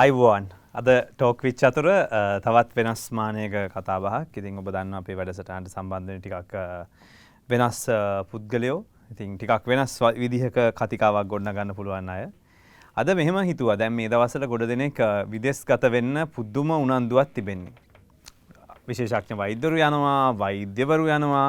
[0.00, 0.44] අයිවෝන්
[0.80, 1.86] අද talk which අතුර
[2.44, 4.36] තවත් වෙනස් මානයක කතාබහක්.
[4.40, 6.54] ඉතින් ඔබ දන්න අපේ වැඩසටහන්ට සම්බන්ධන ටිකක්
[7.52, 7.80] වෙනස්
[8.30, 8.78] පුද්ගලයෝ.
[9.12, 12.24] ඉතින් ටිකක් වෙනස් විදිහක කතිකාවක් ගොඩන ගන්න පුළුවන් අය.
[12.96, 13.74] අද මෙහෙම හිතුව.
[13.76, 17.74] දැම් මේ දවසල ගොඩ දෙනෙක් විදෙස් ගත වෙන්න පුද්දුම උනන්දුවත් තිබෙන්නේ.
[18.88, 21.48] විශේෂක්ඥ වෛද්‍යරු යනවා වෛද්‍යවරු යනවා.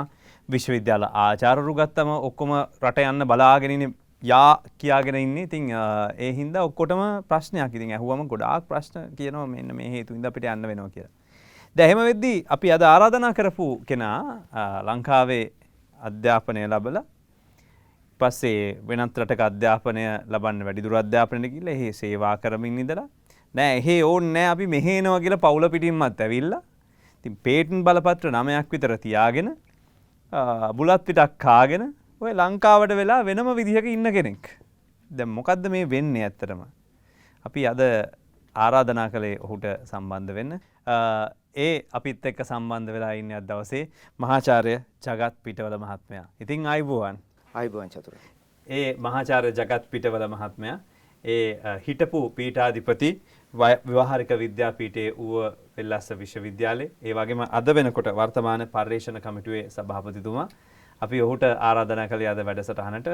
[0.50, 2.52] විශ්වවිද්‍යාල ආචාරරු ගත්තම ඔක්කොම
[2.84, 5.70] රට යන්න බලාගෙනන යා කියාගෙන ඉන්න ඉතින්
[6.18, 10.68] ඒ හින්ද ඔක්කොටම ප්‍රශ්නයක් ඉතින් ඇහුවම ගොඩාක් ප්‍රශ්න කියනවා මෙන්න මේ හේතු ඉද අපිට යන්න
[10.72, 11.14] වෙනවා කියලා.
[11.76, 14.20] දැහෙම වෙද්දී අපි අද ආරාධනා කරපු කෙනා
[14.90, 15.46] ලංකාවේ
[16.02, 17.00] අධ්‍යාපනය ලබල
[18.20, 23.08] පස්සේ වෙනත් රටක අධ්‍යාපනය ලබන්න වැඩිදුර අධ්‍යාපනය කියල එහි සේවා කරමින් ඉදලා
[23.56, 26.54] නෑ එහෙ ඕන් නෑ අපි මෙහේනවා කියලා පවුල පිටින්මත් ඇවිල්ල
[27.26, 29.50] තින් පේටන් බලපත්‍ර නමයක් විතර තියාගෙන
[30.80, 31.86] බුලත් පිටක් කාගෙන
[32.22, 34.44] ඔය ලංකාවට වෙලා වෙනම විදිහක ඉන්න කෙනෙක්.
[35.12, 36.60] දැ මොකක්ද මේ වෙන්නේ ඇත්තරම.
[37.46, 37.82] අපි අද
[38.56, 40.52] ආරාධනා කළේ ඔහුට සම්බන්ධ වෙන්න.
[41.58, 43.84] ඒ අපිත් එක්ක සම්බන්ධ වෙලා ඉන්න අත් දවසේ
[44.20, 46.26] මහාචාරය ජගත් පිටවල මහත්මයා.
[46.40, 47.18] ඉතින් අයිබුවන්
[47.54, 48.14] අයිබුවන් චතුර.
[48.68, 50.78] ඒ මහාචාරය ජගත් පිටවල මහත්මයා
[51.26, 53.10] ඒ හිටපු පීටාධිපති
[53.88, 55.42] විවාහරික විද්‍යාපීටේ වූ
[55.78, 60.48] වෙල්ලස්ස විශ්වවිද්‍යාලේ ඒ වගේම අද වෙනකොට වර්තමාන පර්යේෂණ කමිටුවේ සභාපතිතුමා
[61.02, 63.08] අපි ඔහුට ආරාධනා කළේ අද වැඩසටහනට.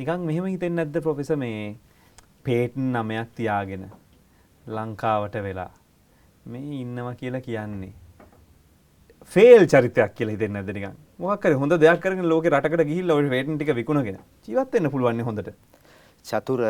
[0.00, 1.76] නිකන් මෙහෙම හිතෙන් නැද්ද ප්‍රොෆෙස මේ
[2.46, 3.84] පේටන් නමයක් තියාගෙන
[4.66, 5.70] ලංකාවට වෙලා?
[6.52, 7.92] මේ ඉන්නවා කියලා කියන්නේ.
[9.32, 10.94] ෆේල් චරිතයක් කියලා හිතෙන්නේ නැද්ද නිකන්?
[11.18, 14.18] මොකක් හරි හොඳ දෙයක් කරගෙන ලෝකේ රටකට ගිහිල්ලා ඔය පේටන් ටික විකුණගෙන
[14.48, 15.50] ජීවත් වෙන්න පුළුවන් හොඳට.
[16.24, 16.62] චතුර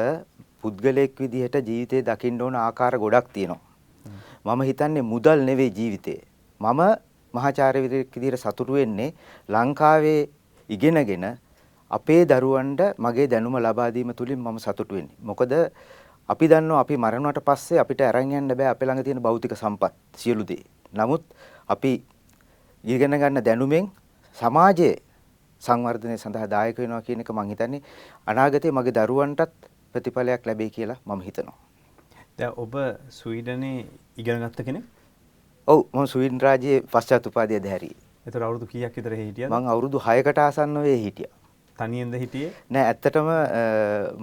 [0.63, 3.61] පුද්ගලයෙක් විදිහට ජීවිතේ දකින්න ඕන ආකාර ගොඩක් තියෙනවා.
[4.47, 6.21] මම හිතන්නේ මුදල් නෙවෙයි ජීවිතේ.
[6.61, 6.81] මම
[7.35, 9.11] මහාචාර්ය විදිහට සතුටු වෙන්නේ
[9.49, 10.21] ලංකාවේ
[10.69, 11.27] ඉගෙනගෙන
[11.91, 15.17] අපේ දරුවන්ට මගේ දැනුම ලබා දීම තුලින් මම සතුටු වෙන්නේ.
[15.23, 15.53] මොකද
[16.29, 20.45] අපි දන්නවා අපි මරණයට පස්සේ අපිට අරන් යන්න බෑ අපේ ළඟ තියෙන භෞතික සම්පත් සියලු
[20.45, 20.65] දේ.
[20.93, 21.23] නමුත්
[21.69, 21.93] අපි
[22.85, 23.89] ඉගෙන ගන්න දැනුමෙන්
[24.37, 24.97] සමාජයේ
[25.63, 27.83] සංවර්ධනය සඳහා දායක වෙනවා කියන එක මම හිතන්නේ
[28.27, 29.53] අනාගතයේ මගේ දරුවන්ටත්
[29.93, 31.57] ප්‍රතිඵලයක් ලැබෙයි කියලා මම හිතනවා.
[32.39, 32.75] දැන් ඔබ
[33.11, 33.87] ස්වීඩනේ
[34.17, 34.85] ඉගෙන ගත්ත කෙනෙක්?
[35.73, 37.91] ඔව් මම සුවින් රාජ්‍යයේ පශ්චාත් උපාධිය දැහැරි.
[38.27, 39.51] ඒතර අවුරුදු කීයක් විතර හිටියද?
[39.51, 41.33] මම අවුරුදු 6කට ආසන්න වේ හිටියා.
[41.81, 42.53] තනියෙන්ද හිටියේ?
[42.73, 43.29] නෑ ඇත්තටම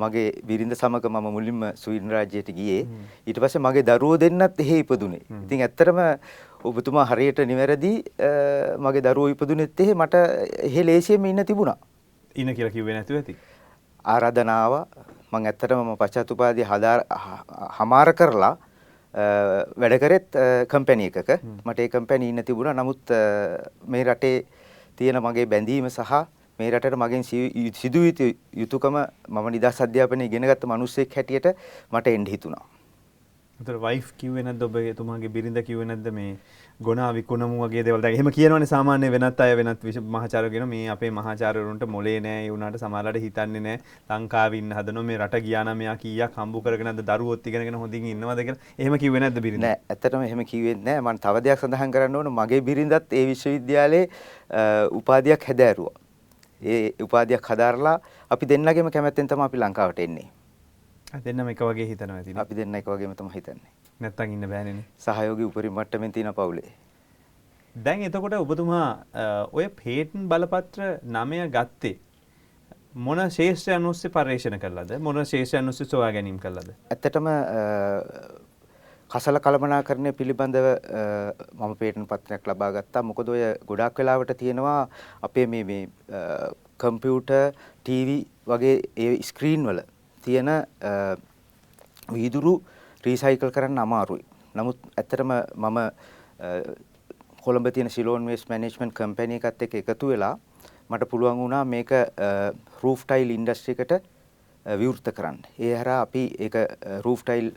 [0.03, 2.81] මගේ බිරිඳ සමග මම මුලින්ම සුවින් රාජ්‍යයට ගියේ.
[3.27, 5.21] ඊට පස්සේ මගේ දරුවෝ දෙන්නත් එහෙ ඉපදුනේ.
[5.43, 6.01] ඉතින් ඇත්තටම
[6.65, 7.93] ඔබතුමා හරියට නිවැරදි
[8.87, 10.25] මගේ දරුවෝ ඉපදුනෙත් එහෙ මට
[10.69, 11.77] එහෙ ලේසියෙම ඉන්න තිබුණා.
[12.35, 13.37] ඉන්න කියලා කිව්වේ නැතුව ඇති.
[14.13, 14.73] ආරාධනාව
[15.31, 16.65] මම ඇත්තටම මම පශ්චාත් උපාධිය
[17.77, 18.55] හමාර කරලා
[19.15, 20.29] වැඩ කරෙත්
[20.71, 21.31] කම්පැනි එකක.
[21.65, 22.77] මට ඒ කම්පැනි ඉන්න තිබුණා.
[22.79, 23.15] නමුත්
[23.95, 24.37] මේ රටේ
[24.97, 26.13] තියෙන මගේ බැඳීම සහ
[26.59, 27.23] මේ රටට මගෙන්
[27.79, 28.01] සිදු
[28.61, 28.95] යුතුකම
[29.29, 31.47] මම නිදහස් අධ්‍යාපනය ඉගෙනගත්ත මිනිස්සෙක් හැටියට
[31.91, 32.63] මට එන්න හිතුණා.
[33.59, 34.63] ඒතර වයිෆ් කිව්වේ නැද්ද?
[34.67, 36.07] ඔබ එතුමාගේ බිරිඳ කිව්වේ නැද්ද?
[36.19, 36.31] මේ
[36.83, 38.01] ගොනා විකුණමු වගේ දේවල්.
[38.01, 39.83] දැන් එහෙම කියනවනේ සාමාන්‍ය වෙනත් අය වෙනත්
[40.15, 43.79] මහාචාර්යගෙන මේ අපේ මහාචාර්යවරුන්ට මොලේ නෑ ඒ උනාට සමහරලාට හිතන්නේ නෑ.
[44.09, 48.43] ලංකාවේ ඉන්න හදනවා මේ රට ගියා නම් මෙයා කීයක් හම්බ කරගෙනද දරුවොත් ඉගෙනගෙන හොඳින් ඉන්නවද
[48.43, 48.59] කියලා.
[48.77, 49.63] එහෙම කිව්වේ නැද්ද බිරිඳ?
[49.63, 50.99] නෑ ඇත්තටම එහෙම කිව්වේ නෑ.
[51.01, 52.31] මම තව දෙයක් සඳහන් කරන්න ඕන.
[52.39, 54.09] මගේ බිරිඳත් ඒ විශ්වවිද්‍යාලයේ
[55.01, 55.95] උපාධියක් හැදෑරුවා.
[56.61, 57.99] ඒ උපාධියක් හදාරලා
[58.31, 60.27] අපි දෙන්නගේම කැමැත්තෙන් තමයි අපි ලංකාවට එන්නේ.
[61.25, 63.71] දෙන්නම එක වගේ හිතනවා ඇති අපි දෙන්න එක වගේම තමයි හිතන්නේ.
[63.99, 66.71] නැත්තම් ඉන්න බෑනේ සහයෝගී උපරිම මට්ටමින් තියෙන පවුලේ.
[67.75, 68.87] දැන් එතකොට ඔබතුමා
[69.51, 71.99] ඔය පේටන් බලපත්‍ර නමය ගත්තේ
[72.95, 74.97] මොන ශේෂ්ත්‍රයන් ඔස්සේ පර්යේෂණ කළාද?
[74.99, 76.73] මොන ශේෂයන් ඔස්සේ සොයා ගැනීම කළාද?
[76.91, 77.27] ඇත්තටම
[79.11, 80.67] කසල කළමනාකරණය පිළිබඳව
[81.53, 83.03] මම පේටන් පත්‍රයක් ලබා ගත්තා.
[83.03, 84.79] මොකද ඔය ගොඩාක් වෙලාවට තියෙනවා
[85.21, 85.83] අපේ මේ මේ
[86.79, 87.51] කම්පියුටර්
[87.83, 89.83] ටීවී වගේ ඒ ස්ක්‍රීන් වල
[90.27, 90.49] තියෙන
[92.15, 92.53] වීදුරු
[93.03, 94.25] රීසයිකල් කරන්න අමාරුයි.
[94.55, 95.79] නමුත් ඇත්තටම මම
[97.45, 100.35] කොළඹ තියෙන සිලෝන් වේස් මැනේජ්මන්ට් කම්පැනි එකත් එක්ක එකතු වෙලා
[100.89, 101.91] මට පුළුවන් වුණා මේක
[102.83, 103.93] රූෆ් ටයිල් ඉන්ඩස්ට්‍රි එකට
[104.65, 105.39] විවෘත කරන්න.
[105.59, 106.55] ඒ හරහා අපි ඒක
[107.05, 107.51] රූෆ් ටයිල්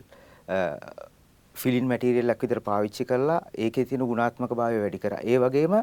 [1.55, 5.21] ෆිලින් මැටීරියල් එකක් විතර පාවිච්චි කරලා ඒකේ තියෙන ගුණාත්මක භාවය වැඩි කරා.
[5.23, 5.73] ඒ වගේම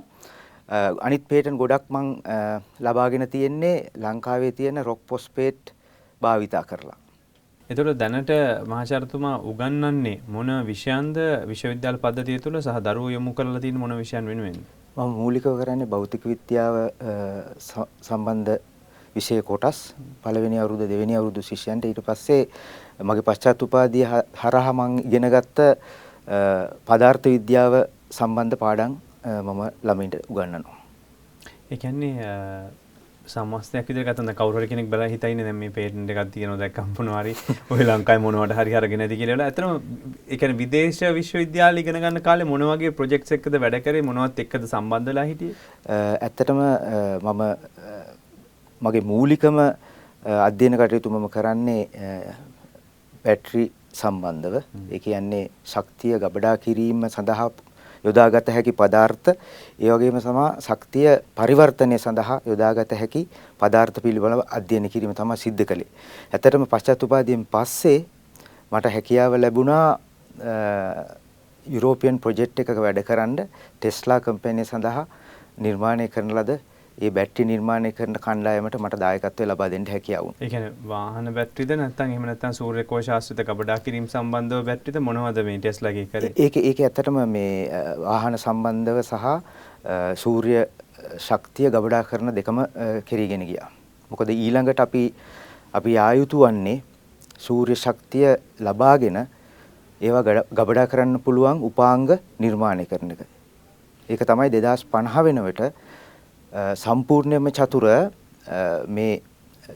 [1.06, 2.06] අනිත් පේටන් ගොඩක් මං
[2.81, 5.75] ලබාගෙන තියෙන්නේ ලංකාවේ තියෙන රොක් පොස්පේට්
[6.23, 6.99] භාවිතා කරලා.
[7.71, 8.31] එතකොට දැනට
[8.73, 11.17] මහාචාර්යතුමා උගන්වන්නේ මොන විෂයන්ද
[11.51, 14.63] විශ්වවිද්‍යාල පද්ධතිය තුළ සහ දරුවෝ යොමු කරලා තියෙන මොන විෂයන් වෙනුවෙන්ද?
[14.97, 16.77] මම මූලිකව කරන්නේ භෞතික විද්‍යාව
[18.09, 18.55] සම්බන්ධ
[19.17, 19.79] විෂය කොටස්
[20.23, 22.43] පළවෙනි අවුරුදු දෙවෙනි අවුරුදු ශිෂ්‍යයන්ට ඊට පස්සේ
[23.09, 24.07] මගේ පශ්චාත් උපාධිය
[24.43, 25.59] හරහා මම ඉගෙනගත්ත
[26.89, 27.75] පදාර්ථ විද්‍යාව
[28.19, 28.93] සම්බන්ධ පාඩම්
[29.47, 30.79] මම ළමයින්ට උගන්වනවා.
[31.71, 32.15] ඒ කියන්නේ
[33.32, 37.23] සමස්තයක් විදිහට ගත්තම දැන් කවුරු කෙනෙක් බලලා හිතයිනේ දැන් මේ පේටන්ට් එකක් තියෙනවා දැක්කම මොනවා
[37.23, 37.34] හරි
[37.75, 39.46] ඔය ලංකාවේ මොනවට හරි අරගෙන ඇති කියලා.
[39.46, 39.70] ඇත්තටම
[40.32, 44.69] ඒ කියන්නේ විදේශ විශ්වවිද්‍යාල ඉගෙන ගන්න කාලේ මොන වගේ ප්‍රොජෙක්ට්ස් එක්කද වැඩ කරේ මොනවත් එක්කද
[44.73, 45.55] සම්බන්ධ වෙලා හිටියේ?
[46.26, 46.61] ඇත්තටම
[47.26, 47.43] මම
[48.81, 49.62] මගේ මූලිකම
[50.49, 51.82] අධ්‍යයන කටයුතු මම කරන්නේ
[53.25, 53.64] බැටරි
[54.00, 54.56] සම්බන්ධව.
[54.94, 55.44] ඒ කියන්නේ
[55.75, 57.50] ශක්තිය ගබඩා කිරීම සඳහා
[58.06, 61.08] යොදාගත හැකි පදාර්ථ ඒ වගේම සමා ශක්තිය
[61.38, 63.23] පරිවර්තනය සඳහා යොදාගත හැකි
[63.61, 65.91] පදාර්ථ පිළිබඳව අධ්‍යයනය කිරීම තමයි සිද්ධ කළේ.
[66.32, 67.99] ඇත්තටම පශ්චාත්තුපාදයෙන් පස්සේ
[68.73, 69.87] මට හැකියාව ලැබුණා
[71.67, 73.37] යුරෝපියන් ප්‍රොජෙක්ට් එකක වැඩ කරන්න
[73.81, 75.06] ටෙස්ලා කම්පැනි සඳහා
[75.59, 76.59] නිර්මාණය කරන ලද
[76.99, 80.29] ඒ බැටරි නිර්මාණය කරන කණ්ඩායමට මට දායකත්වය ලබා දෙන්න හැකියාව.
[80.41, 85.43] ඒ කියන්නේ වාහන බැටරිද නැත්නම් එහෙම නැත්නම් සූර්ය කෝෂ ආශ්‍රිත ගබඩා කිරීම සම්බන්ධව බැටරිද මොනවද
[85.49, 86.33] මේ ටෙස්ලාගේ කරේ?
[86.45, 89.27] ඒක ඒක ඇත්තටම මේ වාහන සම්බන්ධව සහ
[90.25, 90.57] සූර්ය
[91.29, 92.65] ශක්තිය ගබඩා කරන දෙකම
[93.11, 93.69] කෙරීගෙන ගියා.
[94.11, 95.05] මොකද ඊළඟට අපි
[95.81, 96.83] අපි ආයුතු වන්නේ
[97.47, 98.29] සූර්ය ශක්තිය
[98.69, 99.19] ලබාගෙන
[100.01, 100.25] ඒවා
[100.61, 102.09] ගබඩා කරන්න පුළුවන් උපාංග
[102.39, 103.27] නිර්මාණය කරන එක.
[104.09, 105.85] ඒක තමයි 2050 වෙනකොට
[106.85, 107.87] සම්පූර්ණයෙන්ම චතුර
[108.99, 109.23] මේ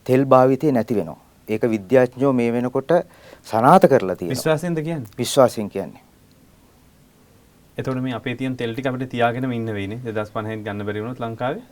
[0.05, 1.19] තෙල් භාවිතය නැති වෙනවා.
[1.49, 2.93] ඒක විද්‍යාඥයෝ මේ වෙනකොට
[3.51, 4.37] සනාථ කරලා තියෙනවා.
[4.37, 5.19] විශ්වාසයෙන්ද කියන්නේ?
[5.19, 6.03] විශ්වාසයෙන් කියන්නේ.
[7.79, 11.63] එතකොට මේ අපේ තියෙන තෙල් ටික අපිට තියාගෙනම ඉන්න වෙයිනේ 2050 ගන්න බැරි වුණොත් ලංකාවේ?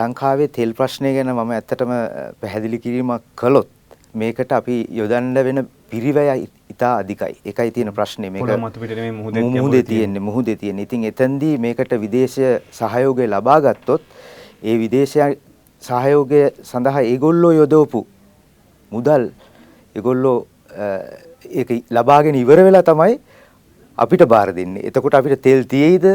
[0.00, 1.92] ලංකාවේ තෙල් ප්‍රශ්නය ගැන මම ඇත්තටම
[2.40, 3.68] පැහැදිලි කිරීමක් කළොත්
[4.14, 7.34] මේකට අපි යොදන්න වෙන පිරිවැය ඉතා අධිකයි.
[7.48, 8.42] ඒකයි තියෙන ප්‍රශ්නේ මේක.
[8.42, 10.84] මුහුදේ තියෙන්නේ මුහුදේ තියෙන්නේ.
[10.88, 12.38] ඉතින් එතෙන්දී මේකට විදේශ
[12.80, 14.02] සහයෝගය ලබා ගත්තොත්
[14.62, 15.16] ඒ විදේශ
[15.82, 18.00] සහයෝගය සඳහා ඒගොල්ලෝ යොදවපු
[18.92, 19.28] මුදල්
[19.94, 20.38] ඒගොල්ලෝ
[21.50, 23.20] ඒක ලබාගෙන ඉවර වෙලා තමයි
[23.98, 24.86] අපිට බාර දෙන්නේ.
[24.88, 26.06] එතකොට අපිට තෙල් තියෙයිද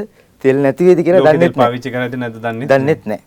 [0.44, 1.62] තෙල් නැති වෙයිද කියලා දන්නේ නැහැ.
[1.62, 2.68] පාවිච්චි කරද්දී නැද්ද දන්නේ.
[2.72, 3.24] දන්නේත් නැහැ.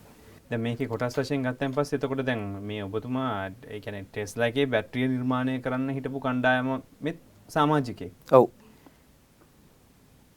[0.51, 3.31] දැන් මේකේ කොටස් වශයෙන් ගත්තන් පස්සේ එතකොට දැන් මේ ඔබතුමා
[3.71, 6.69] ඒ කියන්නේ ටෙස්ලා එකේ බැටරිය නිර්මාණය කරන්න හිටපු කණ්ඩායම
[7.01, 7.19] මෙත්
[7.49, 8.13] සමාජිකයෙක්.
[8.33, 8.47] ඔව්.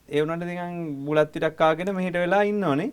[0.10, 2.90] ඒ වුණාට නිකන් බුලත් ටිකක් කාගෙන මෙහෙට වෙලා ඉන්නවනේ.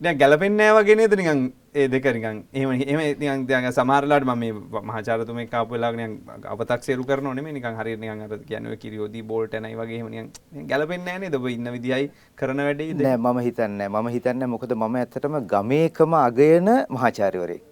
[0.00, 1.14] දැන් ගැලපෙන්නේ නැහැ වගේ නේද?
[1.18, 1.40] නිකන්
[1.74, 6.12] ඒ දෙක නිකන් එහෙම එහෙම නිකන් දැන් සමහරලාට මම මේ මහාචාර්යතුමෙක් ආපු වෙලාවක නිකන්
[6.52, 7.54] අව탁සේරු කරනව නෙමෙයි.
[7.56, 10.28] නිකන් හරියට නිකන් අර කියන්නේ ඔය කිරියෝදී බෝල්ට් එනයි වගේ එහෙම නිකන්
[10.70, 11.34] ගැලපෙන්නේ නැහැ නේද?
[11.34, 13.02] ඔබ ඉන්න විදියයි කරන වැඩේද?
[13.06, 17.64] නෑ මම හිතන්නේ මම හිතන්නේ මොකද මම ඇත්තටම ගමේකම අගයන මහාචාර්යවරයෙක්.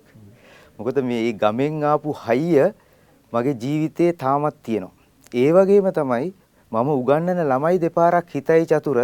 [0.79, 2.73] මොකද මේ ගමෙන් ආපු හයිය
[3.33, 4.95] මගේ ජීවිතේ තාමත් තියෙනවා.
[5.43, 6.35] ඒ වගේම තමයි
[6.73, 8.99] මම උගන්වන ළමයි දෙපාරක් හිතයි චතුර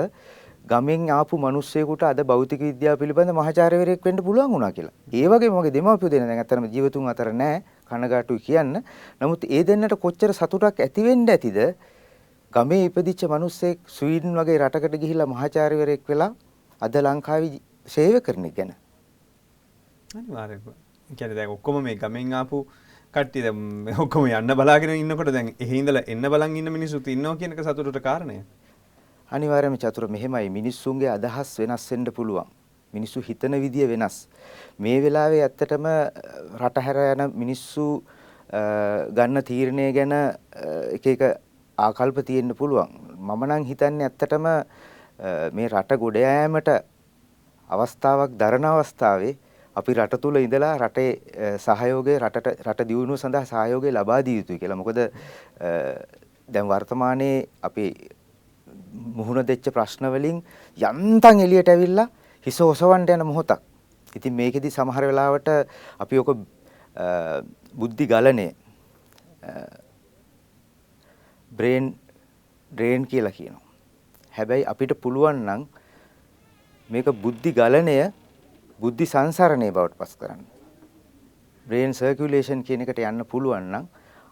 [0.64, 4.94] ගමෙන් ආපු මිනිස්සෙකුට අද භෞතික විද්‍යාව පිළිබඳ මහාචාර්යවරයෙක් වෙන්න පුළුවන් වුණා කියලා.
[5.12, 8.78] ඒ වගේම මගේ දෙමාපියෝ දෙන්න දැන් අතරම ජීවතුන් අතර නැහැ කනගාටුයි කියන්න.
[9.20, 11.58] නමුත් ඒ දෙන්නට කොච්චර සතුටක් ඇති වෙන්න ඇතිද?
[12.52, 16.30] ගමේ ඉපදිච්ච මිනිස්සෙක් ස්වීඩන් වගේ රටකට ගිහිල්ලා මහාචාර්යවරයෙක් වෙලා
[16.82, 18.72] අද ලංකාවේ සේවය කරන එක ගැන.
[20.14, 20.78] අනිවාර්යයෙන්ම.
[21.10, 22.64] කියන්නේ දැන් ඔක්කොම මේ ගමෙන් ආපු
[23.14, 27.52] කට්ටිය දැන් ඔක්කොම යන්න බලාගෙන ඉන්නකොට දැන් එහි ඉඳලා එන්න බලන් ඉන්න මිනිස්සුත් ඉන්නවා කියන
[27.52, 28.46] එක සතුටට කාරණයක්.
[29.32, 32.48] අනිවාර්යයෙන්ම චතුර මෙහෙමයි මිනිස්සුන්ගේ අදහස් වෙනස් වෙන්න පුළුවන්.
[32.92, 34.28] මිනිස්සු හිතන විදිය වෙනස්.
[34.78, 35.86] මේ වෙලාවේ ඇත්තටම
[36.60, 37.86] රට හැර යන මිනිස්සු
[39.16, 40.12] ගන්න තීරණය ගැන
[40.96, 41.22] එක එක
[41.78, 42.90] ආකල්ප තියෙන්න පුළුවන්.
[43.16, 44.46] මම නම් හිතන්නේ ඇත්තටම
[45.56, 46.68] මේ රට ගොඩ යෑමට
[47.70, 49.34] අවස්ථාවක් දරන අවස්ථාවේ
[49.76, 54.76] අපි රට තුල ඉඳලා රටේ සහයෝගය රටට රට දියුණුව සඳහා සහයෝගය ලබා දිය යුතුයි කියලා.
[54.76, 54.98] මොකද
[56.52, 57.86] දැන් වර්තමානයේ අපි
[58.92, 60.42] මුහුණ දෙච්ච ප්‍රශ්න වලින්
[60.78, 62.08] යන්තම් එළියට ඇවිල්ලා
[62.46, 63.60] හිස ඔසවන්න යන මොහොතක්.
[64.16, 65.48] ඉතින් මේකෙදි සමහර වෙලාවට
[65.98, 66.36] අපි ඔක
[67.74, 68.48] බුද්ධි ගලණය
[71.50, 71.94] බ්‍රේන්
[72.70, 73.68] ඩ්‍රේන් කියලා කියනවා.
[74.34, 75.62] හැබැයි අපිට පුළුවන් නම්
[76.90, 78.12] මේක බුද්ධි ගලණය
[78.80, 80.44] බුද්ධි සංසරණය බවට පස් කරන්න.
[81.66, 83.84] බ්‍රේන් සර්කියුලේෂන් කියන එකට යන්න පුළුවන් නම්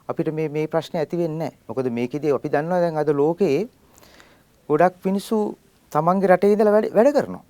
[0.08, 1.58] අපිට මේ මේ ප්‍රශ්නේ ඇති වෙන්නේ නැහැ.
[1.68, 3.68] මොකද මේකෙදී අපි දන්නවා දැන් අද ලෝකයේ
[4.70, 5.38] ගොඩක් මිනිස්සු
[5.92, 7.44] තමන්ගේ රටේ ඉඳලා වැඩ කරනවා.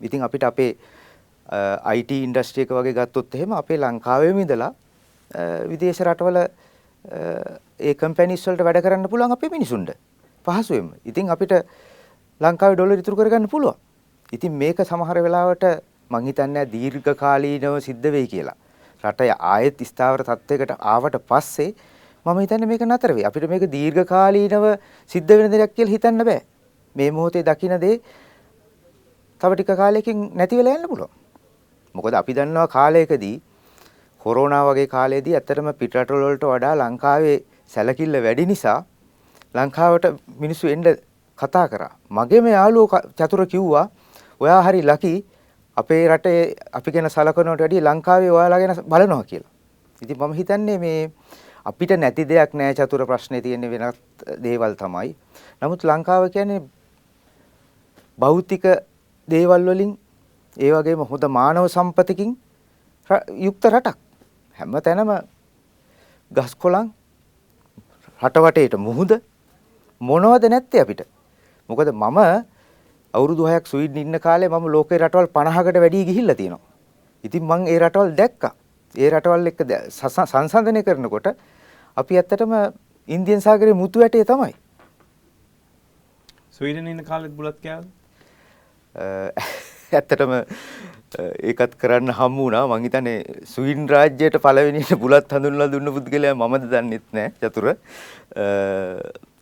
[0.00, 0.72] ඉතින් අපිට අපේ
[1.98, 4.72] IT ඉන්ඩස්ට්‍රි එක වගේ ගත්තොත් එහෙම අපේ ලංකාවේම ඉඳලා
[5.70, 6.38] විදේශ රටවල
[7.88, 9.92] ඒ කම්පැනිස් වලට වැඩ කරන්න පුළුවන් අපේ මිනිසුන්ට
[10.44, 10.90] පහසුවෙන්ම.
[11.10, 11.52] ඉතින් අපිට
[12.40, 13.76] ලංකාවේ ඩොලර් ඉතුරු කරගන්න පුළුවන්.
[14.32, 15.64] ඉතින් මේක සමහර වෙලාවට
[16.10, 18.56] මං හිතන්නේ දීර්ඝ කාලීනව සිද්ධ වෙයි කියලා.
[19.04, 21.74] රට ආයෙත් ස්ථාවර තත්වයකට ආවට පස්සේ
[22.26, 23.26] මම හිතන්නේ මේක නතර වෙයි.
[23.28, 24.64] අපිට මේක දීර්ඝ කාලීනව
[25.10, 26.40] සිද්ධ වෙන දෙයක් කියලා හිතන්න බෑ.
[26.96, 27.96] මේ මොහොතේ දකින දේ
[29.40, 31.12] තව ටික කාලයකින් නැති වෙලා යන්න පුළුවන්.
[31.94, 33.36] මොකද අපි දන්නවා කාලයකදී
[34.20, 37.38] කොරෝනා වගේ කාලයේදී ඇත්තටම පිටරටවල වලට වඩා ලංකාවේ
[37.74, 38.78] සැලකිල්ල වැඩි නිසා
[39.54, 40.04] ලංකාවට
[40.38, 40.84] මිනිස්සු එන්න
[41.38, 41.92] කතා කරා.
[42.10, 43.86] මගේම යාළුවෝ චතුර කිව්වා
[44.40, 45.14] ඔයා හරි ලකි
[45.76, 46.40] අපේ රටේ
[46.72, 49.52] අපි ගැන සලකනවට වැඩිය ලංකාවේ ඔයාලා ගැන බලනවා කියලා.
[50.02, 51.10] ඉතින් මම හිතන්නේ මේ
[51.64, 53.96] අපිට නැති දෙයක් නෑ චතුර ප්‍රශ්නේ තියෙන වෙනත්
[54.44, 55.16] දේවල් තමයි.
[55.62, 56.60] නමුත් ලංකාව කියන්නේ
[58.22, 58.64] භෞතික
[59.28, 59.90] දේවල් වලින්
[60.56, 62.30] ඒ වගේම හොඳ මානව සම්පතකින්
[63.46, 63.98] යුක්ත රටක්.
[64.58, 65.10] හැම තැනම
[66.30, 66.92] ගස් කොළන්
[68.20, 69.12] රටවටේට මුහුද
[70.00, 71.02] මොනවද නැත්තේ අපිට?
[71.68, 72.18] මොකද මම
[73.14, 76.66] අවුරුදු 6ක් ස්වීඩන් ඉන්න කාලේ මම ලෝකේ රටවල් 50කට වැඩි ගිහිල්ලා තියෙනවා.
[77.24, 78.52] ඉතින් මම ඒ රටවල් දැක්කා.
[78.94, 79.60] ඒ රටවල් එක්ක
[80.26, 81.26] සංසන්දනය කරනකොට
[81.96, 82.52] අපි ඇත්තටම
[83.08, 84.54] ඉන්දියන් සාගරයේ මුතු වැටේ තමයි.
[86.56, 87.99] ස්වීඩන් ඉන්න කාලෙත් බුලත් කෑවද?
[89.92, 90.32] ඇත්තටම
[91.50, 92.66] ඒකත් කරන්න හම්බ වුණා.
[92.70, 97.74] මං හිතන්නේ ස්වීඩන් රාජ්‍යයට පළවෙනිට බුලත් හඳුන්වලා දුන්න පුද්ගලයා මමද දන්නෙත් නෑ චතුර.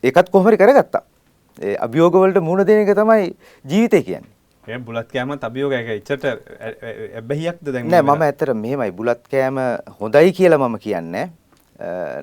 [0.05, 1.05] ඒකත් කොහොමරි කරගත්තා.
[1.59, 3.33] ඒ අභියෝග වලට මුහුණ දෙන එක තමයි
[3.65, 4.33] ජීවිතය කියන්නේ.
[4.69, 5.89] ඒ බුලත් කෑමත් අභියෝගයක.
[6.01, 8.93] ඉච්චට ඇබ්බැහියක්ද දැන් නෑ මම ඇත්තට මෙහෙමයි.
[9.01, 9.61] බුලත් කෑම
[10.01, 11.27] හොඳයි කියලා මම කියන්නේ.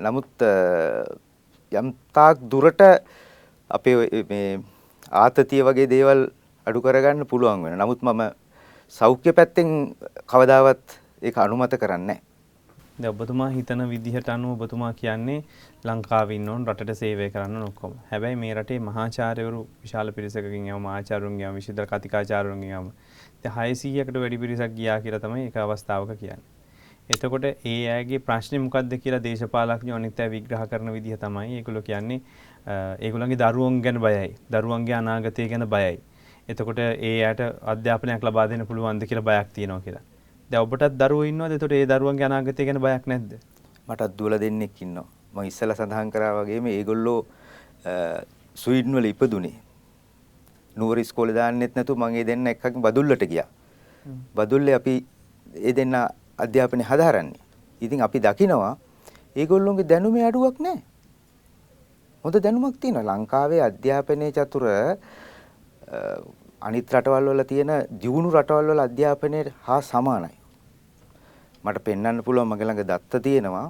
[0.06, 0.48] නමුත්
[1.72, 2.82] යම් තාක් දුරට
[3.70, 4.58] අපේ මේ
[5.12, 6.28] ආතතිය වගේ දේවල්
[6.68, 7.78] අඩු කරගන්න පුළුවන් වෙන.
[7.78, 8.22] නමුත් මම
[8.94, 9.70] සෞඛ්‍ය පැත්තෙන්
[10.28, 12.22] කවදාවත් ඒක අනුමත කරන්නේ නැහැ.
[12.98, 15.44] දැන් ඔබතුමා හිතන විදිහට අනුව ඔබතුමා කියන්නේ
[15.84, 17.94] ලංකාවේ ඉන්න ඕන රටට සේවය කරන්න ඔක්කොම.
[18.12, 22.92] හැබැයි මේ රටේ මහාචාර්යවරු විශාල පිරිසකකින් යම ආචාර්යවරුන්ගේ යම විශේෂ කතිකාචාර්යවරුන්ගේ යම
[23.44, 26.56] දැන් 600කට වැඩි පිරිසක් ගියා කියලා තමයි එක අවස්ථාවක කියන්නේ.
[27.10, 32.22] එතකොට ඒ අයගේ ප්‍රශ්නේ මොකක්ද කියලා දේශපාලඥයෝ අනිත් අය විග්‍රහ කරන විදිහ තමයි ඒගොල්ලෝ කියන්නේ
[33.00, 34.36] ඒගොල්ලන්ගේ දරුවන් ගැන බයයි.
[34.50, 36.00] දරුවන්ගේ අනාගතය ගැන බයයි.
[36.48, 37.42] එතකොට ඒ අයට
[37.74, 40.04] අධ්‍යාපනයක් ලබා දෙන්න පුළුවන්ද කියලා බයක් තියෙනවා කියලා.
[40.50, 41.52] දැන් ඔබටත් දරුවෝ ඉන්නවද?
[41.58, 43.32] එතකොට ඒ දරුවන්ගේ අනාගතය ගැන බයක් නැද්ද?
[43.88, 45.08] මටත් දුවලා දෙන්නෙක් ඉන්නවා.
[45.34, 47.20] මම ඉස්සෙල්ලා සඳහන් කරා වගේම මේගොල්ලෝ
[48.56, 49.56] ස්වීඩන් වල ඉපදුනේ.
[50.76, 53.50] නුවර ඉස්කෝලේ දාන්නෙත් නැතුව මම ඒ දෙන්න එක්කකින් බදුල්ලට ගියා.
[54.36, 54.96] බදුල්ලේ අපි
[55.68, 55.96] ඒ දෙන්න
[56.38, 57.42] අධ්‍යාපනය හදාරන්නේ.
[57.82, 58.78] ඉතින් අපි දකිනවා
[59.36, 60.84] ඒගොල්ලොන්ගේ දැනුමේ අඩුවක් නැහැ.
[62.24, 63.18] හොඳ දැනුමක් තියෙනවා.
[63.18, 64.64] ලංකාවේ අධ්‍යාපනයේ චතුර
[66.62, 67.72] අනිත් රටවල් වල තියෙන
[68.04, 70.36] දියුණු රටවල් වල අධ්‍යාපනයේ හා සමානයි.
[71.66, 73.68] මට පෙන්වන්න පුළුවන් මගේ ළඟ දත්ත තියෙනවා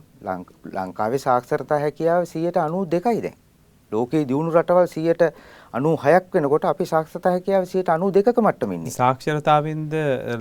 [0.77, 3.35] ලංකාවේ සාක්ෂරතා හැකියාව 92යි දැන්.
[3.91, 8.95] ලෝකයේ දියුණු රටවල් 96ක් වෙනකොට අපි සාක්ෂරතා හැකියාව 92ක මට්ටමින් ඉන්නේ.
[8.97, 9.93] සාක්ෂරතාවෙන්ද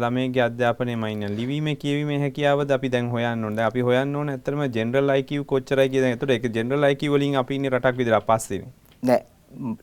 [0.04, 3.66] ළමයිගේ අධ්‍යාපනයම ඉන්න ලිවීමේ කියවීමේ හැකියාවද අපි දැන් හොයන්න ඕනේ.
[3.70, 6.16] අපි හොයන්න ඕනේ ඇත්තටම ජෙනරල් IQ කොච්චරයි කියන එක.
[6.16, 8.72] ඒතකොට ඒක ජෙනරල් IQ වලින් අපි ඉන්නේ රටක් විදිහට පස්සේනේ.
[9.02, 9.22] නෑ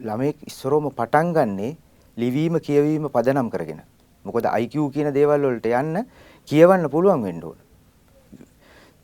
[0.07, 1.77] ළමෙක් ඉස්සරෝම පටන් ගන්නේ
[2.17, 3.81] ලිවීම කියවීම පදනම් කරගෙන.
[4.25, 6.05] මොකද IQ කියන දේවල් වලට යන්න
[6.47, 7.57] කියවන්න පුළුවන් වෙන්න ඕන.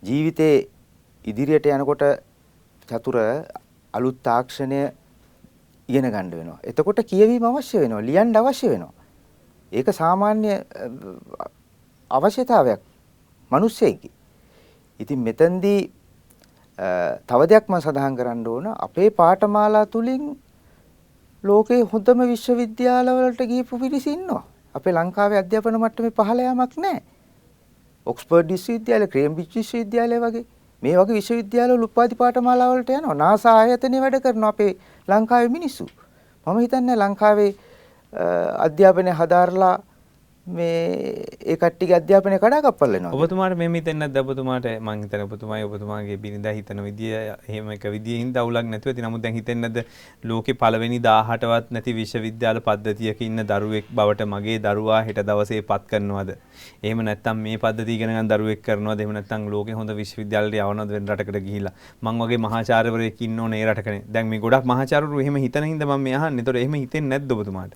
[0.03, 0.67] ජීවිතේ
[1.25, 2.03] ඉදිරියට යනකොට
[2.87, 3.17] චතුර
[3.93, 4.81] අලුත් තාක්ෂණය
[5.89, 6.59] ඉගෙන ගන්න වෙනවා.
[6.63, 8.01] එතකොට කියවීම අවශ්‍ය වෙනවා.
[8.01, 8.93] ලියන්න අවශ්‍ය වෙනවා.
[9.71, 10.63] ඒක සාමාන්‍ය
[12.11, 12.81] අවශ්‍යතාවයක්
[13.51, 14.09] මිනිස්සෙකි.
[14.99, 15.91] ඉතින් මෙතෙන්දී
[17.29, 20.37] තව දෙයක් මම සඳහන් කරන්න ඕන අපේ පාඨමාලා තුලින්
[21.49, 24.43] ලෝකේ හොඳම විශ්වවිද්‍යාලවලට ගිහපු පිරිස ඉන්නවා.
[24.75, 27.01] අපේ ලංකාවේ අධ්‍යාපන මට්ටමේ පහළ යාමක් නැහැ.
[28.07, 30.45] ඔක්ස්ෆර්ඩ් විශ්වවිද්‍යාලය, කේම්බ්‍රිජ් විශ්වවිද්‍යාලය වගේ
[30.83, 33.17] මේ වගේ විශ්වවිද්‍යාලවල උපාධි පාඨමාලා වලට යනවා.
[33.23, 34.71] නාසා ආයතනයේ වැඩ කරන අපේ
[35.07, 35.85] ලංකාවේ මිනිස්සු.
[36.47, 37.51] මම හිතන්නේ ලංකාවේ
[38.65, 39.75] අධ්‍යාපනය හදාarලා
[40.47, 43.11] මේ ඒ කට්ටියගේ අධ්‍යාපනය කඩාකප්පල් වෙනවා.
[43.15, 48.31] ඔබතුමාට මේ හිතෙන්නේ නැද්ද ඔබතුමාට මං හිතන ඔබතුමායි ඔබතුමාගේ බිරිඳා හිතන විදිය එහෙම එක විදියෙන්
[48.37, 49.03] දවුලක් නැතුව ඇති.
[49.05, 55.01] නමුත් දැන් හිතෙන්නේ නැද්ද ලෝකේ පළවෙනි 18වත් නැති විශ්වවිද්‍යාල පද්ධතියක ඉන්න දරුවෙක් බවට මගේ දරුවා
[55.09, 56.31] හෙට දවසේ පත් කරනවද?
[56.83, 59.03] එහෙම නැත්නම් මේ පද්ධතිය ඉගෙන ගන්න දරුවෙක් කරනවද?
[59.03, 61.75] එහෙම නැත්නම් ලෝකේ හොඳ විශ්වවිද්‍යාලයට යවනවද වෙන රටකට ගිහිල්ලා?
[62.05, 64.07] මං වගේ මහාචාර්යවරයෙක් ඉන්න ඕනේ ඒ රටකනේ.
[64.15, 66.41] දැන් මේ ගොඩක් මහාචාර්යවරු එහෙම හිතන හින්දා මම මේ අහන්නේ.
[66.41, 67.75] ඒතකොට එහෙම හිතෙන්නේ නැද්ද ඔබතුමාට?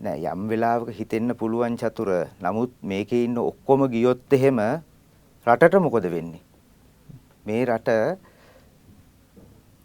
[0.00, 2.10] නෑ යම් වෙලාවක හිතෙන්න පුළුවන් චතුර.
[2.40, 4.60] නමුත් මේකේ ඉන්න ඔක්කොම ගියොත් එහෙම
[5.46, 6.40] රටට මොකද වෙන්නේ?
[7.44, 7.90] මේ රට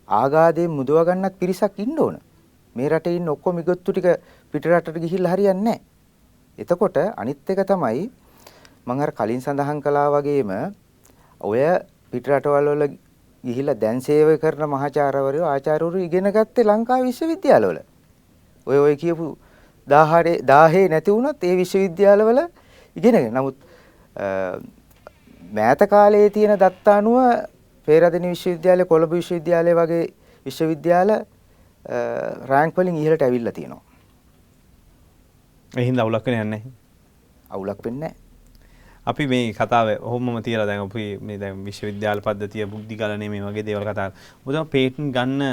[0.08, 2.16] ආගාදයෙන් මුදව ගන්නත් පිරිසක් ඉන්න ඕන.
[2.76, 4.08] මේ රටේ ඉන්න ඔක්කොම ඉගොත්තු ටික
[4.54, 5.80] පිට රටට ගිහිල්ලා හරියන්නේ නෑ.
[6.58, 8.08] එතකොට අනිත් එක තමයි
[8.88, 10.52] මම අර කලින් සඳහන් කළා වගේම
[11.42, 11.60] ඔය
[12.12, 12.84] පිට රටවල් වල
[13.44, 17.84] ගිහිල්ලා දැන් සේවය කරන මහාචාර්යවරයෝ ආචාර්යවරු ඉගෙන ගත්තේ ලංකාවේ විශ්වවිද්‍යාලවල.
[18.68, 19.36] ඔය ඔය කියපු
[19.88, 22.40] 10 10 නැති වුණත් ඒ විශ්වවිද්‍යාලවල
[22.96, 23.34] ඉගෙනගෙන.
[23.34, 23.58] නමුත්
[25.54, 27.18] මෑත කාලයේ තියෙන දත්ත අනුව
[27.88, 30.04] පේරාදෙණි විශ්වවිද්‍යාලය කොළඹ විශ්වවිද්‍යාලය වගේ
[30.46, 31.12] විශ්වවිද්‍යාල
[32.52, 33.84] රෑන්ක් වලින් ඉහළට ඇවිල්ලා තියෙනවා.
[35.72, 36.72] ඒ හින්දා අවුලක් වෙන්නේ නැහැ.
[37.50, 38.24] අවුලක් වෙන්නේ නැහැ.
[39.06, 43.66] අපි මේ කතාව ඔහොමම තියලා දැන් අපි මේ දැන් විශ්වවිද්‍යාල පද්ධතිය බුද්ධි ගලනේ මේ වගේ
[43.70, 44.12] දේවල් කතා කරා.
[44.46, 45.44] මුදම පේටන්ට් ගන්න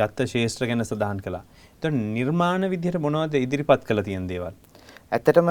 [0.00, 1.44] ගත්ත ශේෂ්ත්‍ර ගැන සඳහන් කළා.
[1.80, 4.54] එතකොට නිර්මාණ විදිහට මොනවද ඉදිරිපත් කළ තියෙන දේවල්?
[5.12, 5.48] ඇත්තටම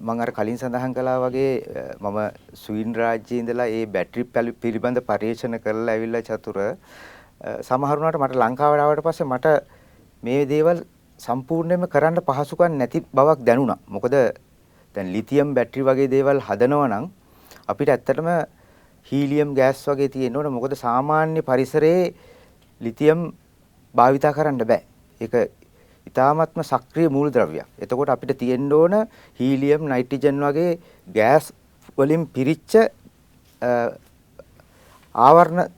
[0.00, 1.64] මම අර කලින් සඳහන් කළා වගේ
[2.00, 2.18] මම
[2.54, 4.22] ස්වීන් රාජ්‍යයේ ඉඳලා ඒ බැටරි
[4.62, 6.58] පිළිබඳ පරීක්ෂණ කරලා ඇවිල්ලා චතුර
[7.60, 9.46] සමහරුණාට මට ලංකාවට ආවට පස්සේ මට
[10.22, 10.84] මේ දේවල්
[11.20, 13.78] සම්පූර්ණයෙන්ම කරන්න පහසුකම් නැති බවක් දැනුණා.
[13.88, 14.14] මොකද
[14.94, 17.10] දැන් ලිතියම් බැටරි වගේ දේවල් හදනවා නම්
[17.66, 18.30] අපිට ඇත්තටම
[19.06, 20.52] හීලියම් ගෑස් වගේ තියෙන්න ඕන.
[20.52, 22.14] මොකද සාමාන්‍ය පරිසරයේ
[22.80, 23.34] ලිතියම්
[23.94, 24.91] භාවිතා කරන්න බෑ.
[25.22, 25.34] ඒක
[26.06, 27.66] ඊ타ත්ම සක්‍රීය මූලද්‍රව්‍යයක්.
[27.78, 28.94] එතකොට අපිට තියෙන්න ඕන
[29.40, 31.52] හීලියම්, නයිට්‍රජන් වගේ ගෑස්
[31.98, 32.72] වලින් පිරිච්ච
[35.14, 35.70] ආවරණ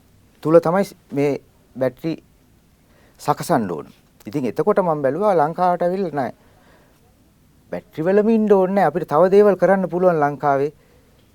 [0.43, 1.41] තුල තමයි මේ
[1.75, 2.13] බැටරි
[3.21, 3.87] සකසන්න ඕන.
[4.25, 6.33] ඉතින් එතකොට මම බැලුවා ලංකාවට ඇවිල්ලා නැහැ.
[7.71, 10.71] බැටරි වලම ඉන්න ඕනේ අපිට තව දේවල් කරන්න පුළුවන් ලංකාවේ.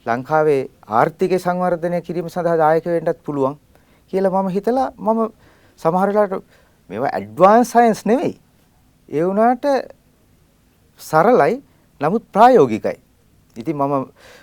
[0.07, 3.59] ලංකාවේ ආර්ථික සංවර්ධනය කිරීම සඳහා දායක වෙන්නත් පුළුවන්
[4.12, 5.21] කියලා මම හිතලා මම
[5.81, 6.45] සමහර වෙලාවට
[6.90, 8.35] මේවා ඇඩ්වාන්ස් සයන්ස් නෙවෙයි.
[9.09, 9.64] ඒ වුණාට
[11.00, 11.54] සරලයි
[12.00, 12.99] නමුත් ප්‍රායෝගිකයි.
[13.56, 13.94] ඉතින් මම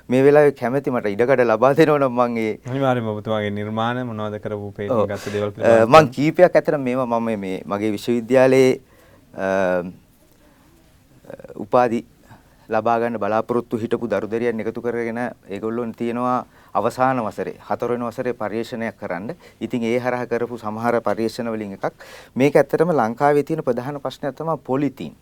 [0.09, 4.71] මේ වෙලාවේ කැමැති මට ඉඩකඩ ලබා දෙනවා නම් මම ඒ අනිවාර්යයෙන්ම ඔබතුමාගේ නිර්මාණ මොනවද කරපු
[4.77, 5.51] පේන ගත්ත දේවල්
[5.85, 8.71] මම කීපයක් අතර මේවා මම මේ මගේ විශ්වවිද්‍යාලයේ
[11.65, 11.99] උපාධි
[12.69, 16.39] ලබා ගන්න බලාපොරොත්තු හිටපු දරුදරියන් එකතු කරගෙන ඒගොල්ලොන් තියෙනවා
[16.73, 19.35] අවසාන වසරේ හතරවෙනි වසරේ පරිශ්‍රණයක් කරන්න.
[19.61, 21.93] ඉතින් ඒ හරහා කරපු සමහර පරිශ්‍රණ වලින් එකක්
[22.35, 25.13] මේක ඇත්තටම ලංකාවේ තියෙන ප්‍රධාන ප්‍රශ්නයක් තමයි පොලිතීන්.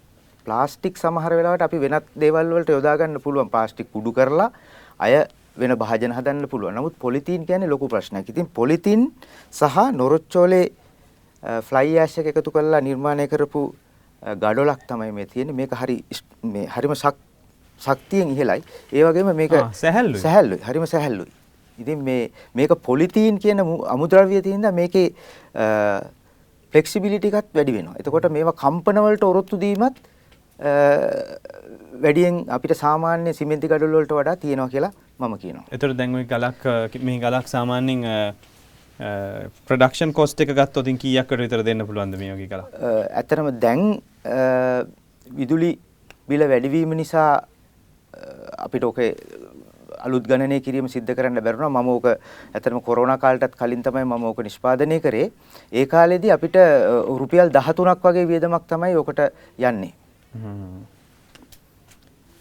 [0.45, 3.49] ප්ලාස්ටික් සමහර වෙලාවට අපි වෙනත් දේවල් වලට යොදා ගන්න පුළුවන්.
[3.49, 4.51] ප්ලාස්ටික් කුඩු කරලා
[4.99, 5.25] අය
[5.57, 6.75] වෙන භාජන හදන්න පුළුවන්.
[6.75, 8.29] නමුත් පොලිතීන් කියන්නේ ලොකු ප්‍රශ්නයක්.
[8.29, 9.11] ඉතින් පොලිතීන්
[9.51, 10.65] සහ නොරොච්චෝලේ
[11.61, 13.61] ෆ්ලයි ඇෂ් එක එකතු කරලා නිර්මාණය කරපු
[14.21, 15.55] ගඩොලක් තමයි මේ තියෙන්නේ.
[15.55, 16.03] මේක හරි
[16.43, 16.95] මේ හරිම
[17.79, 18.61] ශක්තියෙන් ඉහළයි.
[18.93, 19.53] ඒ වගේම මේක
[19.83, 20.21] සැහැල්ලුයි.
[20.25, 20.61] සැහැල්ලුයි.
[20.67, 21.31] හරිම සැහැල්ලුයි.
[21.77, 23.59] ඉතින් මේ මේක පොලිතීන් කියන
[23.95, 25.07] අමුද්‍රව්‍ය තියෙනවා මේකේ
[26.73, 27.95] ෆ්ලෙක්සිබිලිටි එකත් වැඩි වෙනවා.
[27.99, 29.97] එතකොට මේවා කම්පන වලට ඔරොත්තු දීමත්
[32.03, 35.65] වැඩියෙන් අපිට සාමාන්‍ය සිමෙන්ති ගඩොල් වලට වඩා තියෙනවා කියලා මම කියනවා.
[35.71, 36.63] එතකොට දැන් ওই ගලක්
[37.07, 38.03] මේ ගලක් සාමාන්‍යයෙන්
[39.67, 42.69] ප්‍රඩක්ෂන් කොස්ට් එක ගත්තොත් කීයක්කට විතර දෙන්න පුළුවන්ද මේ වගේ ගලක්?
[43.19, 43.83] ඇත්තටම දැන්
[45.39, 45.71] විදුලි
[46.29, 47.29] බිල වැඩිවීම නිසා
[48.65, 49.09] අපිට ඔකේ
[50.05, 54.41] අලුත් ගණනය කිරීම සිද්ධ කරන්න බැරුණා මම ඕක ඇත්තටම කොරෝනා කාලටත් කලින් තමයි මම ඕක
[54.47, 55.31] නිෂ්පාදනය කරේ.
[55.71, 56.57] ඒ කාලෙදී අපිට
[57.21, 59.21] රුපියල් 13ක් වගේ වියදමක් තමයි ඕකට
[59.69, 59.93] යන්නේ.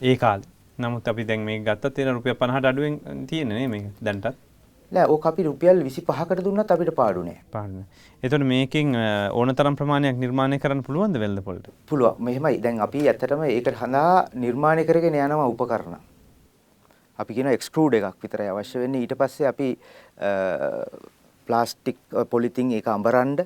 [0.00, 0.50] ඒ කාලේ.
[0.78, 4.36] නමුත් අපි දැන් මේක ගත්තත් තියෙන රුපියල් 50ට අඩුවෙන් තියෙන්නේ නේ මේක දැන්ටත්.
[4.94, 7.38] නෑ ඕක අපි රුපියල් 25කට දුන්නත් අපිට පාඩු නෑ.
[7.54, 7.86] පාඩු නෑ.
[8.22, 8.94] එතකොට මේකෙන්
[9.40, 11.68] ඕනතරම් ප්‍රමාණයක් නිර්මාණය කරන්න පුළුවන්ද වෙළඳ පොළට?
[11.90, 12.16] පුළුවන්.
[12.28, 12.60] මෙහෙමයි.
[12.64, 15.98] දැන් අපි ඇත්තටම ඒකට හඳා නිර්මාණය කරගෙන යනවා උපකරණ.
[17.18, 19.02] අපි කියන එක්ස්ට්‍රූඩ් එකක් විතරයි අවශ්‍ය වෙන්නේ.
[19.04, 19.68] ඊට පස්සේ අපි
[21.46, 21.98] ප්ලාස්ටික්
[22.30, 23.38] පොලිතින් ඒක අඹරන්න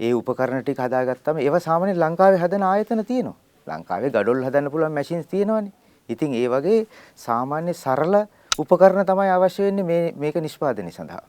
[0.00, 3.36] ඒ උපකරණ ටික හදාගත්තම ඒවා සාමාන්‍යයෙන් ලංකාවේ හදන ආයතන තියෙනවා.
[3.66, 5.72] ලංකාවේ ගඩොල් හදන්න පුළුවන් මැෂින්ස් තියෙනවානේ.
[6.08, 6.86] ඉතින් ඒ වගේ
[7.26, 8.14] සාමාන්‍ය සරල
[8.63, 11.23] උපකරණ තමයි අවශ්‍ය වෙන්නේ මේ මේක නිෂ්පාදනය සඳහා.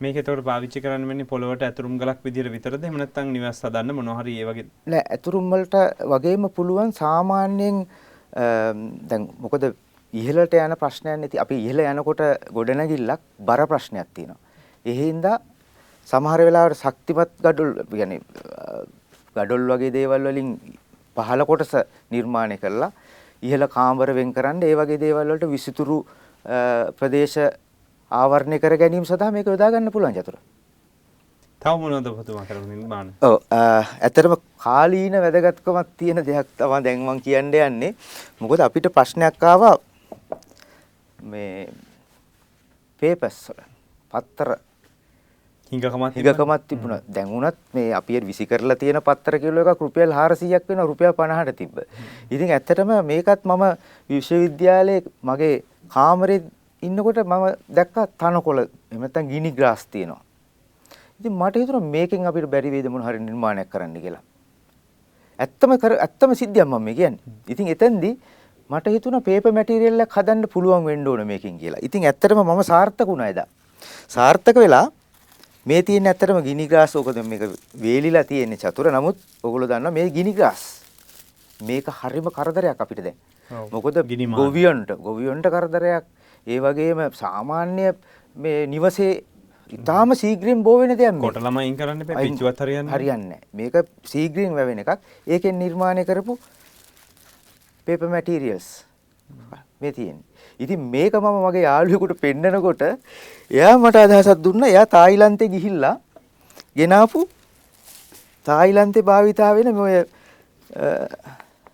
[0.00, 4.18] මේක ඒතකොට පාවිච්චි කරන්න වෙන්නේ පොළොවට ඇතුරුම් ගලක් විදිහට විතරද එහෙම නැත්නම් නිවස් හදන්න මොනවා
[4.20, 5.76] හරි ඒ වගේ නෑ ඇතුරුම් වලට
[6.12, 7.80] වගේම පුළුවන් සාමාන්‍යයෙන්
[9.10, 9.66] දැන් මොකද
[10.12, 12.22] ඉහළට යන ප්‍රශ්නයක් නැති අපි ඉහළ යනකොට
[12.56, 14.40] ගොඩනැගිල්ලක් බර ප්‍රශ්නයක් තියෙනවා.
[14.84, 15.36] ඒ හින්දා
[16.08, 17.70] සමහර වෙලාවට ශක්තිමත් gadol
[18.00, 18.18] يعني
[19.36, 20.50] gadol වගේ දේවල් වලින්
[21.16, 21.72] පහළ කොටස
[22.14, 22.90] නිර්මාණය කරලා
[23.42, 25.98] ඉහළ කාමර වෙන් කරන්න ඒ වගේ දේවල් වලට විසිතුරු
[26.99, 27.37] ප්‍රදේශ
[28.11, 30.37] ආවරණය කර ගැනීම සඳහා මේක යොදා ගන්න පුළුවන් චතුර.
[31.61, 33.11] තව මොනවද ඔබතුමා කරපු නිර්මාණ?
[33.21, 37.93] ඔව් ඇත්තටම කාලීන වැදගත්කමක් තියෙන දෙයක් තමයි දැන් මම කියන්න යන්නේ.
[38.39, 39.75] මොකද අපිට ප්‍රශ්නයක් ආවා
[41.19, 41.67] මේ
[42.99, 43.61] පේපර්ස් වල
[44.13, 44.49] පත්තර
[45.71, 47.01] හිඟකමක් හිඟකමක් තිබුණා.
[47.15, 51.55] දැන් උනත් මේ අපි විසි කරලා තියෙන පත්තර කිලෝ එකක් රුපියල් 400ක් වෙනවා රුපියල් 50ට
[51.59, 51.75] තිබ්බ.
[52.31, 53.63] ඉතින් ඇත්තටම මේකත් මම
[54.09, 56.39] විශ්වවිද්‍යාලයේ මගේ කාමරේ
[56.83, 57.45] ඉන්නකොට මම
[57.77, 60.21] දැක්කා තනකොළ එහෙම නැත්නම් ගිනි ග්‍රාස් තියෙනවා.
[61.19, 64.23] ඉතින් මට හිතුණා මේකෙන් අපිට බැරි වේද මොන හරි නිර්මාණයක් කරන්න කියලා.
[65.39, 67.19] ඇත්තම කර ඇත්තම සිද්ධියක් මම මේ කියන්නේ.
[67.47, 68.13] ඉතින් එතෙන්දී
[68.69, 71.83] මට හිතුණා පේපර් මැටීරියල් එකක් හදන්න පුළුවන් වෙන්න ඕන මේකෙන් කියලා.
[71.87, 73.47] ඉතින් ඇත්තටම මම සාර්ථක වුණා එදා.
[74.15, 74.85] සාර්ථක වෙලා
[75.65, 77.43] මේ තියෙන ඇත්තටම ගිනි ග්‍රාස් ඕක මේක
[77.81, 78.91] වේලිලා තියෙන්නේ චතුර.
[78.91, 80.63] නමුත් ඔයගොල්ලෝ දන්නවා මේ ගිනි ග්‍රාස්
[81.65, 83.17] මේක හරිම කරදරයක් අපිට දැන්.
[83.49, 83.97] මොකද
[84.41, 86.05] ගොවියන්ට ගොවියන්ට කරදරයක්.
[86.47, 87.93] ඒ වගේම සාමාන්‍ය
[88.35, 89.23] මේ නිවසේ
[89.69, 93.75] ඉතාම සීග්‍රීන් බෝ වෙන දෙයක් කොට ළමයින් කරන්න පිච්චුවත් හරියන්නේ හරියන්නේ මේක
[94.13, 94.99] සීග්‍රීන් වැවෙන එකක්.
[95.27, 96.37] ඒකෙන් නිර්මාණය කරපු
[97.87, 98.67] පේපර් මැටීරියල්ස්
[99.81, 100.25] මේ තියෙන්නේ.
[100.59, 102.81] ඉතින් මේක මම මගේ යාළුවෙකුට පෙන්නකොට
[103.51, 104.71] එයා මට අදහසක් දුන්නා.
[104.73, 105.95] එයා තායිලන්තේ ගිහිල්ලා
[106.79, 107.27] ගෙනාපු
[108.45, 110.01] තායිලන්තේ භාවිතා වෙන මේ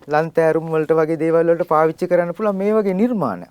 [0.07, 3.45] ලන්තෑරුම් වලට වගේ දේවල් වලට පාවිච්චි කරන්න පුළුවන් මේ වගේ නිර්මාණ.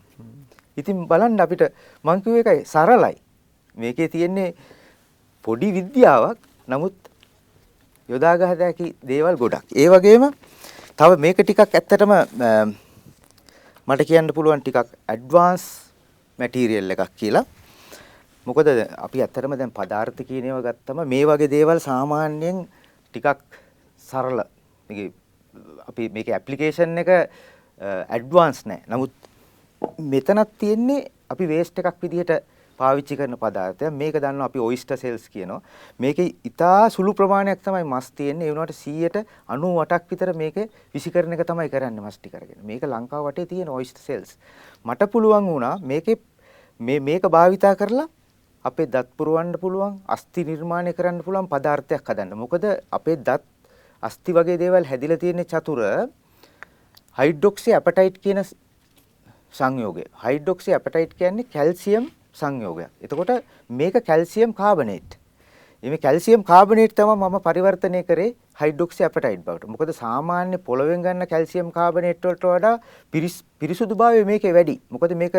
[0.76, 1.62] ඉතින් බලන්න අපිට
[2.04, 3.16] මං කිව්ව එකයි සරලයි.
[3.76, 4.54] මේකේ තියෙන්නේ
[5.44, 6.38] පොඩි විද්‍යාවක්.
[6.68, 6.94] නමුත්
[8.08, 9.66] යොදාගත හැකි දේවල් ගොඩක්.
[9.74, 10.30] ඒ වගේම
[10.96, 12.12] තව මේක ටිකක් ඇත්තටම
[13.88, 15.64] මට කියන්න පුළුවන් ටිකක් ඇඩ්වාන්ස්
[16.38, 17.44] මැටීරියල් එකක් කියලා.
[18.46, 22.64] මොකද අපි ඇත්තටම දැන් පදාර්ථ කියන ඒවා ගත්තම මේ වගේ දේවල් සාමාන්‍යයෙන්
[23.10, 23.40] ටිකක්
[23.98, 24.38] සරල
[25.88, 27.10] අපි මේක ඇප්ලිකේෂන් එක
[27.80, 28.82] ඇඩ්වාන්ස් නෑ.
[28.88, 29.12] නමුත්
[29.98, 32.44] මෙතනක් තියෙන්නේ අපි වේස්ට් එකක් විදිහට
[32.78, 33.92] පාවිච්චි කරන පදාර්ථයක්.
[33.92, 35.62] මේක දන්නවා අපි ඔයිස්ටර් සෙල්ස් කියනවා.
[35.98, 38.48] මේකේ ඉතා සුළු ප්‍රමාණයක් තමයි මස් තියෙන්නේ.
[38.48, 42.58] ඒ වුණාට 198ක් විතර මේකේ විසිකරන එක තමයි කරන්නේ මස් ටික අරගෙන.
[42.62, 44.38] මේක ලංකාව වටේ තියෙන ඔයිස්ටර් සෙල්ස්.
[44.84, 46.18] මට පුළුවන් වුණා මේකේ
[46.80, 48.08] මේ මේක භාවිතා කරලා
[48.64, 52.34] අපේ දත් පුරවන්න පුළුවන්, අස්ථි නිර්මාණය කරන්න පුළුවන් පදාර්ථයක් හදන්න.
[52.34, 53.42] මොකද අපේ දත්
[54.08, 55.80] අස්ථි වගේ දේවල් හැදිලා තියෙන චතුර
[57.18, 58.40] හයිඩ්‍රොක්සි ඇපටයිට් කියන
[59.54, 60.04] සංයෝගය.
[60.24, 62.90] හයිඩ්‍රොක්සි ඇපටයිට් කියන්නේ කැල්සියම් සංයෝගයක්.
[63.00, 63.30] එතකොට
[63.70, 65.18] මේක කැල්සියම් කාබනේට්.
[65.82, 69.68] මේ කැල්සියම් කාබනේට් තමයි මම පරිවර්තනය කරේ හයිඩ්‍රොක්සි ඇපටයිට් බවට.
[69.68, 72.76] මොකද සාමාන්‍ය පොළවෙන් ගන්න කැල්සියම් කාබනේට් වලට වඩා
[73.60, 74.80] පිරිසුදුභාවය මේකේ වැඩි.
[74.90, 75.34] මොකද මේක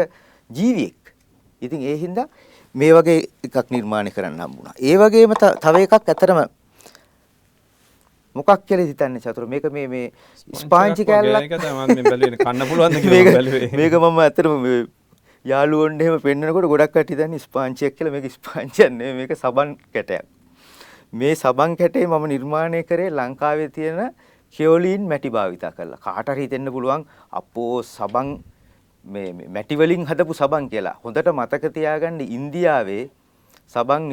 [0.49, 1.15] ජීවියෙක්.
[1.61, 2.27] ඉතින් ඒ හින්දා
[2.75, 4.75] මේ වගේ එකක් නිර්මාණය කරන්න හම්බුණා.
[4.79, 6.47] ඒ වගේම තව එකක් ඇතරම
[8.35, 10.05] මොකක් කියලා හිතන්නේ චතුර මේක මේ මේ
[10.61, 11.49] ස්පාංචි කෑල්ලක්
[12.43, 13.01] කන්න පුළුවන්
[13.79, 14.65] මේක මම ඇත්තටම
[15.45, 20.25] යාළුවොන්ට එහෙම පෙන්නකොට ගොඩක් කට්ටිය දන්නේ ස්පාංචියක් කියලා මේක ස්පාංචියක් නෙවෙයි මේක සබන් කැටයක්.
[21.13, 24.11] මේ සබන් කැටේ මම නිර්මාණය කරේ ලංකාවේ තියෙන
[24.55, 26.01] කියෝලින් මැටි භාවිතා කරලා.
[26.01, 28.35] කාට හරි හිතෙන්න පුළුවන් අපෝ සබන්
[29.05, 30.97] මේ මැටි වලින් හදපු සබන් කියලා.
[31.03, 33.03] හොඳට මතක තියාගන්න ඉන්දියාවේ
[33.75, 34.11] සබන්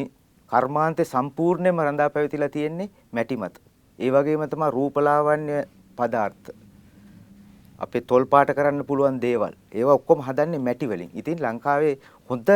[0.51, 3.57] කර්මාන්තේ සම්පූර්ණයෙන්ම රඳා පැවතිලා තියෙන්නේ මැටි මත.
[4.03, 5.57] ඒ වගේම තමයි රූපලාවන්‍ය
[5.99, 6.49] පදාර්ථ
[7.85, 9.55] අපේ තොල් පාට කරන්න පුළුවන් දේවල්.
[9.79, 11.11] ඒවා ඔක්කොම හදන්නේ මැටි වලින්.
[11.21, 11.95] ඉතින් ලංකාවේ
[12.31, 12.49] හොඳ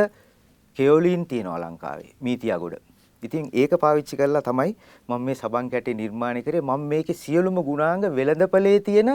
[0.77, 2.77] කෙයොලින් තියෙනවා ලංකාවේ මීතියාගොඩ.
[3.23, 4.77] ඉතින් ඒක පාවිච්චි කරලා තමයි
[5.09, 6.61] මම මේ සබන් කැටේ නිර්මාණය කරේ.
[6.61, 9.11] මම මේකේ සියලුම ගුණාංග වෙළඳපළේ තියෙන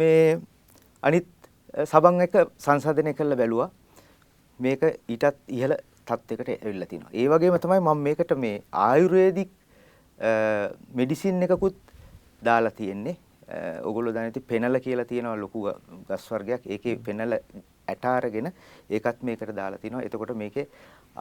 [0.00, 0.40] මේ
[1.02, 1.28] අනිත්
[1.84, 3.70] සබන් එක සංසන්දනය කරලා බැලුවා.
[4.58, 5.74] මේක ඊටත් ඉහළ
[6.08, 7.12] තත්යකට ඇවිල්ලා තිනවා.
[7.20, 9.50] ඒ වගේම තමයි මම මේකට මේ ආයුර්වේදික්
[11.00, 11.76] මෙඩිසින් එකකුත්
[12.44, 13.16] දාලා තියෙන්නේ.
[13.88, 15.66] ඔගොල්ලෝ දන්නේ නැති පෙනල කියලා තියෙනවා ලොකු
[16.08, 16.66] ගස් වර්ගයක්.
[16.74, 17.38] ඒකේ පෙනල
[17.90, 18.52] ඇට අරගෙන
[18.90, 20.02] ඒකත් මේකට දාලා තිනවා.
[20.08, 20.68] එතකොට මේකේ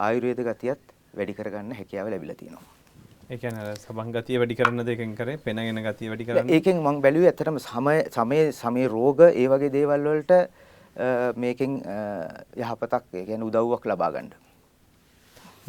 [0.07, 0.81] ආයුර්වේද ගතියත්
[1.17, 2.67] වැඩි කරගන්න හැකියාව ලැබිලා තියෙනවා.
[3.29, 6.49] ඒ කියන්නේ සබන් ගතිය වැඩි කරන දෙකෙන් කරේ පෙනගෙන ගතිය වැඩි කරන්න.
[6.57, 10.33] ඒකෙන් මම බැලුවේ ඇත්තටම සමය සමේ සමේ රෝග ඒ වගේ දේවල් වලට
[11.45, 11.81] මේකෙන්
[12.61, 14.31] යහපතක් ඒ කියන්නේ උදව්වක් ලබා ගන්න.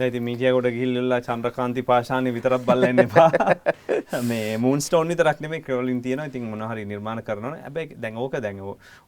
[0.01, 3.31] දැන් ඉතින් මීඩියා කොට ගිහිල්ලා චන්ද්‍රකාන්ති පාෂාණි විතරක් බලලා ඉන්න එපා.
[4.31, 6.27] මේ මූන් ස්ටෝන් විතරක් නෙමෙයි ක්‍රෝලින් තියෙනවා.
[6.27, 7.63] ඉතින් මොනවා හරි නිර්මාණ කරනවනේ.
[7.63, 8.61] හැබැයි දැන් ඕක දැන්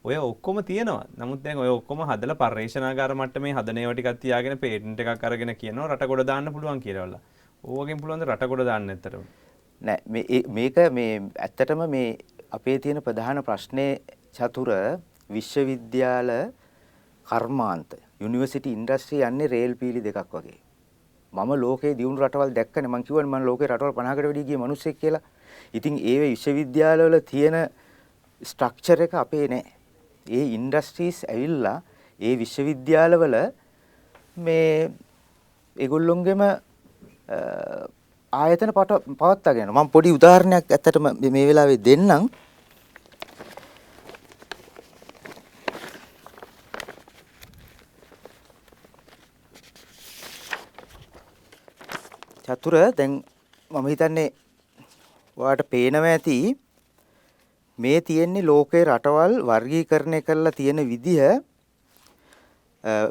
[0.04, 1.04] ඔය ඔක්කොම තියෙනවා.
[1.18, 5.88] නමුත් දැන් ඔය ඔක්කොම හදලා පර්යේෂණාගාර මට්ටමේ හදන ඒවා ටිකක් තියාගෙන පේටන්ට් එකක් අරගෙන කියනවා
[5.88, 7.20] රට කොට දාන්න පුළුවන් කියලා.
[7.64, 9.24] ඕවගෙන් පුළුවන් රට කොට දාන්න ඇත්තටම.
[9.80, 12.18] නෑ මේක මේ ඇත්තටම මේ
[12.50, 13.92] අපේ තියෙන ප්‍රධාන ප්‍රශ්නේ
[14.32, 14.72] චතුර
[15.30, 16.34] විශ්වවිද්‍යාල
[17.26, 20.61] කර්මාන්ත යුනිවර්සිටි ඉන්ඩස්ට්‍රි යන්නේ රේල් පීලි දෙකක් වගේ.
[21.32, 25.22] මම ලෝකේ දියුණු රටවල් දැක්කනේ මං කිව්වනේ මම ලෝකේ රටවල් 50කට වැඩි ගිය මිනිස්සෙක් කියලා.
[25.76, 27.56] ඉතින් ඒ විශ්වවිද්‍යාලවල තියෙන
[28.42, 29.64] ස්ට්‍රක්චර් එක අපේ නෑ.
[30.26, 31.78] ඒ ඉන්ඩස්ට්‍රීස් ඇවිල්ලා
[32.20, 33.36] ඒ විශ්වවිද්‍යාලවල
[34.36, 34.90] මේ
[35.76, 36.42] ඒගොල්ලොන්ගෙම
[38.32, 42.28] ආයතන පවත්වාගෙන මම පොඩි උදාහරණයක් ඇත්තටම මේ වෙලාවේ දෙන්නම්.
[52.44, 53.12] චතුර දැන්
[53.70, 54.28] මම හිතන්නේ
[55.36, 56.36] ඔයාලට පේනවා ඇති
[57.78, 61.22] මේ තියෙන්නේ ලෝකේ රටවල් වර්ගීකරණය කරලා තියෙන විදිහ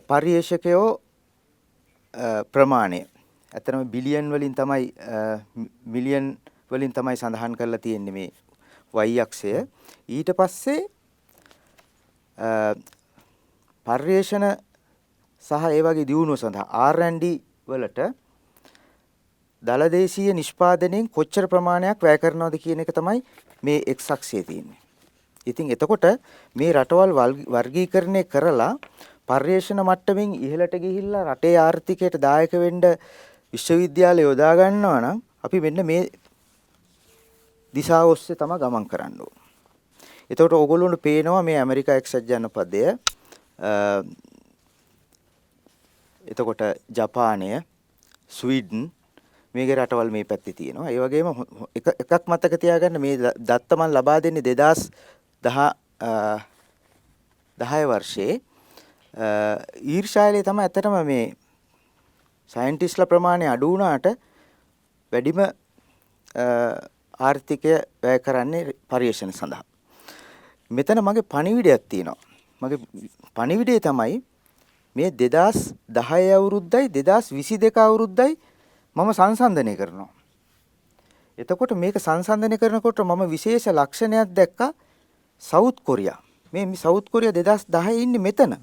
[0.07, 1.01] පරිේශකයෝ
[2.51, 3.01] ප්‍රමාණය.
[3.51, 4.93] ඇත්තටම බිලියන් වලින් තමයි
[5.85, 6.37] මිලියන්
[6.71, 8.31] වලින් තමයි සඳහන් කරලා තියෙන්නේ මේ
[8.93, 9.67] y අක්ෂය.
[10.09, 10.81] ඊට පස්සේ
[13.87, 14.45] පර්යේෂණ
[15.43, 17.99] සහ ඒ වගේ දියුණුව සඳහා R&D වලට
[19.63, 23.21] දලදේශීය නිෂ්පාදනයෙන් කොච්චර ප්‍රමාණයක් වැය කරනවද කියන එක තමයි
[23.63, 24.79] මේ එක්ස් අක්ෂයේ තියෙන්නේ.
[25.47, 26.05] ඉතින් එතකොට
[26.55, 27.11] මේ රටවල්
[27.47, 28.73] වර්ගීකරණය කරලා
[29.27, 32.81] පර්යේෂණ මට්ටමින් ඉහළට ගිහිල්ලා රටේ ආර්ථිකයට දායක වෙන්න
[33.53, 36.01] විශ්වවිද්‍යාල යොදා ගන්නවා නම් අපි මෙන්න මේ
[37.73, 39.35] දිශාව ඔස්සේ තමයි ගමන් කරන්න ඕන.
[40.29, 42.81] එතකොට ඕගොල්ලොන්ට පේනවා මේ ඇමරිකා එක්සත් ජනපදය
[46.23, 46.61] එතකොට
[46.97, 47.61] ජපානය
[48.31, 48.89] ස්වීඩන්
[49.53, 50.89] මේකේ රටවල් මේ පැත්තේ තියෙනවා.
[50.91, 51.27] ඒ වගේම
[51.75, 54.89] එක එකක් මතක තියාගන්න මේ දත්ත මන් ලබා දෙන්නේ 2000
[55.43, 55.73] 10
[57.57, 58.39] 10 වර්ෂයේ
[59.93, 61.25] ඊර්ෂායලේ තමයි ඇත්තටම මේ
[62.53, 64.07] සයන්ටිස්ලා ප්‍රමාණය අඩු වුණාට
[65.11, 65.39] වැඩිම
[67.19, 69.63] ආර්ථිකය වැය කරන්නේ පරිශ්‍රණ සඳහා.
[70.71, 72.19] මෙතන මගේ පණිවිඩයක් තියෙනවා.
[72.61, 72.79] මගේ
[73.35, 74.21] පණිවිඩය තමයි
[74.95, 78.31] මේ 2010 අවුරුද්දයි 2022 අවුරුද්දයි
[78.95, 80.09] මම සංසන්දනය කරනවා.
[81.37, 84.73] එතකොට මේක සංසන්දනය කරනකොට මම විශේෂ ලක්ෂණයක් දැක්කා
[85.43, 86.19] සවුත් කොරියා.
[86.53, 88.55] මේ සවුත් කොරියා 2010 ඉන්නේ මෙතන.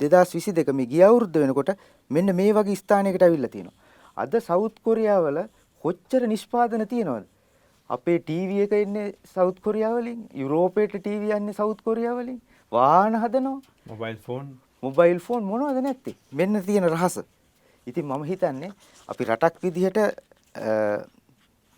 [0.00, 1.70] 2022 මේ ගිය අවුරුද්ද වෙනකොට
[2.10, 3.76] මෙන්න මේ වගේ ස්ථානයකට අවිල්ලා තියෙනවා.
[4.16, 5.38] අද සවුත් කොරියාවල
[5.84, 7.24] කොච්චර නිෂ්පාදන තියෙනවද?
[7.90, 12.40] අපේ ටීවී එක එන්නේ සවුත් කොරියාව වලින්, යුරෝපේට ටීවී යන්නේ සවුත් කොරියාව වලින්.
[12.72, 13.60] වාහන හදනවා.
[13.86, 14.46] Mobile phone.
[14.82, 16.16] මොබයිල් ෆෝන් මොනවද නැත්තේ?
[16.32, 17.22] මෙන්න තියෙන රහස.
[17.86, 18.70] ඉතින් මම හිතන්නේ
[19.08, 19.98] අපි රටක් විදිහට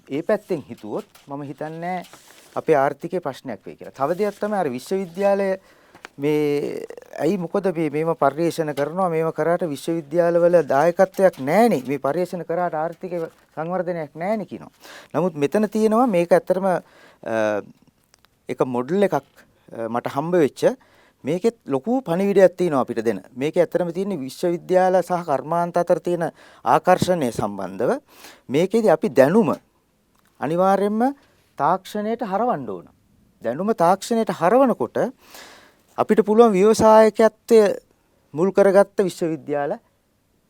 [0.08, 2.02] ඒ පැත්තෙන් හිතුවොත් මම හිතන්නේ
[2.56, 3.96] අපේ ආර්ථිකයේ ප්‍රශ්නයක් වෙයි කියලා.
[3.98, 5.48] තව දෙයක් තමයි අර විශ්වවිද්‍යාලය
[6.18, 6.86] මේ
[7.24, 13.12] ඇයි මොකද මේ මේව පරිශන කරනවා මේව කරාට විශ්වවිද්‍යාලවල දායකත්වයක් නැහෙනේ මේ පරිශන කරාට ආර්ථික
[13.56, 14.72] සංවර්ධනයක් නැහෙනේ කියනවා.
[15.14, 16.66] නමුත් මෙතන තියෙනවා මේක ඇත්තටම
[18.48, 19.26] එක මොඩල් එකක්
[19.94, 20.62] මට හම්බ වෙච්ච
[21.24, 23.22] මේකෙත් ලොකු පණිවිඩයක් තියෙනවා අපිට දෙන.
[23.34, 26.30] මේකේ ඇත්තටම තියෙන්නේ විශ්වවිද්‍යාල සහ කර්මාන්ත අතර තියෙන
[26.64, 27.90] ආකර්ෂණය සම්බන්ධව
[28.48, 29.54] මේකේදී අපි දැනුම
[30.40, 31.14] අනිවාර්යයෙන්ම
[31.58, 32.86] තාක්ෂණයට හරවන්න ඕන.
[33.42, 34.96] දැනුම තාක්ෂණයට හරවනකොට
[35.98, 37.60] අපිට පුළුවන් ව්‍යවසායකත්වය
[38.34, 39.78] මුල් කරගත්ත විශ්වවිද්‍යාල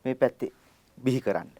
[0.05, 0.51] මේ පැත්තේ
[0.97, 1.56] බිහි කරන්න.